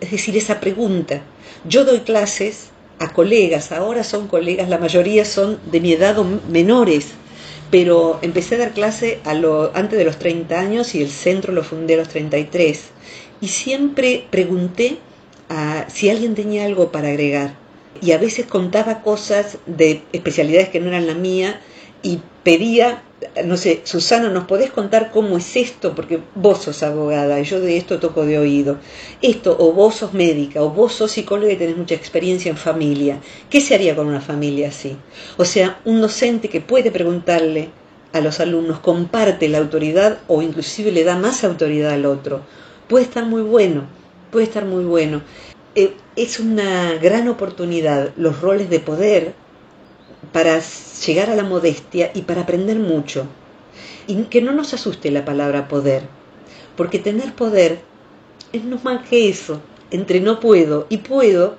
Es 0.00 0.12
decir, 0.12 0.36
esa 0.36 0.60
pregunta. 0.60 1.22
Yo 1.68 1.84
doy 1.84 2.00
clases 2.00 2.68
a 3.00 3.12
colegas, 3.12 3.72
ahora 3.72 4.04
son 4.04 4.28
colegas, 4.28 4.68
la 4.68 4.78
mayoría 4.78 5.24
son 5.24 5.58
de 5.72 5.80
mi 5.80 5.92
edad 5.92 6.16
o 6.20 6.24
menores, 6.48 7.08
pero 7.72 8.20
empecé 8.22 8.54
a 8.54 8.58
dar 8.58 8.72
clase 8.74 9.18
antes 9.74 9.98
de 9.98 10.04
los 10.04 10.20
30 10.20 10.56
años 10.56 10.94
y 10.94 11.02
el 11.02 11.10
centro 11.10 11.52
lo 11.52 11.64
fundé 11.64 11.94
a 11.94 11.96
los 11.96 12.08
33. 12.08 12.90
Y 13.40 13.48
siempre 13.48 14.26
pregunté 14.30 14.98
a, 15.48 15.86
si 15.88 16.10
alguien 16.10 16.36
tenía 16.36 16.64
algo 16.64 16.92
para 16.92 17.08
agregar. 17.08 17.56
Y 18.00 18.12
a 18.12 18.18
veces 18.18 18.46
contaba 18.46 19.02
cosas 19.02 19.58
de 19.66 20.02
especialidades 20.12 20.68
que 20.68 20.78
no 20.78 20.88
eran 20.90 21.08
la 21.08 21.14
mía 21.14 21.60
y 22.02 22.20
pedía 22.44 23.02
no 23.44 23.56
sé, 23.56 23.82
Susana, 23.84 24.28
¿nos 24.28 24.44
podés 24.44 24.70
contar 24.70 25.10
cómo 25.10 25.36
es 25.36 25.56
esto? 25.56 25.94
Porque 25.94 26.20
vos 26.34 26.62
sos 26.62 26.82
abogada 26.82 27.40
y 27.40 27.44
yo 27.44 27.60
de 27.60 27.76
esto 27.76 27.98
toco 27.98 28.24
de 28.24 28.38
oído. 28.38 28.78
Esto, 29.22 29.56
o 29.58 29.72
vos 29.72 29.96
sos 29.96 30.14
médica, 30.14 30.62
o 30.62 30.70
vos 30.70 30.92
sos 30.92 31.12
psicóloga 31.12 31.52
y 31.52 31.56
tenés 31.56 31.76
mucha 31.76 31.94
experiencia 31.94 32.50
en 32.50 32.56
familia. 32.56 33.20
¿Qué 33.50 33.60
se 33.60 33.74
haría 33.74 33.96
con 33.96 34.06
una 34.06 34.20
familia 34.20 34.68
así? 34.68 34.96
O 35.36 35.44
sea, 35.44 35.80
un 35.84 36.00
docente 36.00 36.48
que 36.48 36.60
puede 36.60 36.90
preguntarle 36.90 37.70
a 38.12 38.20
los 38.20 38.40
alumnos, 38.40 38.78
comparte 38.78 39.48
la 39.48 39.58
autoridad 39.58 40.20
o 40.28 40.40
inclusive 40.40 40.92
le 40.92 41.04
da 41.04 41.16
más 41.16 41.42
autoridad 41.44 41.92
al 41.92 42.06
otro. 42.06 42.42
Puede 42.88 43.04
estar 43.04 43.26
muy 43.26 43.42
bueno, 43.42 43.84
puede 44.30 44.46
estar 44.46 44.64
muy 44.64 44.84
bueno. 44.84 45.22
Eh, 45.74 45.94
es 46.14 46.38
una 46.38 46.94
gran 46.94 47.26
oportunidad 47.26 48.10
los 48.16 48.40
roles 48.40 48.70
de 48.70 48.78
poder 48.78 49.34
para 50.34 50.60
llegar 51.06 51.30
a 51.30 51.36
la 51.36 51.44
modestia 51.44 52.10
y 52.12 52.22
para 52.22 52.40
aprender 52.40 52.76
mucho. 52.76 53.28
Y 54.08 54.16
que 54.24 54.42
no 54.42 54.50
nos 54.50 54.74
asuste 54.74 55.12
la 55.12 55.24
palabra 55.24 55.68
poder, 55.68 56.02
porque 56.76 56.98
tener 56.98 57.36
poder 57.36 57.82
es 58.52 58.64
no 58.64 58.80
más 58.82 59.08
que 59.08 59.28
eso. 59.28 59.60
Entre 59.92 60.18
no 60.18 60.40
puedo 60.40 60.86
y 60.88 60.96
puedo, 60.96 61.54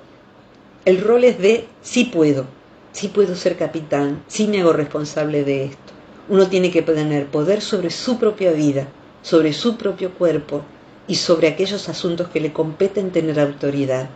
el 0.84 1.00
rol 1.00 1.24
es 1.24 1.38
de 1.38 1.66
sí 1.80 2.04
puedo, 2.04 2.44
sí 2.92 3.08
puedo 3.08 3.34
ser 3.34 3.56
capitán, 3.56 4.22
sí 4.26 4.46
me 4.46 4.60
hago 4.60 4.74
responsable 4.74 5.42
de 5.42 5.64
esto. 5.64 5.94
Uno 6.28 6.46
tiene 6.48 6.70
que 6.70 6.82
tener 6.82 7.28
poder 7.28 7.62
sobre 7.62 7.88
su 7.88 8.18
propia 8.18 8.52
vida, 8.52 8.88
sobre 9.22 9.54
su 9.54 9.78
propio 9.78 10.12
cuerpo 10.12 10.60
y 11.08 11.14
sobre 11.14 11.48
aquellos 11.48 11.88
asuntos 11.88 12.28
que 12.28 12.40
le 12.40 12.52
competen 12.52 13.10
tener 13.10 13.40
autoridad. 13.40 14.10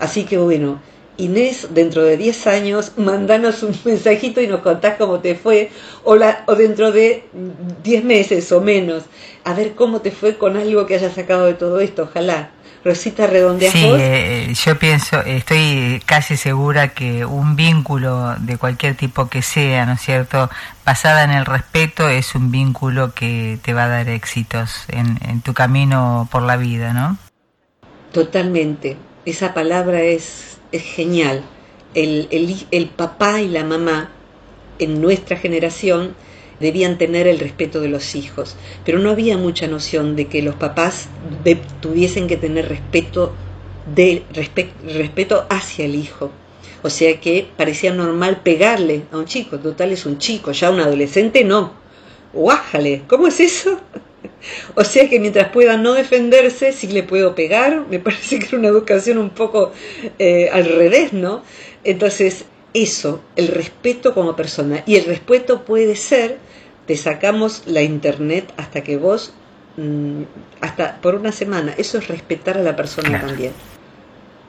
Así 0.00 0.24
que 0.24 0.38
bueno, 0.38 0.80
Inés, 1.16 1.68
dentro 1.70 2.02
de 2.02 2.16
10 2.16 2.46
años, 2.46 2.92
mandanos 2.96 3.62
un 3.62 3.76
mensajito 3.84 4.40
y 4.40 4.46
nos 4.46 4.60
contás 4.60 4.96
cómo 4.98 5.20
te 5.20 5.34
fue, 5.34 5.70
o, 6.04 6.16
o 6.46 6.54
dentro 6.54 6.92
de 6.92 7.24
10 7.82 8.04
meses 8.04 8.50
o 8.52 8.60
menos, 8.60 9.04
a 9.44 9.54
ver 9.54 9.74
cómo 9.74 10.00
te 10.00 10.10
fue 10.10 10.38
con 10.38 10.56
algo 10.56 10.86
que 10.86 10.94
hayas 10.94 11.14
sacado 11.14 11.46
de 11.46 11.54
todo 11.54 11.80
esto, 11.80 12.04
ojalá. 12.04 12.50
Rosita 12.84 13.28
Redondea. 13.28 13.70
Sí, 13.70 13.84
eh, 13.84 14.52
yo 14.54 14.76
pienso, 14.76 15.20
estoy 15.20 16.02
casi 16.04 16.36
segura 16.36 16.88
que 16.88 17.24
un 17.24 17.54
vínculo 17.54 18.34
de 18.40 18.56
cualquier 18.56 18.96
tipo 18.96 19.28
que 19.28 19.42
sea, 19.42 19.86
¿no 19.86 19.92
es 19.92 20.00
cierto?, 20.00 20.50
basada 20.84 21.22
en 21.22 21.30
el 21.30 21.46
respeto, 21.46 22.08
es 22.08 22.34
un 22.34 22.50
vínculo 22.50 23.14
que 23.14 23.58
te 23.62 23.72
va 23.72 23.84
a 23.84 23.88
dar 23.88 24.08
éxitos 24.08 24.84
en, 24.88 25.18
en 25.22 25.42
tu 25.42 25.54
camino 25.54 26.28
por 26.32 26.42
la 26.42 26.56
vida, 26.56 26.92
¿no? 26.92 27.18
Totalmente. 28.12 28.96
Esa 29.24 29.54
palabra 29.54 30.02
es 30.02 30.51
es 30.72 30.82
genial. 30.82 31.42
El, 31.94 32.28
el, 32.70 32.86
papá 32.88 33.40
y 33.40 33.48
la 33.48 33.64
mamá 33.64 34.10
en 34.78 35.00
nuestra 35.00 35.36
generación 35.36 36.14
debían 36.58 36.96
tener 36.96 37.26
el 37.26 37.38
respeto 37.38 37.80
de 37.80 37.88
los 37.88 38.14
hijos, 38.14 38.56
pero 38.84 38.98
no 38.98 39.10
había 39.10 39.36
mucha 39.36 39.66
noción 39.66 40.16
de 40.16 40.26
que 40.26 40.42
los 40.42 40.54
papás 40.54 41.08
tuviesen 41.80 42.28
que 42.28 42.36
tener 42.36 42.68
respeto, 42.68 43.34
de, 43.94 44.24
respeto 44.32 45.46
hacia 45.50 45.84
el 45.84 45.94
hijo. 45.94 46.30
O 46.82 46.90
sea 46.90 47.20
que 47.20 47.46
parecía 47.56 47.92
normal 47.92 48.40
pegarle 48.42 49.04
a 49.12 49.18
un 49.18 49.26
chico, 49.26 49.58
total 49.58 49.92
es 49.92 50.06
un 50.06 50.18
chico, 50.18 50.52
ya 50.52 50.70
un 50.70 50.80
adolescente 50.80 51.44
no. 51.44 51.74
Guájale, 52.32 53.02
¿cómo 53.06 53.26
es 53.26 53.38
eso? 53.40 53.78
O 54.74 54.84
sea 54.84 55.08
que 55.08 55.20
mientras 55.20 55.48
pueda 55.48 55.76
no 55.76 55.94
defenderse, 55.94 56.72
si 56.72 56.88
le 56.88 57.02
puedo 57.02 57.34
pegar, 57.34 57.86
me 57.88 57.98
parece 57.98 58.38
que 58.38 58.46
era 58.46 58.58
una 58.58 58.68
educación 58.68 59.18
un 59.18 59.30
poco 59.30 59.72
eh, 60.18 60.48
al 60.52 60.64
revés, 60.64 61.12
¿no? 61.12 61.42
Entonces, 61.84 62.44
eso, 62.74 63.20
el 63.36 63.48
respeto 63.48 64.14
como 64.14 64.36
persona. 64.36 64.82
Y 64.86 64.96
el 64.96 65.04
respeto 65.04 65.64
puede 65.64 65.96
ser, 65.96 66.38
te 66.86 66.96
sacamos 66.96 67.62
la 67.66 67.82
internet 67.82 68.52
hasta 68.56 68.82
que 68.82 68.96
vos, 68.96 69.34
mm, 69.76 70.22
hasta 70.60 71.00
por 71.00 71.14
una 71.14 71.32
semana, 71.32 71.74
eso 71.76 71.98
es 71.98 72.08
respetar 72.08 72.56
a 72.58 72.62
la 72.62 72.76
persona 72.76 73.20
también. 73.20 73.52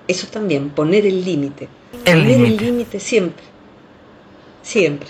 Eso 0.07 0.28
también, 0.28 0.69
poner 0.69 1.05
el 1.05 1.24
límite. 1.24 1.69
Poner 2.05 2.41
el 2.41 2.57
límite 2.57 2.99
siempre. 2.99 3.43
Siempre. 4.61 5.09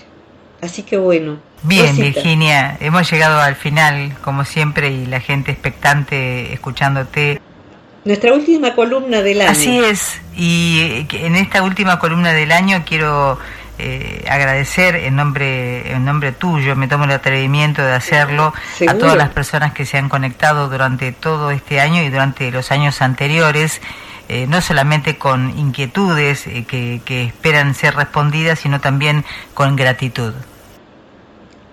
Así 0.60 0.82
que 0.82 0.96
bueno. 0.96 1.38
Bien, 1.64 1.96
Virginia, 1.96 2.76
hemos 2.80 3.10
llegado 3.10 3.40
al 3.40 3.56
final, 3.56 4.14
como 4.22 4.44
siempre, 4.44 4.90
y 4.90 5.06
la 5.06 5.20
gente 5.20 5.50
expectante 5.50 6.52
escuchándote. 6.52 7.40
Nuestra 8.04 8.34
última 8.34 8.74
columna 8.74 9.22
del 9.22 9.40
año. 9.40 9.50
Así 9.50 9.78
es, 9.78 10.20
y 10.36 11.06
en 11.12 11.36
esta 11.36 11.62
última 11.62 11.98
columna 11.98 12.34
del 12.34 12.52
año 12.52 12.82
quiero 12.86 13.38
eh, 13.78 14.26
agradecer 14.28 14.94
en 14.94 15.16
nombre, 15.16 15.90
en 15.90 16.04
nombre 16.04 16.32
tuyo, 16.32 16.76
me 16.76 16.86
tomo 16.86 17.04
el 17.04 17.12
atrevimiento 17.12 17.82
de 17.82 17.94
hacerlo, 17.94 18.52
a 18.86 18.94
todas 18.94 19.16
las 19.16 19.30
personas 19.30 19.72
que 19.72 19.86
se 19.86 19.96
han 19.96 20.10
conectado 20.10 20.68
durante 20.68 21.12
todo 21.12 21.50
este 21.50 21.80
año 21.80 22.02
y 22.02 22.10
durante 22.10 22.50
los 22.50 22.70
años 22.70 23.00
anteriores. 23.00 23.80
Eh, 24.26 24.46
no 24.48 24.62
solamente 24.62 25.18
con 25.18 25.58
inquietudes 25.58 26.46
eh, 26.46 26.64
que, 26.66 27.02
que 27.04 27.24
esperan 27.24 27.74
ser 27.74 27.94
respondidas, 27.94 28.58
sino 28.58 28.80
también 28.80 29.22
con 29.52 29.76
gratitud. 29.76 30.32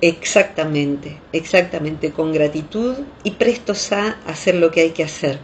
Exactamente, 0.01 1.17
exactamente, 1.31 2.11
con 2.11 2.33
gratitud 2.33 2.95
y 3.23 3.31
prestos 3.31 3.91
a 3.91 4.17
hacer 4.25 4.55
lo 4.55 4.71
que 4.71 4.81
hay 4.81 4.89
que 4.91 5.03
hacer 5.03 5.39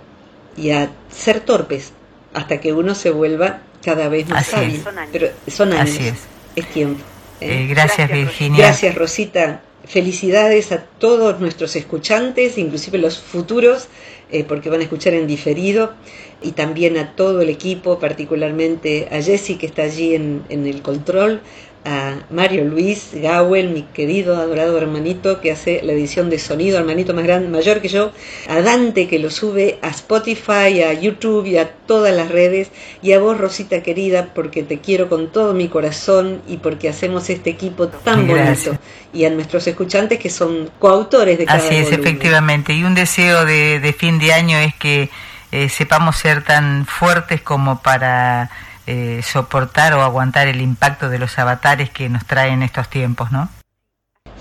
y 0.58 0.72
a 0.72 0.89
ser 1.10 1.41
torpes 1.41 1.93
hasta 2.34 2.60
que 2.60 2.74
uno 2.74 2.95
se 2.95 3.12
vuelva 3.12 3.62
cada 3.84 4.10
vez 4.10 4.28
más 4.28 4.53
hábil. 4.53 4.84
Pero 5.12 5.28
son 5.47 5.74
años, 5.74 5.95
Así 5.95 6.08
es. 6.08 6.16
es 6.55 6.66
tiempo. 6.72 7.03
¿eh? 7.39 7.64
Eh, 7.64 7.68
gracias, 7.68 8.10
Virginia. 8.12 8.58
Gracias 8.58 8.95
Rosita. 8.95 9.62
Felicidades 9.86 10.72
a 10.72 10.84
todos 10.84 11.39
nuestros 11.39 11.76
escuchantes, 11.76 12.58
inclusive 12.58 12.97
los 12.97 13.20
futuros, 13.20 13.88
eh, 14.32 14.43
porque 14.43 14.70
van 14.70 14.82
a 14.82 14.84
escuchar 14.84 15.14
en 15.14 15.28
diferido, 15.28 15.93
y 16.41 16.51
también 16.51 16.97
a 16.97 17.16
todo 17.16 17.41
el 17.41 17.49
equipo, 17.49 17.97
particularmente 17.97 19.08
a 19.12 19.22
Jessy 19.22 19.55
que 19.55 19.66
está 19.66 19.84
allí 19.84 20.14
en, 20.14 20.43
en 20.49 20.68
el 20.68 20.82
control, 20.82 21.41
a 21.86 22.15
Mario 22.30 22.65
Luis 22.65 23.09
Gawel, 23.13 23.69
mi 23.69 23.84
querido, 23.84 24.36
adorado 24.36 24.78
hermanito 24.78 25.39
que 25.39 25.51
hace 25.51 25.82
la 25.84 25.93
edición 25.93 26.30
de 26.30 26.39
sonido, 26.39 26.78
hermanito 26.78 27.13
más 27.13 27.23
grande, 27.23 27.47
mayor 27.47 27.82
que 27.82 27.88
yo, 27.88 28.11
a 28.49 28.61
Dante 28.61 29.07
que 29.07 29.19
lo 29.19 29.30
sube 29.30 29.80
a 29.82 29.89
Spotify, 29.89 30.84
a 30.84 30.93
YouTube 30.93 31.45
y 31.45 31.57
a 31.57 31.69
todas 31.69 32.13
las 32.15 32.30
redes, 32.30 32.71
y 33.01 33.13
a 33.13 33.19
vos, 33.19 33.38
Rosita 33.38 33.84
querida, 33.84 34.30
porque 34.34 34.63
te 34.63 34.80
quiero 34.80 35.09
con 35.09 35.32
todo 35.32 35.53
mi 35.53 35.69
corazón 35.69 36.41
y 36.47 36.57
porque 36.57 36.89
hacemos 36.89 37.30
este 37.30 37.49
equipo 37.49 37.88
tan 37.88 38.28
bonito, 38.28 38.78
y 39.13 39.25
a 39.25 39.30
nuestros 39.30 39.65
escuchantes 39.67 40.19
que 40.19 40.30
son 40.30 40.69
coautores 40.80 41.38
de 41.38 41.45
cada 41.45 41.59
Así 41.59 41.75
es, 41.75 41.91
efectivamente, 41.91 42.73
y 42.73 42.84
un 42.84 42.95
deseo 42.95 43.45
de, 43.45 43.95
fin 43.97 44.19
de 44.19 44.34
año 44.34 44.57
es 44.57 44.75
que 44.75 45.09
eh, 45.51 45.69
sepamos 45.69 46.17
ser 46.17 46.43
tan 46.43 46.86
fuertes 46.86 47.41
como 47.41 47.82
para 47.82 48.49
eh, 48.88 49.22
soportar 49.22 49.94
o 49.94 50.02
aguantar 50.02 50.48
el 50.48 50.62
impacto 50.62 51.10
de 51.10 51.20
los 51.20 51.38
avatares 51.38 51.90
que 51.90 52.08
nos 52.08 52.26
traen 52.26 52.64
estos 52.64 52.90
tiempos, 52.90 53.32
¿no? 53.32 53.50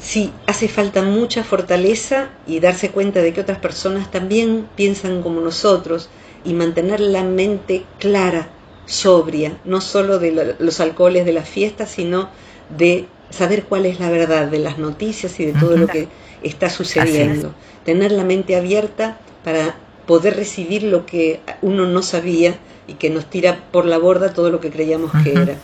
Sí, 0.01 0.33
hace 0.47 0.69
falta 0.69 1.03
mucha 1.03 1.43
fortaleza 1.43 2.29
y 2.47 2.61
darse 2.61 2.91
cuenta 2.91 3.23
de 3.23 3.33
que 3.33 3.41
otras 3.41 3.59
personas 3.59 4.11
también 4.11 4.69
piensan 4.77 5.21
como 5.23 5.41
nosotros 5.41 6.11
y 6.45 6.55
mantener 6.55 7.01
la 7.01 7.25
mente 7.25 7.85
clara, 7.99 8.49
sobria, 8.87 9.59
no 9.65 9.81
solo 9.81 10.21
de 10.21 10.55
los 10.59 10.81
alcoholes 10.81 11.25
de 11.25 11.33
la 11.33 11.43
fiesta, 11.43 11.87
sino 11.87 12.29
de 12.71 13.09
saber 13.31 13.65
cuál 13.65 13.85
es 13.85 13.99
la 13.99 14.11
verdad 14.11 14.47
de 14.47 14.61
las 14.61 14.79
noticias 14.79 15.41
y 15.41 15.47
de 15.47 15.59
todo 15.59 15.77
lo 15.77 15.89
que 15.89 16.07
está 16.43 16.71
sucediendo. 16.71 17.53
Tener 17.85 18.13
la 18.13 18.23
mente 18.23 18.55
abierta 18.55 19.19
para 19.43 19.75
poder 20.07 20.37
recibir 20.37 20.85
lo 20.85 21.05
que 21.05 21.41
uno 21.63 21.87
no 21.87 22.03
sabía 22.03 22.57
y 22.87 22.95
que 22.95 23.11
nos 23.11 23.27
tira 23.27 23.59
por 23.71 23.85
la 23.85 23.99
borda 23.99 24.33
todo 24.33 24.51
lo 24.51 24.61
que 24.61 24.71
creíamos 24.71 25.11
que 25.23 25.33
era. 25.33 25.55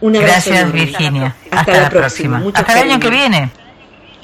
Un 0.00 0.12
Gracias, 0.12 0.72
Virginia. 0.72 1.34
Hasta, 1.50 1.80
la, 1.80 1.90
próxima. 1.90 2.42
Hasta 2.54 2.80
el 2.80 2.90
año 2.90 3.00
que 3.00 3.10
viene. 3.10 3.50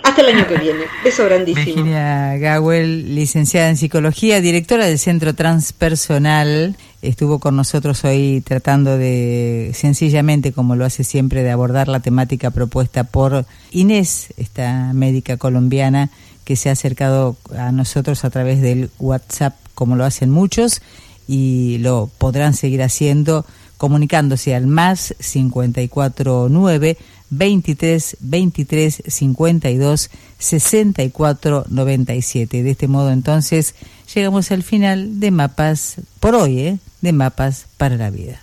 Hasta 0.04 0.20
el 0.20 0.36
año 0.36 0.46
que 0.46 0.56
viene. 0.56 0.84
Beso 1.02 1.24
grandísimo. 1.24 1.64
Virginia 1.64 2.36
Gawel, 2.36 3.14
licenciada 3.14 3.70
en 3.70 3.76
psicología, 3.76 4.40
directora 4.40 4.86
del 4.86 4.98
Centro 4.98 5.34
Transpersonal, 5.34 6.76
estuvo 7.02 7.38
con 7.38 7.56
nosotros 7.56 8.04
hoy 8.04 8.42
tratando 8.46 8.98
de, 8.98 9.72
sencillamente, 9.74 10.52
como 10.52 10.76
lo 10.76 10.84
hace 10.84 11.04
siempre, 11.04 11.42
de 11.42 11.50
abordar 11.50 11.88
la 11.88 12.00
temática 12.00 12.50
propuesta 12.50 13.04
por 13.04 13.46
Inés, 13.70 14.28
esta 14.36 14.92
médica 14.92 15.38
colombiana 15.38 16.10
que 16.44 16.56
se 16.56 16.68
ha 16.68 16.72
acercado 16.72 17.36
a 17.56 17.72
nosotros 17.72 18.24
a 18.24 18.30
través 18.30 18.60
del 18.60 18.90
WhatsApp, 18.98 19.56
como 19.74 19.96
lo 19.96 20.04
hacen 20.04 20.30
muchos, 20.30 20.82
y 21.26 21.78
lo 21.78 22.10
podrán 22.18 22.54
seguir 22.54 22.82
haciendo 22.82 23.44
comunicándose 23.76 24.54
al 24.54 24.66
más 24.66 25.14
549 25.20 26.96
23 27.30 28.16
23 28.20 29.02
52 29.06 30.10
64 30.38 31.64
97. 31.68 32.62
De 32.62 32.70
este 32.70 32.88
modo 32.88 33.10
entonces 33.10 33.74
llegamos 34.14 34.50
al 34.50 34.62
final 34.62 35.20
de 35.20 35.30
mapas 35.30 35.96
por 36.20 36.34
hoy, 36.34 36.60
¿eh? 36.60 36.78
de 37.00 37.12
mapas 37.12 37.66
para 37.76 37.96
la 37.96 38.10
vida. 38.10 38.40